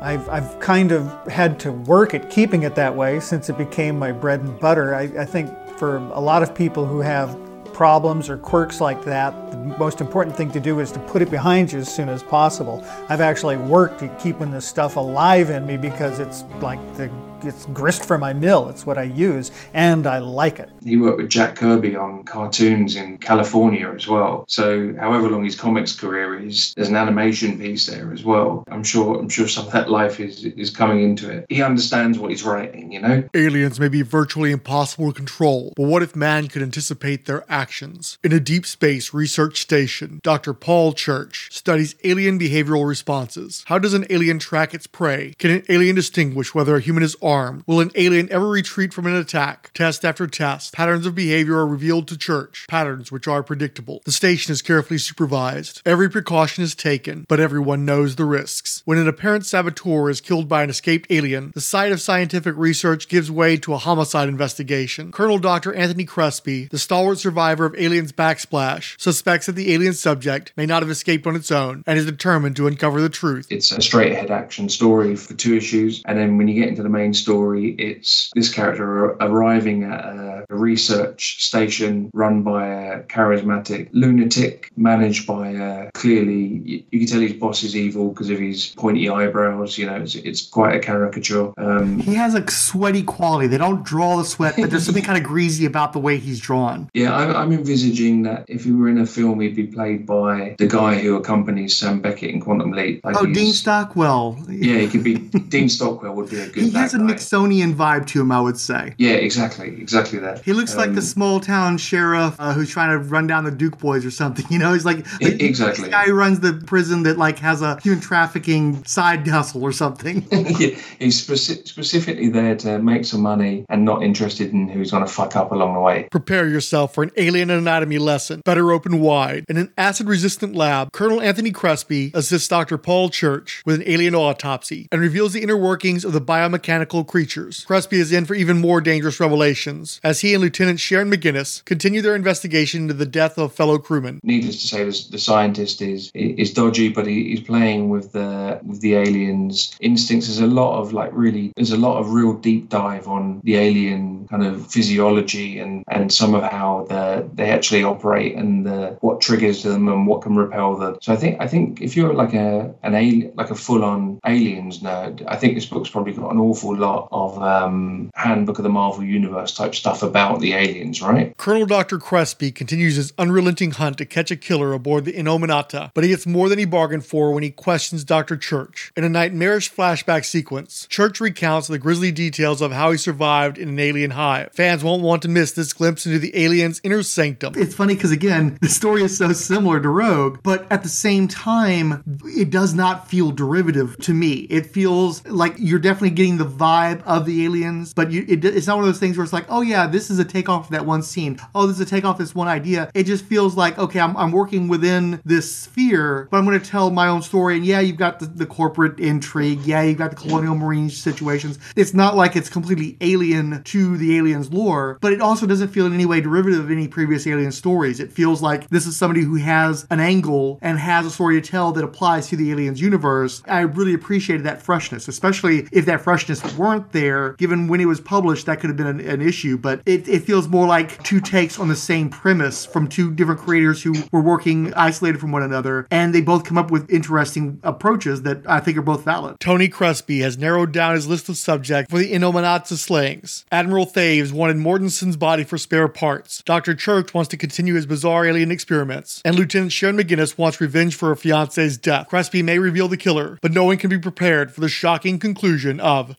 I've, 0.01 0.29
I've 0.29 0.59
kind 0.61 0.93
of 0.93 1.11
had 1.27 1.59
to 1.61 1.73
work 1.73 2.15
at 2.15 2.31
keeping 2.31 2.65
it 2.65 2.75
that 2.75 2.95
way 2.95 3.21
since 3.21 3.49
it 3.49 3.59
became 3.59 3.99
my 3.99 4.13
bread 4.13 4.41
and 4.41 4.59
butter. 4.59 4.95
I, 4.95 5.03
I 5.19 5.25
think 5.25 5.51
for 5.79 5.97
a 5.97 6.21
lot 6.21 6.43
of 6.43 6.55
people 6.55 6.87
who 6.87 7.01
have 7.01 7.39
problems 7.73 8.31
or 8.31 8.39
quirks 8.39 8.81
like 8.81 9.05
that, 9.05 9.51
the 9.51 9.59
most 9.59 10.01
important 10.01 10.35
thing 10.35 10.51
to 10.51 10.61
do 10.61 10.81
is 10.81 10.91
to 10.91 10.99
put 11.01 11.21
it 11.21 11.31
behind 11.31 11.71
you 11.71 11.79
as 11.79 11.95
soon 11.95 12.09
as 12.09 12.23
possible. 12.23 12.83
I've 13.11 13.21
actually 13.21 13.59
worked 13.59 14.03
at 14.03 14.19
keeping 14.19 14.51
this 14.51 14.67
stuff 14.67 14.97
alive 14.97 15.51
in 15.51 15.67
me 15.67 15.77
because 15.77 16.19
it's 16.19 16.43
like 16.63 16.81
the 16.97 17.09
it's 17.43 17.67
grist 17.67 18.05
for 18.05 18.19
my 18.19 18.33
mill. 18.33 18.69
It's 18.69 18.87
what 18.87 18.99
I 18.99 19.05
use, 19.05 19.51
and 19.75 20.07
I 20.07 20.19
like 20.19 20.59
it. 20.59 20.71
He 20.83 20.97
worked 20.97 21.19
with 21.19 21.29
Jack 21.29 21.57
Kirby 21.57 21.97
on 21.97 22.25
cartoons 22.25 22.97
in 22.97 23.19
California 23.19 23.89
as 23.95 24.07
well. 24.07 24.45
So 24.49 24.95
however 24.99 25.29
long 25.29 25.45
his 25.45 25.59
comics 25.59 25.95
career 25.95 26.39
is, 26.39 26.75
there's 26.75 26.89
an 26.89 26.97
animation 26.97 27.59
piece 27.59 27.87
there 27.87 28.13
as 28.13 28.25
well. 28.25 28.65
I'm 28.71 28.85
sure 28.85 29.19
I'm 29.19 29.29
sure 29.29 29.49
some 29.49 29.67
of 29.67 29.73
that 29.73 29.91
life 29.91 30.21
is 30.21 30.45
is 30.45 30.71
coming 30.71 31.03
into 31.03 31.31
it. 31.31 31.47
He 31.49 31.63
understands 31.63 32.19
what 32.19 32.31
he's 32.31 32.45
writing, 32.45 32.93
you 32.93 33.01
know? 33.01 33.29
Aliens 33.35 33.81
may 33.81 33.89
be 33.89 34.03
virtually 34.03 34.53
impossible 34.53 35.13
to 35.13 35.17
control, 35.17 35.73
but 35.77 35.85
what 35.85 36.03
if 36.03 36.15
man 36.17 36.49
could 36.49 36.63
anticipate 36.63 37.27
their 37.27 37.45
actions? 37.49 38.19
In 38.23 38.33
a 38.33 38.41
deep 38.41 38.67
space 38.67 39.13
research 39.13 39.61
station, 39.61 40.21
Dr. 40.23 40.55
Paul 40.55 40.93
Church 40.93 41.49
studies 41.53 41.95
alien 42.05 42.39
behavioral 42.39 42.87
responses. 42.87 43.65
How 43.67 43.79
does 43.79 43.95
an 43.95 44.07
alien 44.11 44.39
track 44.39 44.75
its 44.75 44.87
prey? 44.87 45.35
Can 45.39 45.51
an 45.51 45.63
alien 45.69 45.97
distinguish 45.97 46.55
whether 46.55 46.77
a 46.77 46.81
human 46.81 47.03
is 47.03 47.17
armed? 47.27 47.65
Will 47.67 47.81
an 47.81 47.91
alien 47.97 48.31
ever 48.31 48.49
retreat 48.49 48.95
from 48.95 49.07
an 49.07 49.17
attack? 49.17 49.71
Test 49.75 50.05
after 50.05 50.27
test, 50.27 50.73
patterns 50.73 51.07
of 51.07 51.15
behavior 51.15 51.57
are 51.57 51.67
revealed 51.67 52.07
to 52.09 52.17
Church, 52.17 52.67
patterns 52.69 53.11
which 53.11 53.27
are 53.27 53.43
predictable. 53.43 54.01
The 54.05 54.13
station 54.13 54.53
is 54.53 54.63
carefully 54.63 54.99
supervised. 54.99 55.83
Every 55.85 56.09
precaution 56.09 56.63
is 56.63 56.75
taken, 56.75 57.27
but 57.29 57.41
everyone 57.41 57.85
knows 57.85 58.17
the 58.17 58.25
risks. 58.25 58.83
When 58.85 58.99
an 58.99 59.09
apparent 59.09 59.45
saboteur 59.45 60.09
is 60.09 60.21
killed 60.21 60.49
by 60.49 60.63
an 60.63 60.71
escaped 60.71 61.11
alien, 61.11 61.53
the 61.55 61.61
site 61.61 61.93
of 61.93 62.01
scientific 62.01 62.55
research 62.57 63.09
gives 63.09 63.31
way 63.31 63.57
to 63.59 63.75
a 63.75 63.79
homicide 63.79 64.29
investigation. 64.29 65.11
Colonel 65.11 65.39
Dr. 65.39 65.75
Anthony 65.75 66.05
Crespi, 66.05 66.67
the 66.67 66.79
stalwart 66.79 67.19
survivor 67.19 67.67
of 67.67 67.75
Aliens 67.77 68.13
Backsplash, 68.13 69.01
suspects 69.01 69.47
that 69.47 69.53
the 69.53 69.73
alien 69.73 69.95
subject 69.95 70.53
may 70.57 70.67
not 70.67 70.83
have 70.83 70.91
escaped 70.91 71.27
on 71.27 71.35
its 71.35 71.51
own 71.51 71.83
and 71.87 71.99
is 71.99 72.07
determined 72.07 72.55
to 72.57 72.67
uncover 72.67 73.01
the 73.01 73.09
truth. 73.09 73.49
It's 73.51 73.73
a 73.73 73.83
straight 73.83 74.13
ahead 74.13 74.31
action 74.31 74.69
story 74.69 75.17
for 75.17 75.35
two 75.35 75.57
issues. 75.57 76.03
And 76.05 76.17
then 76.17 76.39
when 76.39 76.47
you 76.47 76.55
get 76.55 76.69
into 76.69 76.83
the 76.83 76.89
main 76.89 77.15
story, 77.17 77.75
it's 77.79 78.31
this 78.35 78.53
character 78.53 79.11
arriving 79.21 79.85
at 79.85 80.05
a, 80.05 80.37
research 80.49 81.43
station 81.45 82.11
run 82.15 82.43
by 82.43 82.67
a 82.67 83.03
charismatic 83.05 83.89
lunatic, 83.93 84.71
managed 84.77 85.27
by 85.27 85.49
a 85.49 85.91
clearly, 85.93 86.85
you, 86.91 86.99
can 87.01 87.07
tell 87.07 87.21
his 87.21 87.33
boss 87.35 87.63
is 87.63 87.77
evil 87.77 88.11
because 88.11 88.31
of 88.31 88.39
his 88.39 88.69
pointy 88.77 89.09
eyebrows. 89.09 89.77
You 89.77 89.87
know, 89.87 89.97
it's, 89.97 90.15
it's 90.15 90.47
quite 90.47 90.75
a 90.77 90.79
caricature. 90.79 91.53
Um, 91.59 91.99
He 92.01 92.15
has 92.15 92.35
a 92.35 92.49
sweaty 92.51 93.03
quality. 93.03 93.49
They 93.49 93.59
don't 93.59 93.85
draw 93.85 94.17
the 94.17 94.25
sweat, 94.25 94.55
but 94.57 94.71
there's 94.71 94.85
something 94.87 95.05
kind 95.05 95.19
of 95.19 95.25
greasy 95.25 95.67
about 95.67 95.93
the 95.93 95.99
way 95.99 96.19
he's 96.19 96.41
drawn. 96.41 96.89
Yeah, 96.97 97.15
I'm, 97.15 97.37
I'm 97.37 97.53
envisaging 97.53 98.23
that 98.23 98.47
if 98.49 98.65
he 98.65 98.73
were 98.73 98.89
in 98.89 98.99
a 98.99 99.07
film, 99.07 99.41
he'd 99.41 99.55
be 99.55 99.67
played 99.67 100.07
by 100.07 100.57
the 100.59 100.67
guy 100.67 100.99
who 100.99 101.17
accompanies 101.17 101.77
Sam 101.77 102.01
Beckett 102.01 102.31
in 102.31 102.41
Quantum 102.41 102.73
Leap. 102.73 103.05
Like 103.05 103.17
Oh, 103.19 103.27
Dean 103.27 103.53
Stockwell. 103.53 104.39
Yeah, 104.49 104.79
he 104.79 104.89
could 104.89 105.05
be. 105.05 105.17
Dean 105.19 105.69
Stockwell 105.69 106.15
would 106.15 106.31
be 106.31 106.41
a 106.41 106.49
good. 106.49 106.65
He 106.67 106.71
has 106.71 106.95
a. 106.95 107.06
Nixonian 107.07 107.75
vibe 107.75 108.07
to 108.09 108.21
him, 108.21 108.33
I 108.33 108.41
would 108.41 108.59
say. 108.59 108.95
Yeah, 108.99 109.13
exactly, 109.13 109.69
exactly 109.69 110.19
that. 110.21 110.43
He 110.45 110.53
looks 110.53 110.77
like 110.77 110.91
the 110.93 110.99
Um, 111.01 111.03
small 111.17 111.41
town 111.41 111.79
sheriff 111.79 112.35
uh, 112.39 112.53
who's 112.53 112.71
trying 112.71 112.91
to 112.91 112.99
run 112.99 113.27
down 113.27 113.45
the 113.45 113.51
Duke 113.51 113.79
boys 113.79 114.05
or 114.05 114.11
something. 114.11 114.45
You 114.57 114.59
know, 114.61 114.73
he's 114.73 114.85
like, 114.87 114.99
like 115.21 115.41
exactly. 115.43 115.85
the 115.85 115.91
guy 115.91 116.05
who 116.05 116.15
runs 116.15 116.41
the 116.41 116.55
prison 116.67 117.03
that 117.03 117.19
like 117.19 117.39
has 117.41 117.61
a 117.61 117.79
human 117.83 118.01
trafficking 118.01 118.83
side 118.85 119.27
hustle 119.29 119.63
or 119.63 119.73
something. 119.73 120.27
yeah, 120.33 120.69
he's 120.99 121.27
speci- 121.27 121.67
specifically 121.67 122.29
there 122.29 122.57
to 122.57 122.79
make 122.79 123.05
some 123.05 123.21
money 123.21 123.67
and 123.69 123.85
not 123.85 124.03
interested 124.03 124.53
in 124.53 124.69
who's 124.69 124.91
going 124.93 125.05
to 125.05 125.13
fuck 125.13 125.37
up 125.37 125.53
along 125.53 125.75
the 125.75 125.81
way. 125.81 126.09
Prepare 126.11 126.49
yourself 126.49 126.95
for 126.95 127.03
an 127.03 127.11
alien 127.19 127.51
anatomy 127.51 127.99
lesson, 127.99 128.41
better 128.47 128.73
open 128.73 129.01
wide. 129.01 129.45
In 129.49 129.57
an 129.59 129.73
acid 129.77 130.07
resistant 130.09 130.55
lab, 130.55 130.93
Colonel 130.93 131.21
Anthony 131.21 131.51
Crespi 131.51 132.11
assists 132.15 132.49
Dr. 132.49 132.79
Paul 132.79 133.11
Church 133.11 133.63
with 133.67 133.77
an 133.77 133.83
alien 133.87 134.15
autopsy 134.15 134.89
and 134.91 135.01
reveals 135.01 135.33
the 135.35 135.43
inner 135.43 135.57
workings 135.57 136.05
of 136.05 136.13
the 136.13 136.21
biomechanical 136.21 136.96
creatures. 137.05 137.65
Crespi 137.65 137.99
is 137.99 138.13
in 138.13 138.25
for 138.25 138.35
even 138.35 138.61
more 138.61 138.81
dangerous 138.81 139.21
revelations 139.21 140.01
as 140.03 140.21
he 140.21 140.35
and 140.35 140.43
Lieutenant 140.43 140.81
Sharon 140.81 141.11
McGinnis 141.11 141.65
continue 141.65 142.03
their 142.03 142.15
investigation 142.15 142.83
into 142.83 142.95
the 142.95 143.07
death 143.07 143.39
of 143.39 143.53
fellow 143.53 143.79
crewmen. 143.79 144.21
Needless 144.23 144.61
to 144.63 144.69
say, 144.69 144.85
the 144.85 145.19
scientist 145.19 145.83
is 145.83 146.11
is 146.15 146.53
dodgy, 146.53 146.89
but 146.89 147.07
he, 147.07 147.31
he's 147.31 147.41
playing 147.41 147.89
with 147.89 148.13
the 148.13 148.61
with 148.65 148.81
the 148.81 148.95
aliens' 148.95 149.77
instincts. 149.81 150.27
There's 150.27 150.41
a 150.41 150.47
lot 150.47 150.81
of 150.81 150.93
like 150.93 151.11
really, 151.13 151.53
there's 151.57 151.73
a 151.73 151.77
lot 151.77 151.99
of 151.99 152.13
real 152.13 152.35
deep 152.35 152.69
dive 152.69 153.09
on 153.09 153.41
the 153.45 153.57
alien 153.57 154.29
kind 154.29 154.45
of 154.45 154.67
physiology 154.67 155.59
and 155.59 155.85
and 155.89 156.13
some 156.13 156.35
of 156.35 156.43
how 156.43 156.87
the 156.89 157.29
they 157.35 157.51
actually 157.51 157.83
operate 157.83 158.35
and 158.37 158.67
the, 158.67 158.97
what 159.01 159.21
triggers 159.21 159.63
them 159.63 159.89
and 159.89 160.07
what 160.07 160.23
can 160.23 160.37
repel 160.37 160.77
them. 160.77 160.97
So 161.03 161.13
I 161.13 161.17
think 161.17 161.41
I 161.41 161.47
think 161.47 161.83
if 161.83 161.97
you're 161.97 162.15
like 162.15 162.35
a 162.35 162.75
an 162.83 162.95
alien, 162.95 163.33
like 163.35 163.51
a 163.51 163.55
full 163.55 163.85
on 163.85 164.21
aliens 164.27 164.81
nerd, 164.81 165.25
I 165.27 165.37
think 165.37 165.55
this 165.55 165.67
book's 165.67 165.91
probably 165.91 166.13
got 166.13 166.33
an 166.33 166.39
awful 166.39 166.77
lot 166.77 166.86
of 166.87 167.43
um, 167.43 168.11
handbook 168.15 168.59
of 168.59 168.63
the 168.63 168.69
Marvel 168.69 169.05
Universe 169.05 169.55
type 169.55 169.75
stuff 169.75 170.03
about 170.03 170.41
the 170.41 170.55
aliens, 170.55 171.03
right? 171.03 171.37
Colonel 171.37 171.67
Dr. 171.67 171.99
Crespi 171.99 172.53
continues 172.53 172.97
his 172.97 173.13
unrelenting 173.19 173.73
hunt 173.73 173.99
to 173.99 174.07
catch 174.07 174.31
a 174.31 174.37
killer 174.37 174.73
aboard 174.73 175.05
the 175.05 175.13
Innominata, 175.13 175.91
but 175.95 176.05
he 176.05 176.11
gets 176.11 176.27
more 176.27 176.49
than 176.49 176.59
he 176.59 176.65
bargained 176.65 177.05
for 177.05 177.33
when 177.33 177.43
he 177.43 177.51
questions 177.51 178.05
Dr. 178.05 178.37
Church. 178.37 178.93
In 178.97 179.05
a 179.05 179.09
nightmarish 179.09 179.73
flashback 179.73 180.25
sequence, 180.25 180.87
Church 180.89 181.21
recounts 181.21 181.69
the 181.69 181.79
grisly 181.79 182.13
details 182.13 182.61
of 182.61 182.73
how 182.73 182.93
he 182.93 182.99
survived 182.99 183.59
in 183.59 183.69
an 183.69 183.79
alien 183.79 184.13
hive. 184.13 184.53
Fans 184.53 184.85
won't 184.85 185.03
want 185.03 185.23
to 185.23 185.29
miss 185.29 185.53
this 185.53 185.73
glimpse 185.73 186.07
into 186.07 186.19
the 186.19 186.37
alien's 186.37 186.81
inner 186.85 187.03
sanctum. 187.03 187.55
It's 187.57 187.75
funny 187.75 187.95
because 187.95 188.13
again, 188.13 188.59
the 188.61 188.69
story 188.69 189.03
is 189.03 189.17
so 189.17 189.33
similar 189.33 189.81
to 189.81 189.89
Rogue, 189.89 190.39
but 190.43 190.67
at 190.71 190.83
the 190.83 190.89
same 190.89 191.29
time, 191.29 192.03
it 192.25 192.51
does 192.51 192.75
not 192.75 193.09
feel 193.09 193.31
derivative 193.31 193.97
to 193.99 194.15
me. 194.15 194.47
It 194.51 194.67
feels 194.67 195.25
like 195.27 195.55
you're 195.59 195.79
definitely 195.79 196.11
getting 196.11 196.39
the 196.39 196.45
vibe 196.45 196.76
of 196.85 197.27
the 197.27 197.45
aliens, 197.45 197.93
but 197.95 198.11
you, 198.11 198.25
it, 198.29 198.45
it's 198.45 198.67
not 198.67 198.77
one 198.77 198.85
of 198.85 198.93
those 198.93 199.01
things 199.01 199.17
where 199.17 199.25
it's 199.25 199.33
like, 199.33 199.47
oh 199.49 199.63
yeah, 199.63 199.87
this 199.87 200.11
is 200.11 200.19
a 200.19 200.25
takeoff 200.25 200.67
of 200.67 200.71
that 200.71 200.87
one 200.87 201.03
scene. 201.03 201.39
Oh, 201.55 201.67
this 201.67 201.77
is 201.77 201.87
a 201.87 201.91
takeoff 201.91 202.17
of 202.17 202.19
this 202.19 202.35
one 202.35 202.49
idea. 202.49 202.91
It 202.95 203.05
just 203.05 203.25
feels 203.25 203.57
like, 203.57 203.79
okay, 203.79 204.01
I'm, 204.01 204.17
I'm 204.17 204.33
working 204.33 204.69
within 204.69 205.21
this 205.25 205.55
sphere, 205.55 206.29
but 206.31 206.39
I'm 206.39 206.45
going 206.45 206.61
to 206.61 206.71
tell 206.71 206.91
my 206.91 207.09
own 207.09 207.23
story. 207.23 207.57
And 207.57 207.67
yeah, 207.67 207.81
you've 207.81 207.97
got 207.97 208.21
the, 208.21 208.27
the 208.27 208.47
corporate 208.47 209.01
intrigue. 209.01 209.61
Yeah, 209.61 209.83
you've 209.83 209.99
got 209.99 210.11
the 210.11 210.17
colonial 210.17 210.55
marine 210.55 210.91
situations. 210.91 211.59
It's 211.75 211.95
not 211.95 212.17
like 212.17 212.37
it's 212.37 212.49
completely 212.49 212.97
alien 213.01 213.63
to 213.65 213.97
the 213.97 214.17
aliens 214.17 214.53
lore, 214.53 214.99
but 215.01 215.13
it 215.13 215.21
also 215.21 215.47
doesn't 215.47 215.69
feel 215.69 215.87
in 215.87 215.95
any 215.95 216.07
way 216.07 216.21
derivative 216.21 216.61
of 216.61 216.71
any 216.71 216.89
previous 216.89 217.27
alien 217.27 217.53
stories. 217.53 218.01
It 218.01 218.13
feels 218.13 218.43
like 218.43 218.69
this 218.69 218.87
is 218.87 218.97
somebody 218.97 219.23
who 219.23 219.37
has 219.37 219.87
an 219.91 220.01
angle 220.01 220.59
and 220.63 220.79
has 220.79 221.07
a 221.07 221.11
story 221.11 221.41
to 221.41 221.51
tell 221.51 221.73
that 221.73 221.85
applies 221.85 222.29
to 222.29 222.37
the 222.37 222.51
aliens 222.51 222.81
universe. 222.81 223.43
I 223.47 223.61
really 223.61 223.95
appreciated 223.95 224.45
that 224.45 224.63
freshness, 224.63 225.09
especially 225.09 225.69
if 225.73 225.87
that 225.87 226.01
freshness 226.01 226.41
weren't 226.67 226.93
there, 226.93 227.33
given 227.35 227.69
when 227.69 227.81
it 227.81 227.87
was 227.87 228.01
published, 228.01 228.47
that 228.47 228.61
could 228.61 228.71
have 228.71 228.77
been 228.77 228.87
an, 228.87 229.01
an 229.01 229.23
issue. 229.23 229.57
But 229.57 229.83
it, 229.87 230.09
it 230.09 230.25
feels 230.25 230.49
more 230.49 230.67
like 230.67 231.03
two 231.05 231.21
takes 231.21 231.59
on 231.59 231.69
the 231.69 231.77
same 231.77 232.11
premise 232.11 232.67
from 232.67 232.89
two 232.89 233.13
different 233.13 233.41
creators 233.41 233.83
who 233.83 233.95
were 234.13 234.21
working 234.21 234.75
isolated 234.75 235.21
from 235.21 235.33
one 235.33 235.43
another, 235.43 235.87
and 235.91 236.15
they 236.15 236.21
both 236.21 236.45
come 236.45 236.59
up 236.59 236.71
with 236.71 236.91
interesting 236.91 237.61
approaches 237.63 238.23
that 238.23 238.43
I 238.49 238.61
think 238.61 238.77
are 238.77 238.83
both 238.83 239.05
valid. 239.05 239.39
Tony 239.41 239.69
Crespi 239.69 240.21
has 240.21 240.39
narrowed 240.39 240.73
down 240.73 240.95
his 240.95 241.07
list 241.07 241.29
of 241.29 241.37
subjects 241.37 241.91
for 241.91 241.99
the 241.99 242.13
Innominata 242.13 242.77
slayings. 242.77 243.45
Admiral 243.53 243.87
Thaves 243.87 244.33
wanted 244.33 244.57
Mortensen's 244.57 245.17
body 245.17 245.45
for 245.45 245.59
spare 245.59 245.89
parts. 245.89 246.43
Dr. 246.45 246.75
Church 246.75 247.15
wants 247.15 247.29
to 247.29 247.37
continue 247.37 247.75
his 247.75 247.87
bizarre 247.87 248.27
alien 248.27 248.51
experiments. 248.51 249.23
And 249.25 249.37
Lieutenant 249.37 249.73
Sharon 249.73 249.97
McGinnis 249.97 250.37
wants 250.37 250.61
revenge 250.61 250.97
for 250.97 251.09
her 251.11 251.17
fiance's 251.17 251.79
death. 251.79 252.09
Crespi 252.09 252.43
may 252.43 252.59
reveal 252.59 252.89
the 252.89 252.97
killer, 252.97 253.39
but 253.41 253.53
no 253.53 253.65
one 253.65 253.77
can 253.77 253.91
be 253.91 253.99
prepared 253.99 254.53
for 254.53 254.61
the 254.61 254.69
shocking 254.69 255.19
conclusion 255.19 255.79
of 255.81 256.17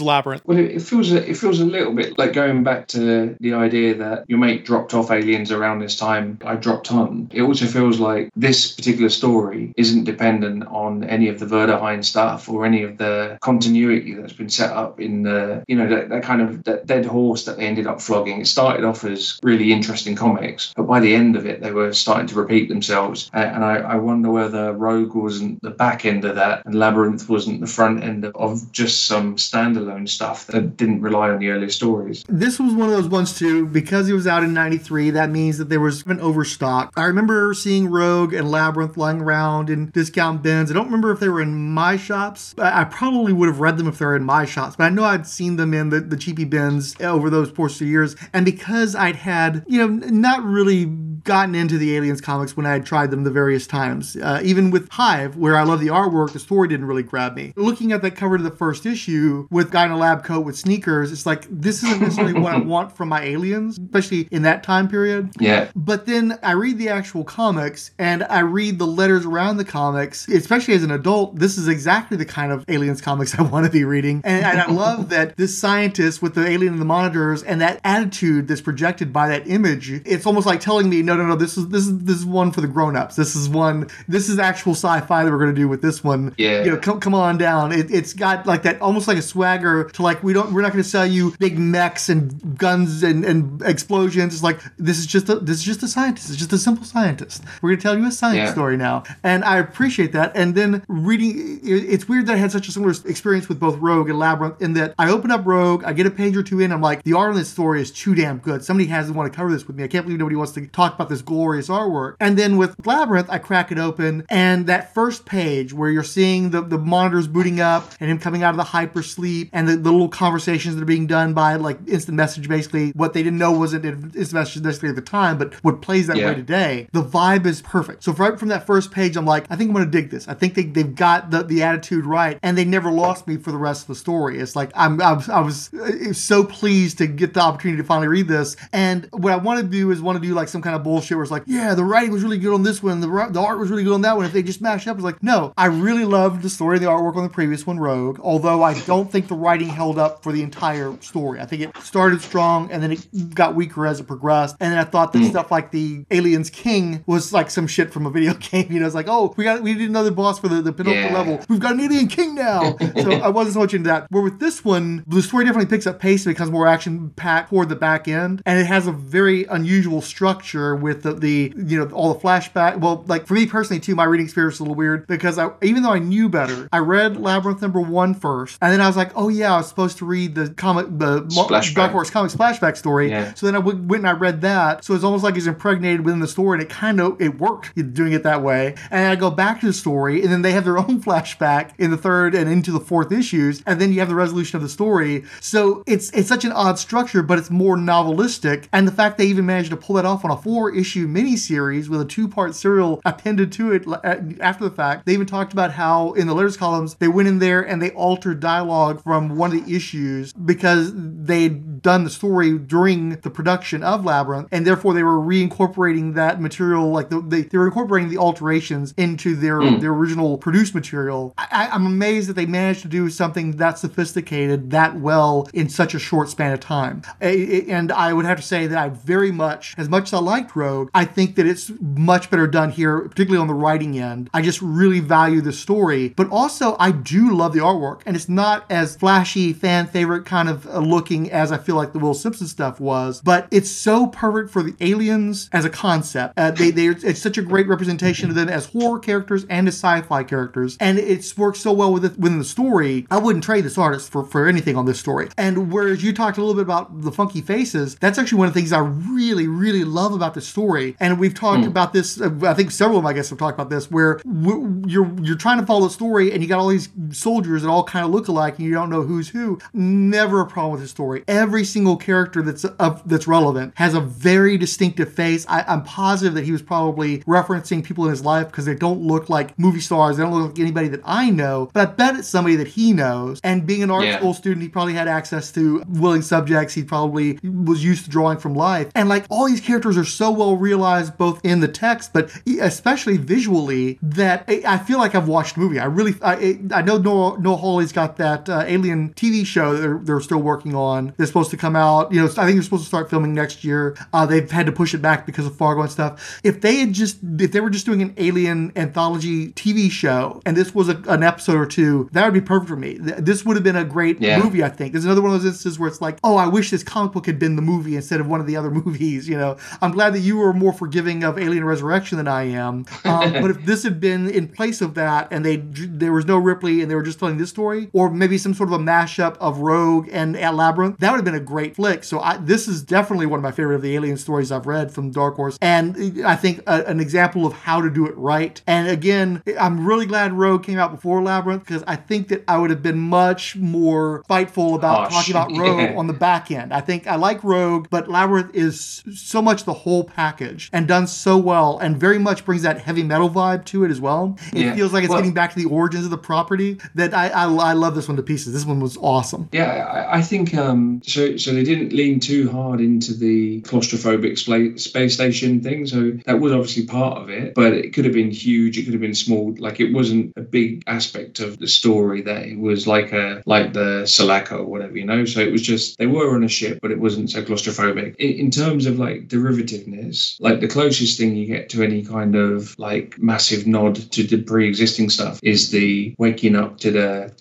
Labyrinth. 0.00 0.42
Well, 0.44 0.58
it, 0.58 0.82
feels 0.82 1.12
a, 1.12 1.28
it 1.28 1.36
feels 1.36 1.60
a 1.60 1.64
little 1.64 1.92
bit 1.92 2.18
like 2.18 2.32
going 2.32 2.62
back 2.62 2.86
to 2.88 3.36
the 3.40 3.54
idea 3.54 3.94
that 3.94 4.24
your 4.28 4.38
mate 4.38 4.64
dropped 4.64 4.94
off 4.94 5.10
aliens 5.10 5.50
around 5.50 5.80
this 5.80 5.96
time. 5.96 6.38
I 6.44 6.56
dropped 6.56 6.92
on. 6.92 7.28
It 7.32 7.42
also 7.42 7.66
feels 7.66 7.98
like 7.98 8.30
this 8.36 8.72
particular 8.72 9.08
story 9.08 9.72
isn't 9.76 10.04
dependent 10.04 10.66
on 10.66 11.04
any 11.04 11.28
of 11.28 11.38
the 11.38 11.46
Verheiden 11.46 12.04
stuff 12.04 12.48
or 12.48 12.64
any 12.64 12.82
of 12.82 12.98
the 12.98 13.38
continuity 13.40 14.14
that's 14.14 14.32
been 14.32 14.48
set 14.48 14.70
up 14.70 15.00
in 15.00 15.22
the 15.22 15.62
you 15.68 15.76
know 15.76 15.88
that, 15.88 16.08
that 16.08 16.22
kind 16.22 16.42
of 16.42 16.64
that 16.64 16.86
dead 16.86 17.06
horse 17.06 17.44
that 17.44 17.56
they 17.56 17.66
ended 17.66 17.86
up 17.86 18.00
flogging. 18.00 18.40
It 18.40 18.46
started 18.46 18.84
off 18.84 19.04
as 19.04 19.38
really 19.42 19.72
interesting 19.72 20.16
comics, 20.16 20.72
but 20.76 20.86
by 20.86 21.00
the 21.00 21.14
end 21.14 21.36
of 21.36 21.46
it, 21.46 21.60
they 21.60 21.72
were 21.72 21.92
starting 21.92 22.26
to 22.28 22.34
repeat 22.34 22.68
themselves. 22.68 23.30
And 23.32 23.64
I, 23.64 23.76
I 23.76 23.96
wonder 23.96 24.30
whether 24.30 24.72
Rogue 24.72 25.14
wasn't 25.14 25.62
the 25.62 25.70
back 25.70 26.04
end 26.04 26.24
of 26.24 26.36
that, 26.36 26.64
and 26.64 26.74
Labyrinth 26.74 27.28
wasn't 27.28 27.60
the 27.60 27.66
front 27.66 28.02
end 28.02 28.24
of, 28.24 28.34
of 28.36 28.70
just 28.72 29.06
some 29.06 29.38
standalone 29.70 30.08
stuff 30.08 30.46
that 30.48 30.76
didn't 30.76 31.00
rely 31.00 31.30
on 31.30 31.38
the 31.38 31.50
earlier 31.50 31.68
stories. 31.70 32.24
This 32.28 32.58
was 32.58 32.74
one 32.74 32.88
of 32.88 32.94
those 32.94 33.08
ones 33.08 33.38
too, 33.38 33.66
because 33.66 34.08
it 34.08 34.12
was 34.12 34.26
out 34.26 34.42
in 34.42 34.52
93, 34.52 35.10
that 35.10 35.30
means 35.30 35.58
that 35.58 35.68
there 35.68 35.80
was 35.80 36.04
an 36.06 36.20
overstock. 36.20 36.92
I 36.96 37.04
remember 37.04 37.54
seeing 37.54 37.88
Rogue 37.88 38.34
and 38.34 38.50
Labyrinth 38.50 38.96
lying 38.96 39.20
around 39.20 39.70
in 39.70 39.90
discount 39.90 40.42
bins. 40.42 40.70
I 40.70 40.74
don't 40.74 40.86
remember 40.86 41.10
if 41.12 41.20
they 41.20 41.28
were 41.28 41.40
in 41.40 41.70
my 41.72 41.96
shops. 41.96 42.54
I 42.58 42.80
I 42.80 42.84
probably 42.84 43.34
would 43.34 43.48
have 43.48 43.60
read 43.60 43.76
them 43.76 43.88
if 43.88 43.98
they 43.98 44.06
were 44.06 44.16
in 44.16 44.24
my 44.24 44.46
shops, 44.46 44.76
but 44.76 44.84
I 44.84 44.88
know 44.88 45.04
I'd 45.04 45.26
seen 45.26 45.56
them 45.56 45.74
in 45.74 45.90
the, 45.90 46.00
the 46.00 46.16
cheapy 46.16 46.44
bins 46.44 46.98
over 47.00 47.28
those 47.28 47.52
course 47.52 47.78
of 47.80 47.86
years. 47.86 48.16
And 48.32 48.46
because 48.46 48.94
I'd 48.94 49.16
had, 49.16 49.64
you 49.68 49.78
know, 49.78 49.88
not 50.08 50.42
really 50.42 50.86
gotten 51.24 51.54
into 51.54 51.78
the 51.78 51.96
Aliens 51.96 52.20
comics 52.20 52.56
when 52.56 52.66
I 52.66 52.72
had 52.72 52.86
tried 52.86 53.10
them 53.10 53.24
the 53.24 53.30
various 53.30 53.66
times, 53.66 54.16
uh, 54.16 54.40
even 54.42 54.70
with 54.70 54.88
Hive, 54.90 55.36
where 55.36 55.56
I 55.56 55.62
love 55.62 55.80
the 55.80 55.88
artwork, 55.88 56.32
the 56.32 56.38
story 56.38 56.68
didn't 56.68 56.86
really 56.86 57.02
grab 57.02 57.34
me. 57.34 57.52
Looking 57.56 57.92
at 57.92 58.02
that 58.02 58.16
cover 58.16 58.36
to 58.36 58.42
the 58.42 58.50
first 58.50 58.86
issue 58.86 59.46
with 59.50 59.70
guy 59.70 59.86
in 59.86 59.90
a 59.90 59.96
lab 59.96 60.24
coat 60.24 60.40
with 60.40 60.56
sneakers, 60.56 61.12
it's 61.12 61.26
like, 61.26 61.46
this 61.50 61.82
isn't 61.82 62.00
necessarily 62.00 62.38
what 62.38 62.54
I 62.54 62.58
want 62.70 62.96
from 62.96 63.08
my 63.08 63.22
aliens, 63.22 63.78
especially 63.78 64.28
in 64.30 64.42
that 64.42 64.62
time 64.62 64.88
period. 64.88 65.30
Yeah. 65.38 65.70
But 65.74 66.06
then 66.06 66.38
I 66.42 66.52
read 66.52 66.78
the 66.78 66.88
actual 66.88 67.24
comics 67.24 67.92
and 67.98 68.24
I 68.24 68.40
read 68.40 68.78
the 68.78 68.86
letters 68.86 69.26
around 69.26 69.56
the 69.56 69.64
comics, 69.64 70.28
especially 70.28 70.74
as 70.74 70.82
an 70.82 70.90
adult. 70.90 71.36
This 71.36 71.58
is 71.58 71.68
exactly 71.68 72.16
the 72.16 72.24
kind 72.24 72.52
of 72.52 72.64
aliens 72.68 73.00
comics 73.00 73.34
I 73.38 73.42
want 73.42 73.66
to 73.66 73.72
be 73.72 73.84
reading. 73.84 74.22
And, 74.24 74.44
and 74.44 74.60
I 74.60 74.70
love 74.70 75.10
that 75.10 75.36
this 75.36 75.56
scientist 75.58 76.22
with 76.22 76.34
the 76.34 76.46
alien 76.46 76.74
and 76.74 76.80
the 76.80 76.86
monitors 76.86 77.42
and 77.42 77.60
that 77.60 77.80
attitude 77.84 78.48
that's 78.48 78.60
projected 78.60 79.12
by 79.12 79.28
that 79.28 79.48
image, 79.48 79.90
it's 79.90 80.26
almost 80.26 80.46
like 80.46 80.60
telling 80.60 80.88
me, 80.88 81.02
no, 81.16 81.22
no, 81.22 81.26
no, 81.28 81.36
this 81.36 81.56
is 81.58 81.68
this 81.68 81.86
is 81.86 81.98
this 82.00 82.16
is 82.16 82.26
one 82.26 82.52
for 82.52 82.60
the 82.60 82.66
grown-ups. 82.66 83.16
This 83.16 83.34
is 83.36 83.48
one 83.48 83.88
this 84.08 84.28
is 84.28 84.38
actual 84.38 84.72
sci-fi 84.72 85.24
that 85.24 85.30
we're 85.30 85.38
gonna 85.38 85.52
do 85.52 85.68
with 85.68 85.82
this 85.82 86.02
one. 86.04 86.34
Yeah. 86.38 86.64
You 86.64 86.70
know, 86.72 86.76
come 86.78 87.00
come 87.00 87.14
on 87.14 87.38
down. 87.38 87.72
It, 87.72 87.90
it's 87.90 88.12
got 88.12 88.46
like 88.46 88.62
that 88.62 88.80
almost 88.80 89.08
like 89.08 89.18
a 89.18 89.22
swagger 89.22 89.84
to 89.90 90.02
like 90.02 90.22
we 90.22 90.32
don't 90.32 90.52
we're 90.52 90.62
not 90.62 90.72
gonna 90.72 90.84
sell 90.84 91.06
you 91.06 91.34
big 91.38 91.58
mechs 91.58 92.08
and 92.08 92.58
guns 92.58 93.02
and, 93.02 93.24
and 93.24 93.62
explosions. 93.62 94.34
It's 94.34 94.42
like 94.42 94.60
this 94.78 94.98
is 94.98 95.06
just 95.06 95.28
a 95.28 95.36
this 95.36 95.58
is 95.58 95.64
just 95.64 95.82
a 95.82 95.88
scientist. 95.88 96.28
It's 96.30 96.38
just 96.38 96.52
a 96.52 96.58
simple 96.58 96.84
scientist. 96.84 97.42
We're 97.62 97.70
gonna 97.70 97.80
tell 97.82 97.98
you 97.98 98.06
a 98.06 98.12
science 98.12 98.36
Yeah. 98.36 98.52
story 98.52 98.76
now. 98.76 99.04
And 99.22 99.44
I 99.44 99.58
appreciate 99.58 100.12
that. 100.12 100.32
And 100.36 100.54
then 100.54 100.82
reading 100.88 101.60
it- 101.62 101.90
it's 101.90 102.08
weird 102.08 102.26
that 102.26 102.34
I 102.34 102.36
had 102.36 102.52
such 102.52 102.68
a 102.68 102.72
similar 102.72 102.94
experience 103.04 103.48
with 103.48 103.58
both 103.60 103.76
Rogue 103.78 104.08
and 104.10 104.18
Labyrinth 104.18 104.60
in 104.62 104.74
that 104.74 104.94
I 104.98 105.10
open 105.10 105.30
up 105.30 105.46
Rogue, 105.46 105.84
I 105.84 105.92
get 105.92 106.06
a 106.06 106.10
page 106.10 106.36
or 106.36 106.42
two 106.42 106.60
in, 106.60 106.72
I'm 106.72 106.80
like, 106.80 107.02
the 107.02 107.14
art 107.14 107.30
on 107.30 107.36
this 107.36 107.48
story 107.48 107.80
is 107.80 107.90
too 107.90 108.14
damn 108.14 108.38
good. 108.38 108.64
Somebody 108.64 108.88
has 108.88 109.06
to 109.08 109.12
want 109.12 109.32
to 109.32 109.36
cover 109.36 109.50
this 109.50 109.66
with 109.66 109.76
me. 109.76 109.84
I 109.84 109.88
can't 109.88 110.04
believe 110.04 110.18
nobody 110.18 110.36
wants 110.36 110.52
to 110.52 110.66
talk 110.68 110.94
about 111.00 111.08
this 111.08 111.22
glorious 111.22 111.68
artwork. 111.68 112.16
And 112.20 112.38
then 112.38 112.56
with 112.56 112.74
Labyrinth, 112.86 113.30
I 113.30 113.38
crack 113.38 113.72
it 113.72 113.78
open, 113.78 114.26
and 114.28 114.66
that 114.66 114.92
first 114.94 115.24
page 115.24 115.72
where 115.72 115.90
you're 115.90 116.02
seeing 116.02 116.50
the, 116.50 116.60
the 116.60 116.78
monitors 116.78 117.26
booting 117.26 117.60
up 117.60 117.90
and 118.00 118.10
him 118.10 118.18
coming 118.18 118.42
out 118.42 118.50
of 118.50 118.56
the 118.58 118.64
hypersleep 118.64 119.50
and 119.52 119.66
the, 119.68 119.76
the 119.76 119.90
little 119.90 120.08
conversations 120.08 120.74
that 120.76 120.82
are 120.82 120.86
being 120.86 121.06
done 121.06 121.32
by 121.32 121.54
like 121.56 121.78
instant 121.86 122.16
message, 122.16 122.48
basically 122.48 122.90
what 122.90 123.12
they 123.14 123.22
didn't 123.22 123.38
know 123.38 123.52
wasn't 123.52 123.84
instant 123.84 124.32
message 124.34 124.62
necessarily 124.62 124.96
at 124.96 125.02
the 125.04 125.10
time, 125.10 125.38
but 125.38 125.54
what 125.64 125.80
plays 125.80 126.06
that 126.08 126.16
Yeah. 126.16 126.26
way 126.30 126.34
today. 126.34 126.88
The 126.92 127.02
vibe 127.02 127.46
is 127.46 127.62
perfect. 127.62 128.02
So 128.04 128.12
right 128.12 128.38
from 128.38 128.48
that 128.48 128.66
first 128.66 128.90
page, 128.90 129.16
I'm 129.16 129.24
like, 129.24 129.46
I 129.50 129.56
think 129.56 129.70
I'm 129.70 129.74
gonna 129.74 129.90
dig 129.90 130.10
this. 130.10 130.28
I 130.28 130.34
think 130.34 130.54
they, 130.54 130.64
they've 130.64 130.94
got 130.94 131.30
the, 131.30 131.42
the 131.42 131.62
attitude 131.62 132.04
right, 132.04 132.38
and 132.42 132.58
they 132.58 132.64
never 132.64 132.90
lost 132.90 133.26
me 133.26 133.36
for 133.36 133.50
the 133.52 133.58
rest 133.58 133.82
of 133.82 133.88
the 133.88 133.94
story. 133.94 134.38
It's 134.38 134.54
like 134.54 134.70
I'm 134.74 135.00
I 135.00 135.12
was, 135.12 135.28
I 135.28 135.40
was 135.40 135.72
uh, 135.74 136.12
so 136.12 136.44
pleased 136.44 136.98
to 136.98 137.06
get 137.06 137.34
the 137.34 137.40
opportunity 137.40 137.80
to 137.82 137.86
finally 137.86 138.08
read 138.08 138.28
this. 138.28 138.56
And 138.72 139.08
what 139.12 139.32
I 139.32 139.36
want 139.36 139.60
to 139.60 139.66
do 139.66 139.90
is 139.90 140.02
want 140.02 140.20
to 140.20 140.26
do 140.28 140.34
like 140.34 140.48
some 140.48 140.60
kind 140.62 140.76
of 140.76 140.82
bullshit 140.90 141.16
where 141.16 141.22
it's 141.22 141.30
like, 141.30 141.44
yeah, 141.46 141.74
the 141.74 141.84
writing 141.84 142.10
was 142.10 142.22
really 142.24 142.38
good 142.38 142.52
on 142.52 142.64
this 142.64 142.82
one, 142.82 143.00
the 143.00 143.28
the 143.30 143.40
art 143.40 143.58
was 143.58 143.70
really 143.70 143.84
good 143.84 143.94
on 143.94 144.00
that 144.02 144.16
one. 144.16 144.26
If 144.26 144.32
they 144.32 144.42
just 144.42 144.60
mashed 144.60 144.88
up, 144.88 144.96
it's 144.96 145.04
like, 145.04 145.22
no, 145.22 145.52
I 145.56 145.66
really 145.66 146.04
loved 146.04 146.42
the 146.42 146.50
story 146.50 146.76
and 146.76 146.84
the 146.84 146.90
artwork 146.90 147.16
on 147.16 147.22
the 147.22 147.28
previous 147.28 147.66
one, 147.66 147.78
Rogue. 147.78 148.18
Although 148.20 148.62
I 148.62 148.78
don't 148.80 149.10
think 149.10 149.28
the 149.28 149.34
writing 149.34 149.68
held 149.68 149.98
up 149.98 150.22
for 150.22 150.32
the 150.32 150.42
entire 150.42 150.96
story. 151.00 151.40
I 151.40 151.46
think 151.46 151.62
it 151.62 151.76
started 151.78 152.20
strong 152.22 152.70
and 152.72 152.82
then 152.82 152.92
it 152.92 153.34
got 153.34 153.54
weaker 153.54 153.86
as 153.86 154.00
it 154.00 154.06
progressed. 154.06 154.56
And 154.58 154.72
then 154.72 154.78
I 154.78 154.84
thought 154.84 155.12
that 155.12 155.20
hmm. 155.20 155.26
stuff 155.26 155.50
like 155.50 155.70
the 155.70 156.04
Aliens 156.10 156.50
King 156.50 157.04
was 157.06 157.32
like 157.32 157.50
some 157.50 157.66
shit 157.66 157.92
from 157.92 158.06
a 158.06 158.10
video 158.10 158.34
game. 158.50 158.66
You 158.70 158.80
know, 158.80 158.86
it's 158.86 158.94
like, 158.94 159.08
oh, 159.08 159.32
we 159.36 159.44
got 159.44 159.62
we 159.62 159.74
need 159.74 159.88
another 159.88 160.10
boss 160.10 160.38
for 160.40 160.48
the, 160.48 160.60
the 160.62 160.72
penultimate 160.72 161.12
Yeah. 161.12 161.18
level. 161.18 161.44
We've 161.48 161.60
got 161.60 161.74
an 161.74 161.80
Alien 161.80 162.08
King 162.08 162.34
now. 162.34 162.76
so 163.02 163.12
I 163.12 163.28
wasn't 163.38 163.54
so 163.54 163.60
much 163.60 163.74
into 163.74 163.88
that. 163.88 164.10
Where 164.10 164.22
with 164.22 164.40
this 164.40 164.64
one, 164.64 165.04
the 165.06 165.22
story 165.22 165.44
definitely 165.44 165.70
picks 165.70 165.86
up 165.86 166.00
pace 166.00 166.26
and 166.26 166.34
becomes 166.34 166.50
more 166.50 166.66
action 166.66 167.10
packed 167.10 167.50
toward 167.50 167.68
the 167.68 167.76
back 167.76 168.08
end, 168.08 168.42
and 168.46 168.58
it 168.58 168.66
has 168.66 168.86
a 168.86 168.92
very 168.92 169.44
unusual 169.44 170.00
structure 170.00 170.74
with 170.80 171.02
the, 171.02 171.14
the 171.14 171.52
you 171.56 171.78
know 171.78 171.90
all 171.92 172.12
the 172.14 172.20
flashback. 172.20 172.78
Well, 172.78 173.04
like 173.06 173.26
for 173.26 173.34
me 173.34 173.46
personally 173.46 173.80
too, 173.80 173.94
my 173.94 174.04
reading 174.04 174.26
experience 174.26 174.54
was 174.54 174.60
a 174.60 174.62
little 174.64 174.76
weird 174.76 175.06
because 175.06 175.38
I 175.38 175.50
even 175.62 175.82
though 175.82 175.92
I 175.92 175.98
knew 175.98 176.28
better, 176.28 176.68
I 176.72 176.78
read 176.78 177.16
Labyrinth 177.16 177.62
number 177.62 177.80
one 177.80 178.14
first, 178.14 178.58
and 178.60 178.72
then 178.72 178.80
I 178.80 178.86
was 178.86 178.96
like, 178.96 179.12
oh 179.14 179.28
yeah, 179.28 179.54
I 179.54 179.58
was 179.58 179.68
supposed 179.68 179.98
to 179.98 180.04
read 180.04 180.34
the 180.34 180.50
comic, 180.50 180.86
the 180.90 181.22
Splashback. 181.22 181.74
Dark 181.74 181.92
Horse 181.92 182.10
comic 182.10 182.30
flashback 182.32 182.76
story. 182.76 183.10
Yeah. 183.10 183.34
So 183.34 183.46
then 183.46 183.54
I 183.54 183.58
w- 183.58 183.82
went 183.86 184.02
and 184.02 184.08
I 184.08 184.12
read 184.12 184.40
that. 184.42 184.84
So 184.84 184.94
it's 184.94 185.04
almost 185.04 185.24
like 185.24 185.36
it's 185.36 185.46
impregnated 185.46 186.04
within 186.04 186.20
the 186.20 186.28
story, 186.28 186.56
and 186.56 186.62
it 186.62 186.68
kind 186.68 187.00
of 187.00 187.20
it 187.20 187.38
worked 187.38 187.74
doing 187.94 188.12
it 188.12 188.22
that 188.22 188.42
way. 188.42 188.74
And 188.90 189.06
I 189.08 189.16
go 189.16 189.30
back 189.30 189.60
to 189.60 189.66
the 189.66 189.72
story, 189.72 190.22
and 190.22 190.32
then 190.32 190.42
they 190.42 190.52
have 190.52 190.64
their 190.64 190.78
own 190.78 191.00
flashback 191.02 191.72
in 191.78 191.90
the 191.90 191.96
third 191.96 192.34
and 192.34 192.50
into 192.50 192.72
the 192.72 192.80
fourth 192.80 193.12
issues, 193.12 193.62
and 193.66 193.80
then 193.80 193.92
you 193.92 194.00
have 194.00 194.08
the 194.08 194.14
resolution 194.14 194.56
of 194.56 194.62
the 194.62 194.68
story. 194.68 195.24
So 195.40 195.82
it's 195.86 196.10
it's 196.10 196.28
such 196.28 196.44
an 196.44 196.52
odd 196.52 196.78
structure, 196.78 197.22
but 197.22 197.38
it's 197.38 197.50
more 197.50 197.76
novelistic. 197.76 198.66
And 198.72 198.86
the 198.86 198.92
fact 198.92 199.18
they 199.18 199.26
even 199.26 199.46
managed 199.46 199.70
to 199.70 199.76
pull 199.76 199.96
that 199.96 200.04
off 200.04 200.24
on 200.24 200.30
a 200.30 200.36
four 200.36 200.69
issue 200.74 201.06
miniseries 201.06 201.88
with 201.88 202.00
a 202.00 202.04
two 202.04 202.28
part 202.28 202.54
serial 202.54 203.00
appended 203.04 203.52
to 203.52 203.72
it 203.72 203.86
uh, 203.86 204.16
after 204.40 204.64
the 204.64 204.70
fact. 204.70 205.06
They 205.06 205.12
even 205.12 205.26
talked 205.26 205.52
about 205.52 205.72
how 205.72 206.12
in 206.12 206.26
the 206.26 206.34
letters 206.34 206.56
columns 206.56 206.94
they 206.94 207.08
went 207.08 207.28
in 207.28 207.38
there 207.38 207.62
and 207.62 207.80
they 207.80 207.90
altered 207.90 208.40
dialogue 208.40 209.02
from 209.02 209.36
one 209.36 209.54
of 209.54 209.64
the 209.64 209.74
issues 209.74 210.32
because 210.32 210.92
they'd 210.94 211.82
done 211.82 212.04
the 212.04 212.10
story 212.10 212.58
during 212.58 213.10
the 213.20 213.30
production 213.30 213.82
of 213.82 214.04
Labyrinth, 214.04 214.48
and 214.52 214.66
therefore 214.66 214.94
they 214.94 215.02
were 215.02 215.18
reincorporating 215.18 216.14
that 216.14 216.40
material, 216.40 216.90
like 216.90 217.08
the, 217.08 217.20
they, 217.20 217.42
they 217.42 217.58
were 217.58 217.66
incorporating 217.66 218.10
the 218.10 218.18
alterations 218.18 218.94
into 218.96 219.34
their 219.34 219.60
their 219.78 219.92
original 219.92 220.38
produced 220.38 220.74
material. 220.74 221.34
I, 221.38 221.68
I'm 221.72 221.86
amazed 221.86 222.28
that 222.28 222.34
they 222.34 222.46
managed 222.46 222.82
to 222.82 222.88
do 222.88 223.08
something 223.10 223.52
that 223.52 223.78
sophisticated 223.78 224.70
that 224.70 224.98
well 224.98 225.48
in 225.52 225.68
such 225.68 225.94
a 225.94 225.98
short 225.98 226.28
span 226.28 226.52
of 226.52 226.60
time. 226.60 227.02
And 227.20 227.92
I 227.92 228.12
would 228.12 228.24
have 228.24 228.38
to 228.38 228.42
say 228.42 228.66
that 228.66 228.78
I 228.78 228.88
very 228.88 229.30
much, 229.30 229.74
as 229.76 229.88
much 229.88 230.04
as 230.04 230.14
I 230.14 230.18
liked 230.18 230.56
I 230.94 231.04
think 231.04 231.36
that 231.36 231.46
it's 231.46 231.70
much 231.80 232.30
better 232.30 232.46
done 232.46 232.70
here, 232.70 233.00
particularly 233.08 233.40
on 233.40 233.48
the 233.48 233.54
writing 233.54 233.98
end. 233.98 234.30
I 234.34 234.42
just 234.42 234.60
really 234.62 235.00
value 235.00 235.40
the 235.40 235.52
story, 235.52 236.08
but 236.10 236.28
also 236.30 236.76
I 236.78 236.92
do 236.92 237.34
love 237.34 237.52
the 237.52 237.60
artwork, 237.60 238.02
and 238.06 238.16
it's 238.16 238.28
not 238.28 238.64
as 238.70 238.96
flashy, 238.96 239.52
fan 239.52 239.86
favorite 239.86 240.24
kind 240.24 240.48
of 240.48 240.66
uh, 240.66 240.78
looking 240.78 241.30
as 241.30 241.52
I 241.52 241.58
feel 241.58 241.76
like 241.76 241.92
the 241.92 241.98
Will 241.98 242.14
Simpson 242.14 242.46
stuff 242.46 242.80
was, 242.80 243.20
but 243.22 243.48
it's 243.50 243.70
so 243.70 244.06
perfect 244.06 244.50
for 244.50 244.62
the 244.62 244.74
aliens 244.80 245.48
as 245.52 245.64
a 245.64 245.70
concept. 245.70 246.34
Uh, 246.36 246.50
they, 246.50 246.70
they, 246.70 246.86
it's 246.86 247.20
such 247.20 247.38
a 247.38 247.42
great 247.42 247.68
representation 247.68 248.28
of 248.28 248.36
them 248.36 248.48
as 248.48 248.66
horror 248.66 248.98
characters 248.98 249.44
and 249.48 249.68
as 249.68 249.74
sci-fi 249.74 250.24
characters, 250.24 250.76
and 250.80 250.98
it's 250.98 251.36
worked 251.36 251.58
so 251.58 251.72
well 251.72 251.92
with 251.92 252.04
it, 252.04 252.18
within 252.18 252.38
the 252.38 252.44
story. 252.44 253.06
I 253.10 253.18
wouldn't 253.18 253.44
trade 253.44 253.64
this 253.64 253.78
artist 253.78 254.10
for, 254.10 254.24
for 254.24 254.46
anything 254.46 254.76
on 254.76 254.86
this 254.86 255.00
story. 255.00 255.28
And 255.36 255.72
whereas 255.72 256.02
you 256.02 256.12
talked 256.12 256.38
a 256.38 256.40
little 256.40 256.54
bit 256.54 256.62
about 256.62 257.02
the 257.02 257.12
funky 257.12 257.40
faces, 257.40 257.96
that's 257.96 258.18
actually 258.18 258.38
one 258.38 258.48
of 258.48 258.54
the 258.54 258.60
things 258.60 258.72
I 258.72 258.80
really, 258.80 259.46
really 259.46 259.84
love 259.84 260.12
about 260.12 260.34
the 260.34 260.40
story. 260.50 260.96
And 261.00 261.18
we've 261.18 261.34
talked 261.34 261.66
about 261.66 261.92
this. 261.92 262.20
I 262.20 262.54
think 262.54 262.70
several 262.70 262.98
of 262.98 263.04
my 263.04 263.12
guests 263.12 263.30
have 263.30 263.38
talked 263.38 263.56
about 263.56 263.70
this, 263.70 263.90
where 263.90 264.14
w- 264.24 264.82
you're 264.86 265.10
you're 265.22 265.36
trying 265.36 265.60
to 265.60 265.66
follow 265.66 265.84
the 265.86 265.90
story, 265.92 266.32
and 266.32 266.42
you 266.42 266.48
got 266.48 266.58
all 266.58 266.68
these 266.68 266.88
soldiers 267.12 267.62
that 267.62 267.68
all 267.68 267.84
kind 267.84 268.04
of 268.04 268.10
look 268.10 268.28
alike, 268.28 268.58
and 268.58 268.66
you 268.66 268.74
don't 268.74 268.90
know 268.90 269.02
who's 269.02 269.28
who. 269.30 269.58
Never 269.72 270.40
a 270.40 270.46
problem 270.46 270.72
with 270.72 270.82
the 270.82 270.88
story. 270.88 271.24
Every 271.28 271.64
single 271.64 271.96
character 271.96 272.42
that's 272.42 272.64
uh, 272.64 272.98
that's 273.06 273.26
relevant 273.26 273.72
has 273.76 273.94
a 273.94 274.00
very 274.00 274.58
distinctive 274.58 275.12
face. 275.12 275.46
I, 275.48 275.62
I'm 275.66 275.82
positive 275.84 276.34
that 276.34 276.44
he 276.44 276.52
was 276.52 276.62
probably 276.62 277.18
referencing 277.20 277.82
people 277.84 278.04
in 278.04 278.10
his 278.10 278.24
life 278.24 278.46
because 278.48 278.64
they 278.66 278.74
don't 278.74 279.00
look 279.00 279.28
like 279.28 279.58
movie 279.58 279.80
stars. 279.80 280.16
They 280.16 280.22
don't 280.22 280.32
look 280.32 280.50
like 280.50 280.58
anybody 280.58 280.88
that 280.88 281.00
I 281.04 281.30
know. 281.30 281.70
But 281.72 281.88
I 281.88 281.92
bet 281.92 282.16
it's 282.16 282.28
somebody 282.28 282.56
that 282.56 282.68
he 282.68 282.92
knows. 282.92 283.40
And 283.44 283.66
being 283.66 283.82
an 283.82 283.90
art 283.90 284.04
Yeah. 284.04 284.18
school 284.18 284.34
student, 284.34 284.62
he 284.62 284.68
probably 284.68 284.94
had 284.94 285.08
access 285.08 285.50
to 285.52 285.82
willing 285.88 286.22
subjects. 286.22 286.74
He 286.74 286.82
probably 286.82 287.38
was 287.42 287.82
used 287.84 288.04
to 288.04 288.10
drawing 288.10 288.38
from 288.38 288.54
life. 288.54 288.88
And 288.94 289.08
like 289.08 289.24
all 289.30 289.46
these 289.46 289.60
characters 289.60 289.96
are 289.96 290.04
so 290.04 290.29
well 290.32 290.56
realized, 290.56 291.16
both 291.18 291.44
in 291.44 291.60
the 291.60 291.68
text, 291.68 292.12
but 292.12 292.30
especially 292.60 293.16
visually, 293.16 293.98
that 294.02 294.44
I 294.48 294.78
feel 294.78 294.98
like 294.98 295.14
I've 295.14 295.28
watched 295.28 295.56
a 295.56 295.60
movie. 295.60 295.78
I 295.78 295.84
really, 295.86 296.14
I, 296.22 296.58
I 296.72 296.82
know 296.82 296.98
Noah, 296.98 297.38
Noah 297.38 297.56
Hawley's 297.56 297.92
got 297.92 298.16
that 298.18 298.48
uh, 298.48 298.64
Alien 298.66 299.14
TV 299.14 299.44
show 299.44 299.74
that 299.74 299.80
they're, 299.80 299.98
they're 300.02 300.20
still 300.20 300.42
working 300.42 300.74
on. 300.74 301.12
They're 301.16 301.26
supposed 301.26 301.50
to 301.50 301.56
come 301.56 301.76
out. 301.76 302.12
You 302.12 302.20
know, 302.20 302.26
I 302.26 302.28
think 302.46 302.52
they're 302.54 302.62
supposed 302.62 302.82
to 302.84 302.88
start 302.88 303.10
filming 303.10 303.34
next 303.34 303.64
year. 303.64 303.96
Uh, 304.12 304.26
they've 304.26 304.50
had 304.50 304.66
to 304.66 304.72
push 304.72 304.94
it 304.94 304.98
back 305.02 305.26
because 305.26 305.46
of 305.46 305.56
Fargo 305.56 305.82
and 305.82 305.90
stuff. 305.90 306.40
If 306.44 306.60
they 306.60 306.76
had 306.76 306.92
just, 306.92 307.18
if 307.38 307.52
they 307.52 307.60
were 307.60 307.70
just 307.70 307.86
doing 307.86 308.02
an 308.02 308.14
Alien 308.16 308.72
anthology 308.76 309.52
TV 309.52 309.90
show, 309.90 310.40
and 310.46 310.56
this 310.56 310.74
was 310.74 310.88
a, 310.88 310.96
an 311.08 311.22
episode 311.22 311.56
or 311.56 311.66
two, 311.66 312.08
that 312.12 312.24
would 312.24 312.34
be 312.34 312.40
perfect 312.40 312.68
for 312.68 312.76
me. 312.76 312.94
This 313.00 313.44
would 313.44 313.56
have 313.56 313.64
been 313.64 313.76
a 313.76 313.84
great 313.84 314.20
Yeah. 314.20 314.38
movie. 314.42 314.62
I 314.62 314.68
think 314.68 314.92
there's 314.92 315.04
another 315.04 315.22
one 315.22 315.32
of 315.34 315.40
those 315.42 315.46
instances 315.52 315.78
where 315.78 315.88
it's 315.88 316.00
like, 316.00 316.18
oh, 316.24 316.36
I 316.36 316.46
wish 316.46 316.70
this 316.70 316.82
comic 316.82 317.12
book 317.12 317.26
had 317.26 317.38
been 317.38 317.56
the 317.56 317.62
movie 317.62 317.96
instead 317.96 318.20
of 318.20 318.26
one 318.26 318.40
of 318.40 318.46
the 318.46 318.56
other 318.56 318.70
movies. 318.80 319.28
You 319.28 319.36
know, 319.36 319.56
I'm 319.82 319.92
glad 319.92 320.14
that 320.14 320.19
you 320.20 320.40
are 320.42 320.52
more 320.52 320.72
forgiving 320.72 321.24
of 321.24 321.38
Alien 321.38 321.64
Resurrection 321.64 322.18
than 322.18 322.28
I 322.28 322.44
am. 322.44 322.86
Um, 323.04 323.32
but 323.42 323.50
if 323.50 323.64
this 323.64 323.82
had 323.82 324.00
been 324.00 324.30
in 324.30 324.48
place 324.48 324.80
of 324.80 324.94
that, 324.94 325.28
and 325.30 325.44
they 325.44 325.56
there 325.56 326.12
was 326.12 326.26
no 326.26 326.36
Ripley, 326.38 326.82
and 326.82 326.90
they 326.90 326.94
were 326.94 327.02
just 327.02 327.18
telling 327.18 327.38
this 327.38 327.50
story, 327.50 327.88
or 327.92 328.10
maybe 328.10 328.38
some 328.38 328.54
sort 328.54 328.68
of 328.68 328.80
a 328.80 328.82
mashup 328.82 329.36
of 329.38 329.58
Rogue 329.58 330.08
and 330.12 330.34
Labyrinth, 330.34 330.98
that 330.98 331.10
would 331.10 331.18
have 331.18 331.24
been 331.24 331.34
a 331.34 331.40
great 331.40 331.76
flick. 331.76 332.04
So 332.04 332.20
I, 332.20 332.36
this 332.38 332.68
is 332.68 332.82
definitely 332.82 333.26
one 333.26 333.38
of 333.38 333.42
my 333.42 333.52
favorite 333.52 333.76
of 333.76 333.82
the 333.82 333.94
Alien 333.94 334.16
stories 334.16 334.52
I've 334.52 334.66
read 334.66 334.92
from 334.92 335.10
Dark 335.10 335.36
Horse, 335.36 335.58
and 335.60 336.22
I 336.24 336.36
think 336.36 336.60
a, 336.66 336.84
an 336.86 337.00
example 337.00 337.46
of 337.46 337.52
how 337.52 337.80
to 337.80 337.90
do 337.90 338.06
it 338.06 338.16
right. 338.16 338.60
And 338.66 338.88
again, 338.88 339.42
I'm 339.58 339.86
really 339.86 340.06
glad 340.06 340.32
Rogue 340.32 340.62
came 340.64 340.78
out 340.78 340.90
before 340.92 341.22
Labyrinth 341.22 341.64
because 341.64 341.82
I 341.86 341.96
think 341.96 342.28
that 342.28 342.44
I 342.48 342.58
would 342.58 342.70
have 342.70 342.82
been 342.82 342.98
much 342.98 343.56
more 343.56 344.22
fightful 344.28 344.74
about 344.74 345.12
Harsh. 345.12 345.30
talking 345.30 345.56
about 345.56 345.66
Rogue 345.66 345.80
Yeah. 345.80 345.94
on 345.96 346.06
the 346.06 346.12
back 346.12 346.50
end. 346.50 346.72
I 346.72 346.80
think 346.80 347.06
I 347.06 347.16
like 347.16 347.42
Rogue, 347.44 347.86
but 347.90 348.08
Labyrinth 348.08 348.54
is 348.54 349.02
so 349.14 349.40
much 349.40 349.64
the 349.64 349.72
whole 349.72 350.04
package 350.14 350.68
and 350.72 350.86
done 350.88 351.06
so 351.06 351.36
well, 351.36 351.78
and 351.78 351.96
very 351.96 352.18
much 352.18 352.44
brings 352.44 352.62
that 352.62 352.78
heavy 352.80 353.02
metal 353.02 353.30
vibe 353.30 353.64
to 353.66 353.84
it 353.84 353.90
as 353.90 354.00
well. 354.00 354.36
It 354.52 354.58
Yeah. 354.64 354.74
feels 354.74 354.92
like 354.92 355.04
it's 355.04 355.10
Well- 355.10 355.18
getting 355.20 355.34
back 355.34 355.54
to 355.54 355.56
the 355.58 355.66
origins 355.66 356.04
of 356.04 356.10
the 356.10 356.18
property. 356.18 356.78
That 356.94 357.14
I, 357.14 357.28
I 357.28 357.44
I 357.70 357.72
love 357.74 357.94
this 357.94 358.08
one 358.08 358.16
to 358.16 358.22
pieces. 358.22 358.52
This 358.52 358.64
one 358.66 358.80
was 358.80 358.96
awesome. 359.00 359.48
Yeah, 359.52 359.70
I, 359.70 360.18
I 360.18 360.22
think 360.22 360.54
um, 360.54 361.00
so. 361.04 361.36
So 361.36 361.52
they 361.54 361.62
didn't 361.64 361.92
lean 361.92 362.20
too 362.20 362.50
hard 362.50 362.80
into 362.80 363.14
the 363.14 363.60
claustrophobic 363.62 364.38
spa- 364.38 364.76
space 364.78 365.14
station 365.14 365.60
thing. 365.60 365.86
So 365.86 366.12
that 366.26 366.40
was 366.40 366.52
obviously 366.52 366.86
part 366.86 367.18
of 367.18 367.30
it, 367.30 367.54
but 367.54 367.72
it 367.72 367.92
could 367.92 368.04
have 368.04 368.14
been 368.14 368.30
huge. 368.30 368.78
It 368.78 368.84
could 368.84 368.92
have 368.94 369.00
been 369.00 369.14
small. 369.14 369.54
Like 369.58 369.80
it 369.80 369.92
wasn't 369.92 370.32
a 370.36 370.40
big 370.42 370.82
aspect 370.86 371.40
of 371.40 371.58
the 371.58 371.68
story. 371.68 372.22
That 372.22 372.46
it 372.46 372.58
was 372.58 372.86
like 372.86 373.12
a 373.12 373.42
like 373.46 373.72
the 373.72 374.06
Sulaco 374.06 374.58
or 374.58 374.64
whatever, 374.66 374.96
you 374.96 375.04
know. 375.06 375.24
So 375.24 375.40
it 375.40 375.52
was 375.52 375.62
just 375.62 375.98
they 375.98 376.06
were 376.06 376.34
on 376.34 376.44
a 376.44 376.48
ship, 376.48 376.78
but 376.82 376.90
it 376.90 376.98
wasn't 377.00 377.30
so 377.30 377.42
claustrophobic. 377.42 378.16
In, 378.16 378.32
in 378.46 378.50
terms 378.50 378.86
of 378.86 378.98
like 378.98 379.28
derivativeness, 379.28 379.99
like 380.40 380.60
the 380.60 380.68
closest 380.68 381.18
thing 381.18 381.36
you 381.36 381.46
get 381.46 381.68
to 381.70 381.82
any 381.82 382.04
kind 382.04 382.34
of 382.34 382.78
like 382.78 383.18
massive 383.18 383.66
nod 383.66 383.96
to 384.12 384.22
the 384.22 384.42
pre-existing 384.42 385.10
stuff 385.10 385.40
is 385.42 385.70
the 385.70 386.14
waking 386.18 386.56
up 386.56 386.78
to 386.78 386.90
the 386.90 387.32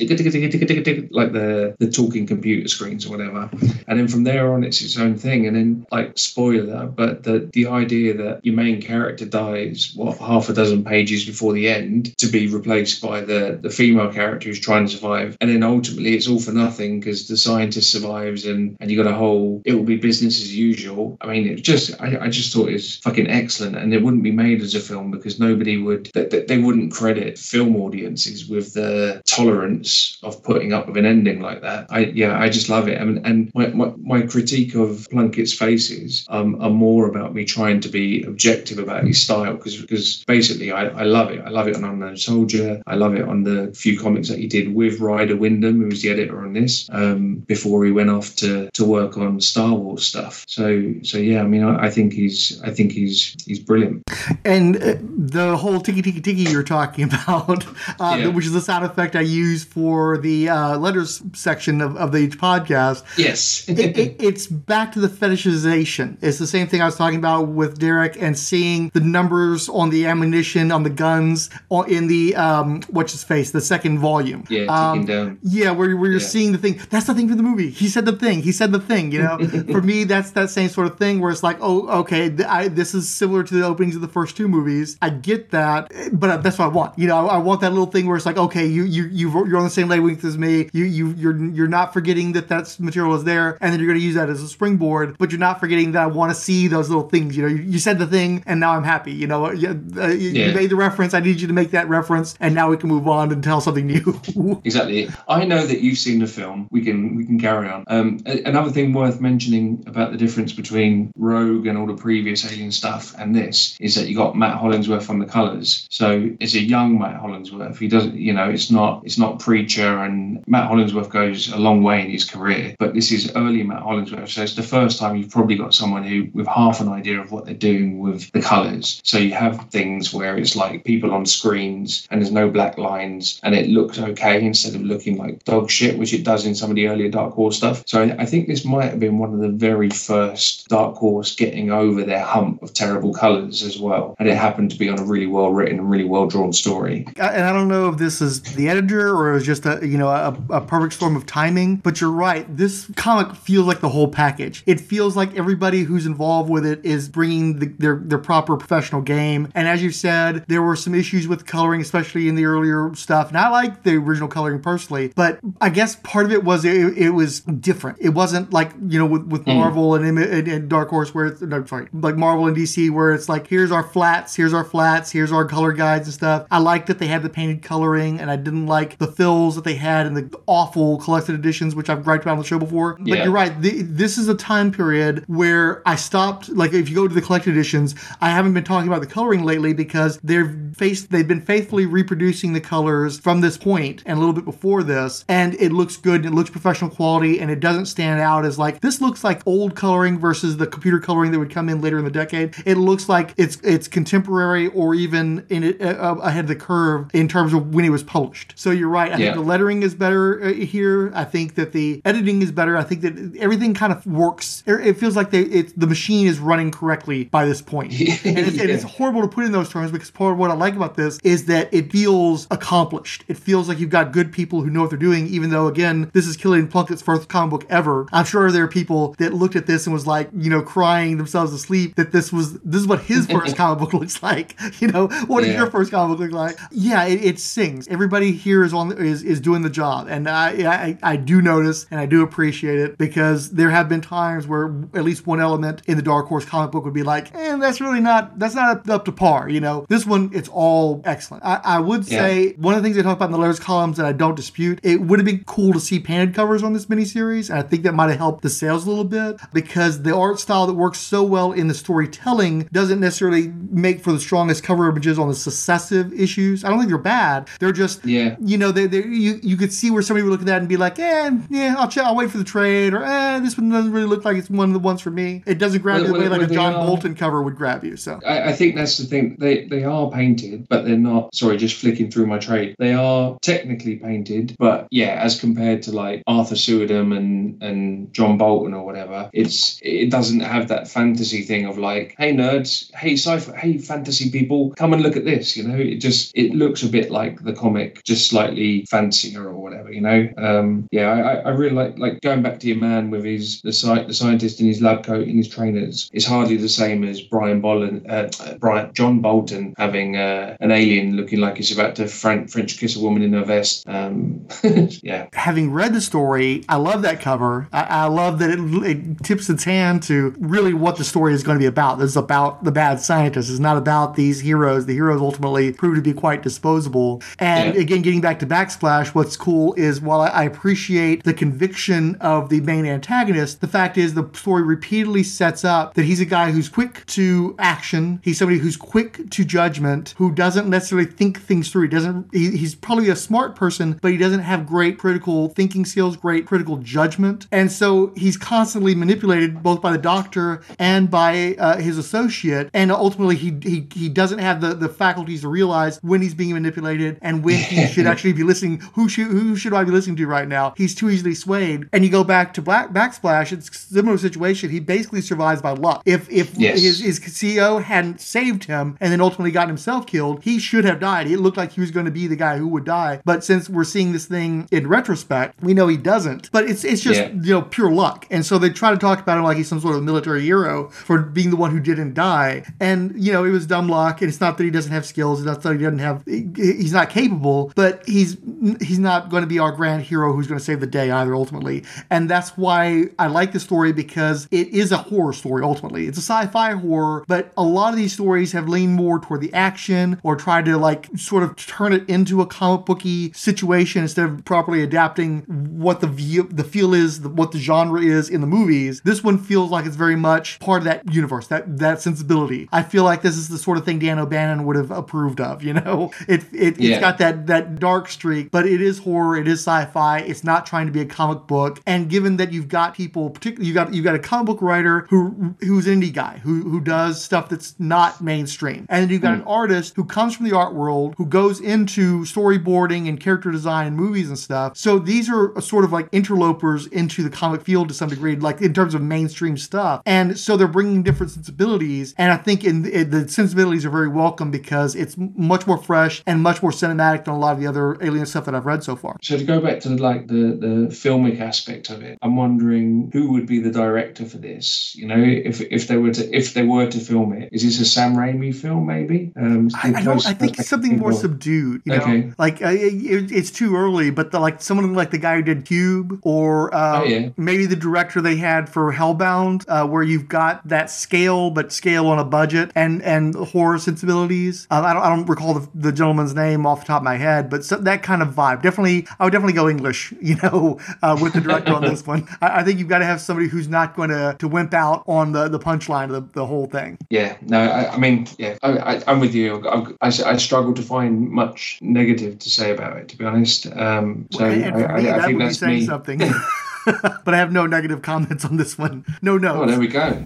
like 1.11 1.31
the 1.33 1.75
the 1.79 1.91
talking 1.91 2.25
computer 2.27 2.67
screens 2.67 3.05
or 3.05 3.11
whatever. 3.11 3.49
And 3.87 3.99
then 3.99 4.07
from 4.07 4.23
there 4.23 4.53
on 4.53 4.63
it's 4.63 4.81
its 4.81 4.97
own 4.97 5.17
thing. 5.17 5.47
And 5.47 5.55
then 5.55 5.85
like 5.91 6.17
spoiler 6.17 6.87
but 6.87 7.23
the 7.23 7.49
the 7.53 7.67
idea 7.67 8.13
that 8.15 8.45
your 8.45 8.55
main 8.55 8.81
character 8.81 9.25
dies 9.25 9.93
what 9.95 10.17
half 10.17 10.49
a 10.49 10.53
dozen 10.53 10.83
pages 10.83 11.25
before 11.25 11.53
the 11.53 11.69
end 11.69 12.17
to 12.17 12.27
be 12.27 12.47
replaced 12.47 13.01
by 13.01 13.21
the 13.21 13.59
the 13.61 13.69
female 13.69 14.11
character 14.11 14.49
who's 14.49 14.59
trying 14.59 14.85
to 14.87 14.91
survive. 14.95 15.37
And 15.41 15.49
then 15.49 15.63
ultimately 15.63 16.15
it's 16.15 16.27
all 16.27 16.39
for 16.39 16.51
nothing 16.51 16.99
because 16.99 17.27
the 17.27 17.37
scientist 17.37 17.91
survives 17.91 18.45
and 18.45 18.77
and 18.79 18.91
you 18.91 19.01
got 19.01 19.11
a 19.11 19.15
whole 19.15 19.61
it 19.65 19.73
will 19.73 19.83
be 19.83 19.97
business 19.97 20.41
as 20.41 20.55
usual. 20.55 21.17
I 21.21 21.27
mean 21.27 21.47
it 21.47 21.63
just 21.63 21.99
I, 22.01 22.17
I 22.25 22.29
just 22.29 22.48
thought 22.53 22.69
was 22.69 22.97
fucking 22.97 23.29
excellent 23.29 23.75
and 23.75 23.93
it 23.93 24.01
wouldn't 24.01 24.23
be 24.23 24.31
made 24.31 24.61
as 24.61 24.75
a 24.75 24.79
film 24.79 25.11
because 25.11 25.39
nobody 25.39 25.77
would 25.77 26.09
they 26.13 26.57
wouldn't 26.57 26.91
credit 26.91 27.37
film 27.37 27.75
audiences 27.75 28.47
with 28.47 28.73
the 28.73 29.21
tolerance 29.25 30.17
of 30.23 30.43
putting 30.43 30.73
up 30.73 30.87
with 30.87 30.97
an 30.97 31.05
ending 31.05 31.41
like 31.41 31.61
that. 31.61 31.87
I 31.89 31.99
yeah 31.99 32.39
i 32.39 32.49
just 32.49 32.69
love 32.69 32.87
it. 32.87 32.99
And, 33.01 33.25
and 33.25 33.51
my, 33.53 33.67
my, 33.67 33.93
my 33.97 34.21
critique 34.21 34.75
of 34.75 35.07
plunkett's 35.11 35.53
faces 35.53 36.25
um, 36.29 36.61
are 36.61 36.69
more 36.69 37.07
about 37.07 37.33
me 37.33 37.45
trying 37.45 37.79
to 37.81 37.89
be 37.89 38.23
objective 38.23 38.79
about 38.79 39.05
his 39.05 39.21
style 39.21 39.53
because 39.53 39.79
because 39.81 40.23
basically 40.25 40.71
I, 40.71 40.87
I 40.87 41.03
love 41.03 41.31
it. 41.31 41.41
I 41.41 41.49
love 41.49 41.67
it 41.67 41.75
on 41.75 41.83
unknown 41.83 42.17
soldier. 42.17 42.81
I 42.87 42.95
love 42.95 43.15
it 43.15 43.27
on 43.27 43.43
the 43.43 43.73
few 43.75 43.99
comics 43.99 44.29
that 44.29 44.39
he 44.39 44.47
did 44.47 44.73
with 44.73 44.99
ryder 44.99 45.35
Windham 45.35 45.81
who 45.81 45.87
was 45.87 46.01
the 46.01 46.09
editor 46.09 46.41
on 46.41 46.53
this 46.53 46.89
um, 46.91 47.35
before 47.35 47.85
he 47.85 47.91
went 47.91 48.09
off 48.09 48.35
to 48.37 48.69
to 48.71 48.85
work 48.85 49.17
on 49.17 49.39
star 49.41 49.73
wars 49.73 50.05
stuff. 50.05 50.45
So 50.47 50.93
so 51.03 51.17
yeah 51.17 51.41
i 51.41 51.47
mean 51.47 51.63
i, 51.63 51.85
I 51.85 51.89
think 51.89 52.13
he's 52.13 52.38
i 52.63 52.71
think 52.77 52.91
he's 52.99 53.35
he's 53.47 53.59
brilliant 53.69 54.01
And 54.45 54.75
uh, 54.77 54.95
the 55.35 55.57
whole 55.57 55.79
tiki 55.85 56.01
tiki 56.01 56.21
tiki 56.21 56.43
you're 56.51 56.69
talking 56.77 57.03
about, 57.09 57.65
uh, 57.99 58.17
Yeah. 58.19 58.27
which 58.35 58.45
is 58.49 58.53
the 58.59 58.61
sound 58.69 58.83
effect 58.85 59.15
I 59.15 59.21
use 59.45 59.63
for 59.75 60.17
the 60.27 60.49
uh, 60.49 60.77
letters 60.85 61.21
section 61.33 61.75
of, 61.81 61.95
of 62.03 62.11
the 62.11 62.27
podcast. 62.47 62.99
yes 63.17 63.67
it, 63.69 63.97
it, 64.03 64.15
it's 64.29 64.45
back 64.47 64.91
to 64.93 64.99
the 64.99 65.07
fetishization. 65.07 66.17
It's 66.21 66.37
the 66.37 66.47
same 66.47 66.67
thing 66.67 66.81
I 66.81 66.85
was 66.85 66.95
talking 66.95 67.17
about 67.19 67.49
with 67.49 67.79
Derek 67.79 68.21
and 68.21 68.37
seeing 68.37 68.89
the 68.93 68.99
numbers 69.01 69.69
on 69.69 69.89
the 69.89 70.05
ammunition 70.05 70.71
on 70.71 70.83
the 70.83 70.89
guns 70.89 71.49
on, 71.69 71.89
in 71.89 72.07
the 72.07 72.35
um, 72.35 72.81
what's 72.89 73.11
his 73.13 73.23
face, 73.23 73.51
the 73.51 73.61
second 73.61 73.99
volume. 73.99 74.43
yeah, 74.49 74.65
Um, 74.65 75.05
down. 75.05 75.39
Yeah, 75.43 75.71
where, 75.71 75.95
where 75.97 76.11
you're 76.11 76.19
Yeah. 76.21 76.27
seeing 76.27 76.51
the 76.51 76.57
thing. 76.57 76.79
That's 76.89 77.07
the 77.07 77.13
thing 77.13 77.27
for 77.29 77.35
the 77.35 77.43
movie. 77.43 77.69
He 77.69 77.87
said 77.87 78.05
the 78.05 78.13
thing. 78.13 78.41
He 78.41 78.51
said 78.51 78.71
the 78.71 78.79
thing. 78.79 79.11
You 79.11 79.23
know, 79.23 79.37
for 79.71 79.81
me, 79.81 80.03
that's 80.03 80.31
that 80.31 80.49
same 80.49 80.69
sort 80.69 80.87
of 80.87 80.97
thing 80.97 81.19
where 81.19 81.31
it's 81.31 81.43
like, 81.43 81.57
oh, 81.61 81.87
okay, 82.01 82.28
th- 82.29 82.47
I, 82.47 82.67
this 82.67 82.93
is 82.93 83.09
similar 83.09 83.43
to 83.43 83.53
the 83.53 83.65
openings 83.65 83.95
of 83.95 84.01
the 84.01 84.07
first 84.07 84.37
two 84.37 84.47
movies. 84.47 84.97
I 85.01 85.09
get 85.09 85.51
that, 85.51 85.91
but 86.13 86.41
that's 86.43 86.57
what 86.57 86.65
I 86.65 86.67
want. 86.69 86.97
You 86.97 87.07
know, 87.07 87.27
I, 87.27 87.35
I 87.35 87.37
want 87.37 87.61
that 87.61 87.71
little 87.71 87.85
thing 87.85 88.07
where 88.07 88.17
it's 88.17 88.25
like, 88.25 88.37
okay, 88.37 88.65
you 88.65 88.83
you 88.83 89.07
you 89.07 89.31
you're 89.47 89.57
on 89.57 89.63
the 89.63 89.69
same 89.69 89.87
wavelength 89.87 90.23
as 90.23 90.37
me. 90.37 90.69
You 90.73 90.85
you 90.85 91.09
you're 91.11 91.37
you're 91.37 91.67
not 91.67 91.93
forgetting 91.93 92.33
that 92.33 92.47
that 92.49 92.79
material 92.79 93.15
is 93.15 93.23
there, 93.23 93.57
and 93.61 93.71
then 93.71 93.79
you're 93.79 93.87
going 93.87 93.99
to 93.99 94.05
use 94.05 94.15
that 94.15 94.29
as 94.29 94.41
a 94.41 94.47
springboard. 94.47 95.17
But 95.17 95.31
you're 95.31 95.39
not 95.39 95.59
forgetting 95.59 95.91
that 95.93 96.03
I 96.03 96.07
want 96.07 96.31
to 96.31 96.39
see 96.39 96.67
those 96.67 96.89
little 96.89 97.09
things. 97.09 97.35
You 97.35 97.43
know, 97.43 97.49
you, 97.49 97.63
you 97.63 97.79
said 97.79 97.99
the 97.99 98.07
thing, 98.07 98.43
and 98.45 98.59
now 98.59 98.73
I'm 98.73 98.83
happy. 98.83 99.11
You 99.11 99.27
know, 99.27 99.51
you, 99.51 99.69
uh, 99.97 100.07
you, 100.07 100.29
you 100.29 100.53
made 100.53 100.69
the 100.69 100.75
reference. 100.75 101.13
I 101.13 101.19
need 101.19 101.41
you 101.41 101.47
to 101.47 101.53
make 101.53 101.71
that 101.71 101.87
reference, 101.89 102.35
and 102.39 102.53
now 102.55 102.69
we 102.69 102.77
can 102.77 102.89
move 102.89 103.07
on 103.07 103.31
and 103.31 103.43
tell 103.43 103.61
something 103.61 103.85
new. 103.85 104.19
Exactly. 104.63 105.09
I 105.27 105.45
know 105.45 105.65
that 105.65 105.81
you've 105.81 105.97
seen 105.97 106.19
the 106.19 106.27
film. 106.27 106.67
We 106.71 106.81
can 106.81 107.15
we 107.15 107.25
can 107.25 107.39
carry 107.39 107.69
on. 107.69 107.83
Um, 107.87 108.19
another 108.25 108.71
thing 108.71 108.93
worth 108.93 109.21
mentioning 109.21 109.83
about 109.87 110.11
the 110.11 110.17
difference 110.17 110.53
between 110.53 111.11
Rogue 111.15 111.65
and 111.67 111.77
all 111.77 111.85
the 111.85 111.95
previous 112.19 112.51
Alien 112.51 112.69
stuff 112.69 113.15
and 113.17 113.33
this 113.33 113.77
is 113.79 113.95
that 113.95 114.09
you 114.09 114.15
got 114.15 114.35
Matt 114.35 114.57
Hollingsworth 114.57 115.09
on 115.09 115.19
the 115.19 115.25
colours. 115.25 115.87
So 115.89 116.29
it's 116.41 116.53
a 116.53 116.59
young 116.59 116.99
Matt 116.99 117.15
Hollingsworth. 117.15 117.79
He 117.79 117.87
doesn't, 117.87 118.15
you 118.15 118.33
know, 118.33 118.49
it's 118.49 118.69
not 118.69 119.01
it's 119.05 119.17
not 119.17 119.39
Preacher 119.39 120.03
and 120.03 120.43
Matt 120.45 120.67
Hollingsworth 120.67 121.09
goes 121.09 121.49
a 121.49 121.57
long 121.57 121.81
way 121.81 122.01
in 122.01 122.09
his 122.11 122.25
career, 122.25 122.75
but 122.77 122.93
this 122.93 123.13
is 123.13 123.31
early 123.37 123.63
Matt 123.63 123.83
Hollingsworth. 123.83 124.27
So 124.27 124.43
it's 124.43 124.55
the 124.55 124.63
first 124.63 124.99
time 124.99 125.15
you've 125.15 125.31
probably 125.31 125.55
got 125.55 125.73
someone 125.73 126.03
who 126.03 126.27
with 126.33 126.45
half 126.47 126.81
an 126.81 126.89
idea 126.89 127.21
of 127.21 127.31
what 127.31 127.45
they're 127.45 127.53
doing 127.53 127.99
with 127.99 128.29
the 128.33 128.41
colours. 128.41 128.99
So 129.05 129.17
you 129.17 129.33
have 129.33 129.69
things 129.69 130.13
where 130.13 130.37
it's 130.37 130.57
like 130.57 130.83
people 130.83 131.13
on 131.13 131.25
screens 131.25 132.05
and 132.11 132.21
there's 132.21 132.33
no 132.33 132.49
black 132.49 132.77
lines 132.77 133.39
and 133.43 133.55
it 133.55 133.69
looks 133.69 133.97
okay 133.97 134.43
instead 134.43 134.75
of 134.75 134.81
looking 134.81 135.15
like 135.15 135.45
dog 135.45 135.71
shit, 135.71 135.97
which 135.97 136.13
it 136.13 136.25
does 136.25 136.45
in 136.45 136.53
some 136.53 136.69
of 136.69 136.75
the 136.75 136.87
earlier 136.89 137.09
Dark 137.09 137.33
Horse 137.33 137.55
stuff. 137.55 137.83
So 137.85 138.01
I, 138.03 138.23
I 138.23 138.25
think 138.25 138.49
this 138.49 138.65
might 138.65 138.89
have 138.89 138.99
been 138.99 139.19
one 139.19 139.33
of 139.33 139.39
the 139.39 139.55
very 139.67 139.89
first 139.89 140.67
Dark 140.67 140.95
Horse 140.95 141.33
getting 141.35 141.71
over 141.71 141.98
their 142.03 142.23
hump 142.23 142.61
of 142.61 142.73
terrible 142.73 143.13
colours 143.13 143.63
as 143.63 143.79
well. 143.79 144.15
And 144.19 144.27
it 144.27 144.35
happened 144.35 144.71
to 144.71 144.77
be 144.77 144.89
on 144.89 144.99
a 144.99 145.03
really 145.03 145.27
well 145.27 145.51
written 145.51 145.79
and 145.79 145.89
really 145.89 146.05
well 146.05 146.27
drawn 146.27 146.53
story. 146.53 147.05
And 147.17 147.45
I 147.45 147.53
don't 147.53 147.67
know 147.67 147.89
if 147.89 147.97
this 147.97 148.21
is 148.21 148.41
the 148.41 148.69
editor 148.69 149.15
or 149.15 149.31
it 149.31 149.33
was 149.33 149.45
just 149.45 149.65
a 149.65 149.79
you 149.85 149.97
know 149.97 150.09
a, 150.09 150.37
a 150.49 150.61
perfect 150.61 150.93
storm 150.93 151.15
of 151.15 151.25
timing. 151.25 151.77
But 151.77 152.01
you're 152.01 152.11
right. 152.11 152.45
This 152.55 152.89
comic 152.95 153.35
feels 153.35 153.67
like 153.67 153.81
the 153.81 153.89
whole 153.89 154.07
package. 154.07 154.63
It 154.65 154.79
feels 154.79 155.15
like 155.15 155.35
everybody 155.35 155.83
who's 155.83 156.05
involved 156.05 156.49
with 156.49 156.65
it 156.65 156.85
is 156.85 157.09
bringing 157.09 157.59
the, 157.59 157.67
their 157.67 157.95
their 157.97 158.19
proper 158.19 158.57
professional 158.57 159.01
game. 159.01 159.51
And 159.55 159.67
as 159.67 159.81
you 159.83 159.91
said, 159.91 160.45
there 160.47 160.61
were 160.61 160.75
some 160.75 160.95
issues 160.95 161.27
with 161.27 161.45
coloring, 161.45 161.81
especially 161.81 162.27
in 162.27 162.35
the 162.35 162.45
earlier 162.45 162.91
stuff. 162.95 163.29
And 163.29 163.37
I 163.37 163.49
like 163.49 163.83
the 163.83 163.95
original 163.95 164.29
coloring 164.29 164.61
personally, 164.61 165.11
but 165.15 165.39
I 165.61 165.69
guess 165.69 165.95
part 165.97 166.25
of 166.25 166.31
it 166.31 166.43
was 166.43 166.65
it, 166.65 166.97
it 166.97 167.11
was 167.11 167.41
different. 167.41 167.97
It 168.01 168.09
wasn't 168.09 168.53
like 168.53 168.71
you 168.87 168.99
know 168.99 169.05
with, 169.05 169.27
with 169.27 169.45
mm. 169.45 169.55
Marvel 169.55 169.95
and, 169.95 170.05
and, 170.19 170.47
and 170.47 170.69
Dark 170.69 170.89
Horse 170.89 171.13
where 171.13 171.27
it's 171.27 171.41
no 171.41 171.65
sorry 171.65 171.87
like 171.93 172.15
Marvel 172.15 172.47
and 172.47 172.55
DC 172.55 172.89
where 172.91 173.13
it's 173.13 173.29
like 173.29 173.47
here's 173.47 173.71
our 173.71 173.83
flats, 173.83 174.35
here's 174.35 174.53
our 174.53 174.63
flats, 174.63 175.11
here's 175.11 175.31
our 175.31 175.45
color 175.45 175.73
guides 175.73 176.07
and 176.07 176.13
stuff. 176.13 176.47
I 176.51 176.59
liked 176.59 176.87
that 176.87 176.99
they 176.99 177.07
had 177.07 177.23
the 177.23 177.29
painted 177.29 177.61
coloring, 177.61 178.19
and 178.19 178.29
I 178.31 178.35
didn't 178.35 178.67
like 178.67 178.97
the 178.97 179.07
fills 179.07 179.55
that 179.55 179.63
they 179.63 179.75
had 179.75 180.05
in 180.05 180.13
the 180.13 180.39
awful 180.47 180.97
collected 180.99 181.35
editions, 181.35 181.75
which 181.75 181.89
I've 181.89 182.03
griped 182.03 182.23
about 182.25 182.33
on 182.33 182.37
the 182.39 182.43
show 182.43 182.59
before. 182.59 182.95
But 182.99 183.07
Yeah. 183.07 183.23
you're 183.23 183.31
right. 183.33 183.59
The, 183.61 183.81
this 183.83 184.17
is 184.17 184.27
a 184.27 184.35
time 184.35 184.71
period 184.71 185.23
where 185.27 185.81
I 185.87 185.95
stopped. 185.95 186.49
Like 186.49 186.73
if 186.73 186.89
you 186.89 186.95
go 186.95 187.07
to 187.07 187.13
the 187.13 187.21
collected 187.21 187.51
editions, 187.51 187.95
I 188.21 188.29
haven't 188.29 188.53
been 188.53 188.63
talking 188.63 188.87
about 188.87 189.01
the 189.01 189.07
coloring 189.07 189.43
lately 189.43 189.73
because 189.73 190.19
they're 190.23 190.55
faced. 190.75 191.11
They've 191.11 191.27
been 191.27 191.41
faithfully 191.41 191.85
reproducing 191.85 192.53
the 192.53 192.61
colors 192.61 193.19
from 193.19 193.41
this 193.41 193.57
point 193.57 194.03
and 194.05 194.17
a 194.17 194.19
little 194.19 194.33
bit 194.33 194.45
before 194.45 194.83
this, 194.83 195.25
and 195.27 195.53
it 195.55 195.71
looks 195.71 195.97
good. 195.97 196.25
And 196.25 196.33
it 196.33 196.33
looks 196.33 196.49
professional 196.49 196.89
quality, 196.89 197.39
and 197.39 197.49
it 197.51 197.59
doesn't 197.59 197.85
stand 197.85 198.19
out 198.19 198.45
as 198.45 198.57
like 198.59 198.81
this 198.81 199.01
looks 199.01 199.23
like 199.23 199.41
old 199.45 199.75
coloring 199.75 200.19
versus 200.19 200.57
the 200.57 200.67
computer 200.67 200.99
coloring 200.99 201.31
that 201.31 201.39
would 201.39 201.49
come 201.49 201.69
in 201.69 201.78
later 201.81 201.97
in 201.97 202.05
the 202.05 202.11
decade. 202.11 202.55
It 202.65 202.75
looks 202.77 203.09
like 203.09 203.33
it's 203.37 203.57
it's 203.63 203.87
contemporary 203.87 204.67
or 204.67 204.95
even 204.95 205.45
in 205.49 205.63
uh, 205.81 206.15
ahead 206.21 206.45
of 206.45 206.47
the 206.47 206.55
curve 206.55 207.09
in 207.13 207.27
terms 207.27 207.53
of 207.53 207.73
when 207.73 207.85
it 207.85 207.89
was 207.89 208.03
published. 208.03 208.53
So 208.55 208.71
you're 208.71 208.89
right. 208.89 209.11
I 209.11 209.17
Yeah. 209.17 209.25
think 209.33 209.35
the 209.35 209.41
lettering 209.49 209.83
is 209.83 209.95
better 209.95 210.43
uh, 210.43 210.53
here. 210.53 211.11
I 211.15 211.23
think 211.25 211.55
that 211.55 211.71
the 211.73 212.01
editing 212.05 212.41
is 212.41 212.51
better. 212.51 212.77
I 212.77 212.83
think 212.83 213.01
that 213.01 213.35
everything 213.39 213.73
kind 213.73 213.91
of 213.93 214.05
works. 214.05 214.63
It 214.65 214.93
feels 214.93 215.15
like 215.15 215.31
they, 215.31 215.41
it's 215.41 215.73
the 215.73 215.87
machine 215.87 216.27
is 216.27 216.39
running 216.39 216.71
correctly 216.71 217.25
by 217.25 217.45
this 217.45 217.61
point. 217.61 217.91
and, 217.99 218.37
it's, 218.37 218.59
and 218.59 218.69
it's 218.69 218.83
horrible 218.83 219.21
to 219.21 219.27
put 219.27 219.45
in 219.45 219.51
those 219.51 219.69
terms 219.69 219.91
because 219.91 220.11
part 220.11 220.33
of 220.33 220.37
what 220.39 220.51
I 220.51 220.53
like 220.55 220.75
about 220.75 220.95
this 220.95 221.19
is 221.23 221.45
that 221.45 221.73
it 221.73 221.91
feels 221.91 222.47
accomplished. 222.51 223.23
It 223.27 223.37
feels 223.37 223.67
like 223.69 223.79
you've 223.79 223.89
got 223.89 224.11
good 224.11 224.31
people 224.31 224.61
who 224.61 224.69
know 224.69 224.81
what 224.81 224.89
they're 224.89 224.99
doing, 224.99 225.27
even 225.27 225.49
though, 225.49 225.67
again, 225.67 226.09
this 226.13 226.27
is 226.27 226.37
Kilian 226.37 226.69
Plunkett's 226.69 227.01
first 227.01 227.29
comic 227.29 227.49
book 227.51 227.65
ever. 227.69 228.05
I'm 228.11 228.25
sure 228.25 228.51
there 228.51 228.63
are 228.63 228.67
people 228.67 229.15
that 229.19 229.33
looked 229.33 229.55
at 229.55 229.65
this 229.65 229.85
and 229.85 229.93
was 229.93 230.05
like, 230.07 230.29
you 230.35 230.49
know, 230.49 230.61
crying 230.61 231.17
themselves 231.17 231.51
to 231.51 231.57
sleep 231.57 231.68
that 231.69 232.11
this 232.11 232.31
was, 232.33 232.59
this 232.59 232.81
is 232.81 232.87
what 232.87 233.01
his 233.01 233.25
first 233.31 233.55
comic 233.55 233.79
book 233.79 233.93
looks 233.93 234.21
like. 234.23 234.57
You 234.79 234.87
know, 234.87 235.07
what 235.27 235.43
Yeah. 235.45 235.57
your 235.57 235.69
first 235.71 235.91
comic 235.91 236.17
book 236.17 236.31
look 236.31 236.31
like? 236.31 236.57
Yeah, 236.71 237.05
it, 237.05 237.23
it 237.23 237.39
sings. 237.39 237.87
Everybody 237.89 238.31
here 238.31 238.63
is 238.63 238.73
on 238.73 238.91
is, 238.97 239.23
is 239.23 239.41
doing 239.41 239.61
the 239.61 239.69
job. 239.69 240.07
And 240.09 240.29
I, 240.29 240.49
I 240.71 240.97
I 241.13 241.15
do 241.17 241.41
notice 241.41 241.85
and 241.91 241.99
I 241.99 242.05
do 242.05 242.21
appreciate 242.21 242.79
it 242.79 242.97
because 242.97 243.51
there 243.51 243.69
have 243.71 243.89
been 243.89 243.99
times 244.01 244.47
where 244.47 244.67
at 244.93 245.03
least 245.03 245.27
one 245.27 245.39
element 245.41 245.81
in 245.85 245.97
the 245.97 246.01
Dark 246.03 246.27
Horse 246.27 246.45
comic 246.45 246.71
book 246.71 246.85
would 246.85 246.93
be 246.93 247.03
like, 247.03 247.33
and 247.35 247.61
that's 247.61 247.81
really 247.81 247.99
not 247.99 248.39
that's 248.39 248.55
not 248.55 248.87
up, 248.89 249.05
to 249.05 249.11
par. 249.11 249.49
You 249.49 249.59
know, 249.59 249.85
this 249.89 250.05
one 250.05 250.29
it's 250.33 250.49
all 250.49 251.01
excellent. 251.05 251.43
I, 251.43 251.59
I 251.63 251.79
would 251.79 252.07
Yeah. 252.07 252.19
say 252.19 252.53
one 252.53 252.73
of 252.75 252.81
the 252.81 252.87
things 252.87 252.95
they 252.95 253.03
talk 253.03 253.17
about 253.17 253.25
in 253.25 253.31
the 253.33 253.37
letters 253.37 253.59
columns 253.59 253.97
that 253.97 254.05
I 254.05 254.13
don't 254.13 254.35
dispute. 254.35 254.79
It 254.83 255.01
would 255.01 255.19
have 255.19 255.25
been 255.25 255.43
cool 255.45 255.73
to 255.73 255.79
see 255.79 255.99
painted 255.99 256.33
covers 256.35 256.63
on 256.63 256.73
this 256.73 256.85
miniseries, 256.85 257.49
and 257.49 257.59
I 257.59 257.63
think 257.63 257.83
that 257.83 257.93
might 257.93 258.09
have 258.09 258.17
helped 258.19 258.43
the 258.43 258.49
sales 258.49 258.85
a 258.85 258.89
little 258.89 259.03
bit 259.03 259.37
because 259.53 260.03
the 260.03 260.15
art 260.15 260.39
style 260.39 260.67
that 260.67 260.73
works 260.75 260.99
so 260.99 261.23
well 261.23 261.51
in 261.59 261.67
the 261.67 261.73
storytelling 261.73 262.67
doesn't 262.71 262.99
necessarily 262.99 263.49
make 263.69 264.01
for 264.01 264.11
the 264.11 264.19
strongest 264.19 264.63
cover 264.63 264.89
images 264.89 265.19
on 265.19 265.27
the 265.27 265.35
successive 265.35 266.11
issues. 266.13 266.63
I 266.63 266.69
don't 266.69 266.79
think 266.79 266.89
they're 266.89 266.97
bad. 266.97 267.47
They're 267.59 267.71
just 267.71 268.05
Yeah. 268.05 268.35
you 268.41 268.57
know, 268.57 268.71
they, 268.71 268.87
they 268.87 269.03
you 269.05 269.39
you 269.43 269.57
could 269.57 269.71
see 269.73 269.91
where 269.91 270.01
somebody 270.01 270.23
would 270.23 270.31
look 270.31 270.41
at 270.41 270.45
that 270.47 270.59
and 270.59 270.67
be 270.69 270.77
like, 270.77 270.97
eh, 270.99 271.31
yeah, 271.49 271.75
I'll 271.77 271.87
check, 271.87 272.05
I'll 272.05 272.15
wait 272.15 272.31
for 272.31 272.37
the 272.37 272.43
trade, 272.43 272.93
or 272.93 273.03
eh, 273.03 273.39
this 273.39 273.57
one 273.57 273.69
doesn't 273.69 273.91
really 273.91 274.07
look 274.07 274.25
like 274.25 274.37
it's 274.37 274.49
one 274.49 274.69
of 274.69 274.73
the 274.73 274.79
ones 274.79 275.01
for 275.01 275.11
me. 275.11 275.43
It 275.45 275.59
doesn't 275.59 275.81
grab 275.81 275.97
Well, 275.97 276.07
you 276.07 276.13
the 276.13 276.19
way 276.19 276.29
well, 276.29 276.39
like 276.39 276.49
a 276.49 276.53
John 276.53 276.73
are- 276.75 276.85
Bolton 276.87 277.15
cover 277.15 277.41
would 277.41 277.55
grab 277.55 277.83
you. 277.83 277.97
So 277.97 278.19
I, 278.25 278.49
I 278.49 278.53
think 278.53 278.75
that's 278.75 278.97
the 278.97 279.05
thing. 279.05 279.35
They 279.39 279.65
they 279.65 279.83
are 279.83 280.09
painted, 280.09 280.67
but 280.69 280.85
they're 280.85 280.97
not. 280.97 281.35
Sorry, 281.35 281.57
just 281.57 281.75
flicking 281.75 282.09
through 282.09 282.27
my 282.27 282.37
trade. 282.39 282.75
They 282.79 282.93
are 282.93 283.37
technically 283.41 283.97
painted, 283.97 284.55
but 284.59 284.87
yeah, 284.91 285.19
as 285.21 285.39
compared 285.39 285.83
to 285.83 285.91
like 285.91 286.23
Arthur 286.27 286.55
Suydam 286.55 287.15
and 287.15 287.61
and 287.61 288.13
John 288.13 288.37
Bolton 288.37 288.73
or 288.73 288.85
whatever, 288.85 289.29
it's 289.33 289.79
it 289.81 290.09
doesn't 290.11 290.39
have 290.41 290.67
that 290.69 290.87
fantasy 290.87 291.43
thing 291.49 291.65
of 291.65 291.77
like, 291.79 292.15
hey 292.19 292.31
nerds, 292.31 292.71
hey 292.95 293.13
sci-fi, 293.15 293.57
hey 293.57 293.77
fantasy 293.79 294.29
people, 294.29 294.71
come 294.77 294.93
and 294.93 295.01
look 295.01 295.17
at 295.17 295.25
this. 295.25 295.57
You 295.57 295.63
know, 295.67 295.75
it 295.93 295.95
just 295.97 296.31
it 296.35 296.53
looks 296.53 296.83
a 296.83 296.87
bit 296.97 297.09
like 297.11 297.43
the 297.43 297.53
comic, 297.53 298.03
just 298.03 298.29
slightly 298.29 298.85
fancier 298.85 299.43
or 299.49 299.55
whatever. 299.55 299.91
You 299.91 300.01
know, 300.01 300.29
um, 300.37 300.87
yeah, 300.91 301.09
I, 301.09 301.49
I- 301.49 301.59
really 301.59 301.75
like 301.75 301.97
like 301.97 302.21
going 302.21 302.41
back 302.43 302.59
to 302.59 302.67
your 302.67 302.77
man 302.77 303.09
with 303.09 303.25
his 303.25 303.61
the 303.63 303.73
sci- 303.73 304.05
the 304.05 304.13
scientist 304.13 304.61
in 304.61 304.67
his 304.67 304.81
lab 304.81 305.03
coat 305.03 305.27
and 305.27 305.35
his 305.37 305.49
trainers. 305.49 306.09
It's 306.13 306.25
hardly 306.25 306.55
the 306.57 306.69
same 306.69 307.03
as 307.03 307.19
Brian 307.21 307.59
Bolton, 307.59 308.05
uh, 308.09 308.29
Brian 308.59 308.93
John 308.93 309.19
Bolton 309.19 309.73
having 309.77 310.15
uh, 310.15 310.55
an 310.61 310.71
alien 310.71 311.17
looking 311.17 311.39
like 311.39 311.57
he's 311.57 311.73
about 311.77 311.95
to 311.95 312.07
French, 312.07 312.51
French 312.51 312.77
kiss 312.77 312.95
a 312.95 312.99
woman 313.01 313.23
in 313.23 313.33
her 313.33 313.43
vest. 313.43 313.89
Um, 313.89 314.47
yeah, 315.03 315.27
having 315.33 315.71
read 315.71 315.93
the 315.93 316.01
story, 316.01 316.63
I 316.69 316.77
love 316.77 317.01
that 317.01 317.19
cover. 317.19 317.67
I, 317.73 317.81
I 318.03 318.05
love 318.05 318.39
that 318.39 318.51
it, 318.51 318.59
it 318.91 319.23
tips 319.23 319.49
its 319.49 319.63
hand 319.63 320.03
to 320.03 320.35
really 320.39 320.73
what 320.73 320.95
the 320.97 321.03
story 321.03 321.33
is 321.33 321.38
going 321.43 321.57
to 321.57 321.61
be 321.61 321.65
about. 321.67 321.99
This 321.99 322.11
is 322.11 322.17
about 322.17 322.63
the 322.63 322.71
bad 322.71 322.99
scientists. 322.99 323.49
It's 323.49 323.59
not 323.59 323.77
about 323.77 324.15
these 324.15 324.39
heroes. 324.41 324.85
The 324.85 324.93
heroes 324.93 325.21
ultimately 325.21 325.71
prove 325.73 325.95
to 325.95 326.01
be 326.01 326.13
quite 326.13 326.41
disposable. 326.43 327.21
And 327.39 327.75
Yeah. 327.75 327.81
again, 327.81 328.01
getting 328.01 328.21
back 328.21 328.39
to 328.39 328.45
Backsplash, 328.45 329.07
what's 329.09 329.35
cool 329.37 329.73
is 329.75 330.01
while 330.01 330.21
I, 330.21 330.27
I 330.27 330.43
appreciate 330.43 331.23
the 331.23 331.33
conviction 331.33 332.15
of 332.21 332.49
the 332.49 332.61
main 332.61 332.85
antagonist, 332.85 333.61
the 333.61 333.67
fact 333.67 333.97
is 333.97 334.13
the 334.13 334.29
story 334.33 334.63
repeatedly 334.63 335.23
sets 335.23 335.63
up 335.65 335.93
that 335.95 336.03
he's 336.05 336.19
a 336.19 336.25
guy 336.25 336.51
who's 336.51 336.69
quick 336.69 337.05
to 337.07 337.55
action. 337.59 338.19
He's 338.23 338.37
somebody 338.37 338.59
who's 338.59 338.77
quick 338.77 339.29
to 339.31 339.43
judgment, 339.43 340.13
who 340.17 340.31
doesn't 340.31 340.69
necessarily 340.69 341.07
think 341.07 341.41
things 341.41 341.69
through. 341.69 341.83
He 341.83 341.87
doesn't. 341.89 342.27
He, 342.33 342.57
he's 342.57 342.75
probably 342.75 343.09
a 343.09 343.15
smart 343.15 343.55
person, 343.55 343.99
but 344.01 344.11
he 344.11 344.17
doesn't 344.17 344.41
have 344.41 344.65
great 344.67 344.97
critical 344.97 345.49
thinking 345.49 345.85
skills, 345.85 346.17
great 346.17 346.45
critical 346.45 346.77
judgment, 346.77 347.47
and 347.51 347.71
so 347.71 348.11
he's 348.15 348.37
constantly 348.37 348.95
manipulated 348.95 349.61
both 349.63 349.81
by 349.81 349.91
the 349.91 349.97
doctor 349.97 350.61
and 350.77 351.09
by 351.09 351.28
uh, 351.57 351.77
his 351.77 351.97
associate. 351.97 352.69
And 352.73 352.91
ultimately, 352.91 353.35
he 353.35 353.57
he 353.61 353.87
he 353.93 354.09
doesn't 354.09 354.39
have 354.39 354.61
the 354.61 354.73
the 354.73 354.89
faculties 354.89 355.41
to 355.41 355.47
realize 355.47 355.99
when 356.01 356.21
he's 356.21 356.33
being 356.33 356.53
manipulated 356.53 357.17
and 357.21 357.43
when 357.43 357.55
he 357.57 357.87
should 357.87 358.07
actually 358.11 358.33
be 358.33 358.43
listening. 358.43 358.79
Who 358.93 359.07
should 359.09 359.27
who 359.27 359.55
should 359.55 359.73
I 359.73 359.83
be 359.83 359.91
listening 359.91 360.15
to 360.17 360.27
right 360.27 360.47
now? 360.47 360.73
He's 360.77 360.95
too 360.95 361.09
easily 361.09 361.35
swayed. 361.35 361.87
And 361.93 362.03
you 362.03 362.09
go 362.11 362.23
back 362.23 362.53
to 362.55 362.61
Black 362.61 362.91
Backsplash, 362.93 363.51
it's 363.51 363.69
a 363.69 363.73
similar 363.73 364.17
situation. 364.17 364.69
He 364.69 364.79
basically 364.79 365.21
survives 365.21 365.61
by 365.61 365.71
luck. 365.71 366.01
If 366.05 366.29
if 366.29 366.55
Yes. 366.57 366.81
his, 366.81 366.99
his 366.99 367.19
CEO 367.19 367.81
hadn't 367.81 368.19
saved 368.21 368.65
him 368.65 368.97
and 368.99 369.11
then 369.11 369.21
ultimately 369.21 369.51
gotten 369.51 369.69
himself 369.69 370.05
killed, 370.07 370.43
he 370.43 370.59
should 370.59 370.85
have 370.85 370.99
died. 370.99 371.27
It 371.27 371.39
looked 371.39 371.57
like 371.57 371.71
he 371.73 371.81
was 371.81 371.91
going 371.91 372.05
to 372.05 372.11
be 372.11 372.27
the 372.27 372.35
guy 372.35 372.57
who 372.57 372.67
would 372.69 372.85
die. 372.85 373.21
But 373.23 373.43
since 373.43 373.69
we're 373.69 373.83
seeing 373.83 374.11
this 374.11 374.25
thing 374.25 374.67
in 374.71 374.87
retrospect, 374.87 375.61
we 375.61 375.73
know 375.73 375.87
he 375.87 375.97
doesn't. 375.97 376.51
But 376.51 376.69
it's 376.69 376.83
it's 376.83 377.01
just 377.01 377.19
Yeah. 377.19 377.29
you 377.33 377.53
know 377.53 377.61
pure 377.61 377.91
luck. 377.91 378.25
And 378.29 378.45
so 378.45 378.57
they 378.57 378.69
try 378.69 378.91
to 378.91 378.97
talk 378.97 379.19
about 379.21 379.37
him 379.37 379.43
like 379.43 379.57
he's 379.57 379.67
some 379.67 379.79
sort 379.79 379.95
of 379.95 380.03
military 380.03 380.41
hero 380.41 380.89
for 380.89 381.18
being 381.19 381.49
the 381.49 381.55
one 381.55 381.71
who 381.71 381.79
didn't 381.79 382.13
die. 382.13 382.63
And 382.79 383.13
you 383.15 383.31
know 383.31 383.43
it 383.43 383.51
was 383.51 383.65
dumb 383.65 383.87
luck. 383.87 384.21
And 384.21 384.29
it's 384.29 384.41
not 384.41 384.57
that 384.57 384.63
he 384.63 384.71
doesn't 384.71 384.91
have 384.91 385.05
skills. 385.05 385.39
It's 385.39 385.47
not 385.47 385.61
that 385.61 385.73
he 385.73 385.83
doesn't 385.83 385.99
have. 385.99 386.23
He's 386.25 386.93
not 386.93 387.09
capable. 387.09 387.71
But 387.75 388.07
he's 388.07 388.37
he's 388.81 388.99
not 388.99 389.29
going 389.29 389.41
to 389.41 389.47
be 389.47 389.59
our 389.59 389.71
grand 389.71 390.03
hero 390.03 390.33
who's 390.33 390.47
going 390.47 390.59
to 390.59 390.63
save 390.63 390.79
the 390.79 390.87
day 390.87 391.11
either. 391.11 391.35
Ultimately, 391.35 391.83
and 392.09 392.29
that's 392.29 392.57
why 392.57 393.05
I 393.17 393.27
like 393.27 393.51
the 393.51 393.59
story 393.59 393.93
because 393.93 394.47
it 394.51 394.69
is 394.69 394.91
a 394.91 394.97
horror 394.97 395.33
story. 395.33 395.63
Ultimately, 395.63 396.07
it's 396.07 396.17
a 396.17 396.21
sci-fi 396.21 396.73
horror. 396.73 397.25
But 397.27 397.51
a 397.57 397.63
lot 397.63 397.93
of 397.93 397.97
these 397.97 398.13
stories 398.13 398.51
have 398.51 398.67
leaned 398.67 398.93
more 398.93 399.19
toward 399.19 399.41
the 399.41 399.53
action 399.53 400.19
or 400.23 400.35
tried 400.35 400.65
to 400.65 400.77
like 400.77 401.07
sort 401.15 401.43
of 401.43 401.55
turn 401.55 401.93
it 401.93 402.07
into 402.09 402.41
a 402.41 402.45
comic 402.45 402.85
booky 402.85 403.31
situation 403.33 404.01
instead 404.03 404.25
of 404.25 404.45
properly 404.45 404.81
adapting 404.81 405.41
what 405.41 406.01
the 406.01 406.07
view, 406.07 406.43
the 406.43 406.63
feel 406.63 406.93
is, 406.93 407.21
the, 407.21 407.29
what 407.29 407.51
the 407.51 407.59
genre 407.59 408.01
is 408.01 408.29
in 408.29 408.41
the 408.41 408.47
movies. 408.47 409.01
This 409.03 409.23
one 409.23 409.37
feels 409.37 409.69
like 409.69 409.85
it's 409.85 409.95
very 409.95 410.15
much 410.15 410.59
part 410.59 410.79
of 410.79 410.85
that 410.85 410.98
universe, 411.09 411.47
that 411.47 411.77
that 411.79 412.01
sensibility. 412.01 412.69
I 412.71 412.83
feel 412.83 413.03
like 413.03 413.21
this 413.21 413.37
is 413.37 413.49
the 413.49 413.57
sort 413.57 413.77
of 413.77 413.85
thing 413.85 413.99
Dan 413.99 414.19
O'Bannon 414.19 414.65
would 414.65 414.75
have 414.75 414.91
approved 414.91 415.41
of. 415.41 415.63
You 415.63 415.73
know, 415.73 416.11
it, 416.27 416.43
it 416.53 416.77
it's 416.77 416.79
Yeah. 416.79 416.99
got 416.99 417.17
that 417.19 417.47
that 417.47 417.79
dark 417.79 418.09
streak, 418.09 418.51
but 418.51 418.65
it 418.65 418.81
is 418.81 418.99
horror, 418.99 419.37
it 419.37 419.47
is 419.47 419.59
sci-fi. 419.59 420.19
It's 420.19 420.43
not 420.43 420.65
trying 420.65 420.87
to 420.87 420.91
be 420.91 421.01
a 421.01 421.05
comic 421.05 421.47
book. 421.47 421.81
And 421.85 422.09
given 422.09 422.37
that 422.37 422.53
you've 422.53 422.67
got 422.67 422.93
people, 422.93 423.29
particularly 423.29 423.67
you 423.67 423.73
got 423.73 423.93
you 423.93 424.01
got 424.01 424.15
a 424.15 424.19
comic 424.19 424.47
book 424.47 424.61
writer 424.61 425.05
who 425.09 425.55
who's 425.61 425.87
an 425.87 426.01
indie 426.01 426.13
guy 426.13 426.39
who 426.43 426.63
who 426.69 426.79
does 426.79 427.23
stuff 427.23 427.49
that's 427.49 427.75
not 427.79 428.21
mainstream, 428.21 428.85
and 428.89 429.03
then 429.03 429.09
you've 429.09 429.21
got 429.21 429.35
hmm. 429.35 429.41
an 429.41 429.47
artist 429.47 429.93
who 429.95 430.05
comes 430.05 430.35
from 430.35 430.45
the 430.47 430.55
art 430.55 430.73
world 430.73 431.15
who 431.17 431.25
goes 431.25 431.59
into 431.59 432.21
storyboarding 432.21 433.07
and 433.07 433.19
character 433.19 433.51
design 433.51 433.87
and 433.87 433.95
movies 433.95 434.29
and 434.29 434.39
stuff. 434.39 434.77
So 434.77 434.99
these 434.99 435.29
are 435.29 435.59
sort 435.61 435.83
of 435.83 435.91
like 435.91 436.07
interlopers 436.11 436.87
into 436.87 437.23
the 437.23 437.29
comic 437.29 437.61
field 437.61 437.89
to 437.89 437.93
some 437.93 438.09
degree, 438.09 438.35
like 438.35 438.61
in 438.61 438.73
terms 438.73 438.93
of 438.93 439.01
mainstream 439.01 439.57
stuff. 439.57 440.01
And 440.05 440.37
so 440.37 440.57
they're 440.57 440.67
bringing 440.67 440.88
different 441.03 441.31
sensibilities, 441.31 442.13
and 442.17 442.31
I 442.31 442.37
think 442.37 442.63
in, 442.63 442.85
in 442.85 443.09
the 443.09 443.27
sensibilities 443.27 443.85
are 443.85 443.89
very 443.89 444.07
welcome 444.07 444.51
because 444.51 444.95
it's 444.95 445.15
much 445.17 445.67
more 445.67 445.77
fresh 445.77 446.21
and 446.25 446.41
much 446.41 446.61
more 446.61 446.71
cinematic 446.71 447.25
than 447.25 447.33
a 447.33 447.39
lot 447.39 447.53
of 447.53 447.59
the 447.59 447.67
other 447.67 447.97
Alien 448.03 448.25
stuff 448.25 448.45
that 448.45 448.55
I've 448.55 448.65
read 448.65 448.83
so 448.83 448.95
far. 448.95 449.17
So 449.21 449.37
to 449.37 449.43
go 449.43 449.59
back 449.61 449.79
to 449.81 449.89
like 449.89 450.27
the 450.27 450.57
the 450.65 450.73
filmic 450.89 451.39
aspect 451.39 451.89
of 451.89 452.01
it, 452.03 452.17
I'm 452.21 452.35
wondering 452.35 453.09
who 453.13 453.31
would 453.33 453.45
be 453.45 453.59
the 453.59 453.71
director 453.71 454.25
for 454.25 454.37
this. 454.37 454.95
You 454.95 455.07
know, 455.07 455.17
if 455.21 455.61
if 455.61 455.87
they 455.87 455.97
were 455.97 456.11
to 456.11 456.35
if 456.35 456.53
they 456.53 456.63
were 456.63 456.87
to 456.87 456.99
film 456.99 457.33
it, 457.33 457.49
is 457.51 457.63
this 457.63 457.79
a 457.79 457.85
Sam 457.85 458.15
Raimi 458.15 458.53
film? 458.55 458.87
Maybe. 458.87 459.31
Um, 459.35 459.69
I, 459.75 459.93
I 459.95 460.01
don't. 460.03 460.25
I 460.25 460.33
think 460.33 460.55
something 460.57 460.97
more 460.97 461.13
subdued. 461.13 461.81
You 461.85 461.93
know, 461.93 461.99
Okay. 461.99 462.31
like 462.37 462.61
uh, 462.61 462.69
it, 462.69 463.31
it's 463.31 463.51
too 463.51 463.75
early. 463.75 464.09
But 464.11 464.31
the, 464.31 464.39
like 464.39 464.61
someone 464.61 464.93
like 464.93 465.11
the 465.11 465.17
guy 465.17 465.35
who 465.35 465.41
did 465.41 465.65
Cube, 465.65 466.19
or 466.21 466.73
uh, 466.73 467.01
Oh, 467.01 467.03
yeah. 467.03 467.29
maybe 467.35 467.65
the 467.65 467.75
director 467.75 468.21
they 468.21 468.37
had 468.37 468.69
for 468.69 468.93
Hellbound, 468.93 469.65
uh, 469.67 469.85
where 469.85 470.01
you've 470.03 470.29
got 470.29 470.65
that 470.69 470.78
scale, 470.87 471.51
but 471.51 471.71
scale 471.71 472.07
on 472.07 472.19
a 472.19 472.23
budget 472.23 472.71
and 472.75 473.01
and 473.03 473.35
horror 473.35 473.77
sensibilities. 473.77 474.67
Um, 474.69 474.85
I 474.85 474.93
don't. 474.93 475.03
I 475.03 475.09
don't 475.09 475.25
recall 475.25 475.53
the, 475.53 475.69
the 475.73 475.91
gentleman's 475.91 476.35
name 476.35 476.65
off 476.65 476.81
the 476.81 476.87
top 476.87 477.01
of 477.01 477.03
my 477.03 477.17
head, 477.17 477.49
but 477.49 477.65
so, 477.65 477.77
that 477.77 478.03
kind 478.03 478.21
of 478.21 478.29
vibe. 478.29 478.61
Definitely, 478.61 479.07
I 479.19 479.23
would 479.23 479.31
definitely 479.31 479.53
go 479.53 479.69
English. 479.69 480.13
You 480.29 480.35
know, 480.43 480.79
uh, 481.01 481.17
with 481.19 481.33
the 481.33 481.41
director 481.41 481.73
on 481.73 481.81
this 481.81 482.05
one, 482.13 482.27
I, 482.39 482.59
I 482.59 482.63
think 482.63 482.77
you've 482.77 482.87
got 482.87 482.99
to 482.99 483.05
have 483.05 483.19
somebody 483.19 483.47
who's 483.47 483.67
not 483.67 483.95
going 483.95 484.09
to 484.09 484.35
to 484.37 484.47
wimp 484.47 484.75
out 484.75 485.03
on 485.07 485.31
the 485.31 485.47
the 485.47 485.57
punchline 485.57 486.03
of 486.03 486.11
the, 486.11 486.21
the 486.33 486.45
whole 486.45 486.67
thing. 486.67 486.99
Yeah, 487.09 487.35
no, 487.41 487.59
I, 487.59 487.93
I 487.93 487.97
mean, 487.97 488.27
yeah, 488.37 488.57
I, 488.61 488.77
I, 488.77 489.03
I'm 489.07 489.19
with 489.19 489.33
you. 489.33 489.67
I, 489.67 489.87
I, 490.01 490.07
I 490.07 490.37
struggle 490.37 490.73
to 490.75 490.83
find 490.83 491.29
much 491.29 491.79
negative 491.81 492.37
to 492.39 492.49
say 492.49 492.71
about 492.71 492.97
it, 492.97 493.07
to 493.09 493.17
be 493.17 493.25
honest. 493.25 493.65
Um, 493.67 494.27
so 494.31 494.45
and 494.45 494.65
I, 494.65 494.77
me, 494.77 494.83
I, 494.83 495.01
that 495.01 495.25
think 495.25 495.37
would 495.37 495.39
be 495.39 495.45
that's 495.45 495.57
saying 495.57 495.79
me. 495.79 495.85
something. 495.85 496.19
but 496.85 497.33
I 497.33 497.37
have 497.37 497.51
no 497.51 497.65
negative 497.65 498.01
comments 498.01 498.45
on 498.45 498.57
this 498.57 498.77
one. 498.77 499.05
No 499.21 499.37
no. 499.37 499.63
Oh, 499.63 499.65
there 499.65 499.79
we 499.79 499.87
go. 499.87 500.23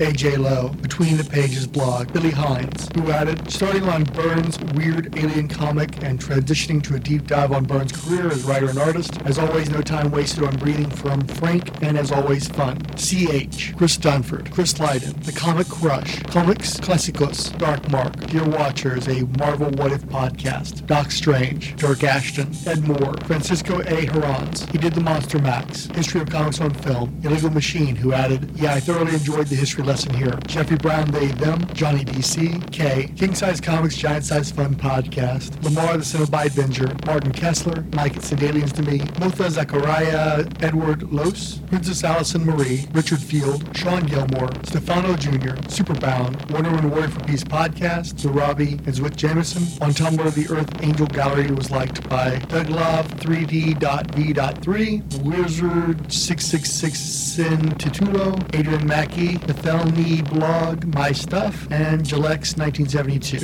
AJ 0.00 0.38
Lowe, 0.38 0.70
Between 0.80 1.18
the 1.18 1.24
Pages 1.24 1.66
blog, 1.66 2.10
Billy 2.14 2.30
Hines, 2.30 2.88
who 2.94 3.10
added, 3.10 3.50
starting 3.50 3.82
on 3.82 4.04
Burns' 4.04 4.58
weird 4.74 5.14
alien 5.18 5.46
comic 5.46 6.02
and 6.02 6.18
transitioning 6.18 6.82
to 6.84 6.94
a 6.94 6.98
deep 6.98 7.26
dive 7.26 7.52
on 7.52 7.64
Burns' 7.64 7.92
career 7.92 8.28
as 8.28 8.44
writer 8.44 8.70
and 8.70 8.78
artist. 8.78 9.20
As 9.26 9.38
always, 9.38 9.68
no 9.68 9.82
time 9.82 10.10
wasted 10.10 10.42
on 10.44 10.56
breathing 10.56 10.88
from 10.88 11.20
Frank, 11.26 11.82
and 11.82 11.98
as 11.98 12.12
always, 12.12 12.48
fun. 12.48 12.78
CH, 12.96 13.76
Chris 13.76 13.98
Dunford, 13.98 14.50
Chris 14.50 14.80
Lydon, 14.80 15.20
The 15.20 15.32
Comic 15.32 15.68
Crush, 15.68 16.22
Comics 16.22 16.80
Classicus, 16.80 17.50
Dark 17.50 17.86
Mark, 17.90 18.16
Dear 18.28 18.48
Watchers, 18.48 19.06
a 19.06 19.26
Marvel 19.38 19.68
What 19.72 19.92
If 19.92 20.06
podcast, 20.06 20.86
Doc 20.86 21.10
Strange, 21.10 21.76
Dirk 21.76 22.04
Ashton, 22.04 22.50
Ed 22.66 22.88
Moore, 22.88 23.16
Francisco 23.26 23.82
A. 23.82 24.06
Herons. 24.06 24.64
He 24.70 24.78
did 24.78 24.94
the 24.94 25.02
Monster 25.02 25.40
Max, 25.40 25.88
History 25.88 26.22
of 26.22 26.30
Comics 26.30 26.62
on 26.62 26.72
Film, 26.72 27.20
Illegal 27.22 27.50
Machine, 27.50 27.96
who 27.96 28.14
added, 28.14 28.50
Yeah, 28.54 28.72
I 28.72 28.80
thoroughly 28.80 29.12
enjoyed 29.12 29.48
the 29.48 29.56
history 29.56 29.84
lesson 29.90 30.14
here. 30.14 30.38
Jeffrey 30.46 30.76
Brown, 30.76 31.10
They, 31.10 31.26
Them, 31.26 31.66
Johnny 31.74 32.04
DC, 32.04 32.70
K, 32.70 33.08
King 33.16 33.34
Size 33.34 33.60
Comics, 33.60 33.96
Giant 33.96 34.24
Size 34.24 34.52
Fun 34.52 34.76
Podcast, 34.76 35.60
Lamar 35.64 35.96
the 35.96 36.04
Cenobite 36.04 36.50
Binger, 36.50 37.04
Martin 37.06 37.32
Kessler, 37.32 37.84
Mike 37.94 38.16
It's 38.16 38.28
St. 38.28 38.40
Aliens 38.40 38.72
to 38.74 38.82
Me, 38.82 38.98
Motha 39.18 39.50
Zachariah, 39.50 40.46
Edward 40.60 41.12
Los, 41.12 41.58
Princess 41.70 42.04
Allison 42.04 42.46
Marie, 42.46 42.86
Richard 42.92 43.18
Field, 43.18 43.68
Sean 43.76 44.06
Gilmore, 44.06 44.50
Stefano 44.62 45.16
Jr., 45.16 45.56
Superbound, 45.66 46.48
Wonder 46.52 46.70
Woman 46.70 46.90
Warrior 46.92 47.08
for 47.08 47.24
Peace 47.24 47.42
Podcast, 47.42 48.14
Zarabi, 48.14 48.74
and 48.86 48.94
Zwick 48.94 49.16
Jameson. 49.16 49.64
On 49.82 49.90
Tumblr, 49.90 50.32
the 50.34 50.46
Earth 50.54 50.70
Angel 50.84 51.08
Gallery 51.08 51.50
was 51.50 51.72
liked 51.72 52.08
by 52.08 52.36
Douglove3D.V.3, 52.50 55.02
Wizard 55.24 56.12
666 56.12 56.96
Sin 56.96 57.58
Titulo, 57.70 58.38
Adrian 58.54 58.86
Mackey, 58.86 59.36
Bethelny 59.80 60.28
Blog, 60.28 60.94
My 60.94 61.10
Stuff, 61.12 61.66
and 61.70 62.02
Gilex 62.02 62.58
1972. 62.58 63.38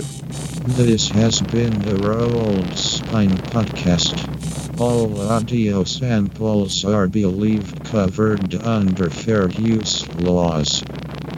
This 0.74 1.08
has 1.08 1.40
been 1.40 1.78
the 1.80 1.96
Rolled 1.96 2.76
Spine 2.76 3.38
Podcast. 3.38 4.78
All 4.78 5.18
audio 5.30 5.84
samples 5.84 6.84
are 6.84 7.08
believed 7.08 7.82
covered 7.86 8.54
under 8.54 9.08
fair 9.08 9.48
use 9.48 10.06
laws. 10.16 10.84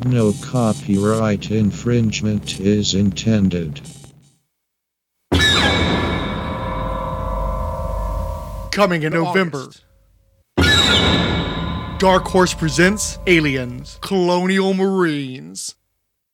No 0.05 0.33
copyright 0.43 1.53
infringement 1.53 2.59
is 2.59 2.95
intended. 2.95 3.81
Coming 8.73 9.05
in 9.05 9.13
November. 9.13 9.69
Dark 11.99 12.29
Horse 12.29 12.55
presents 12.55 13.19
Aliens, 13.27 13.99
Colonial 14.01 14.73
Marines. 14.73 15.75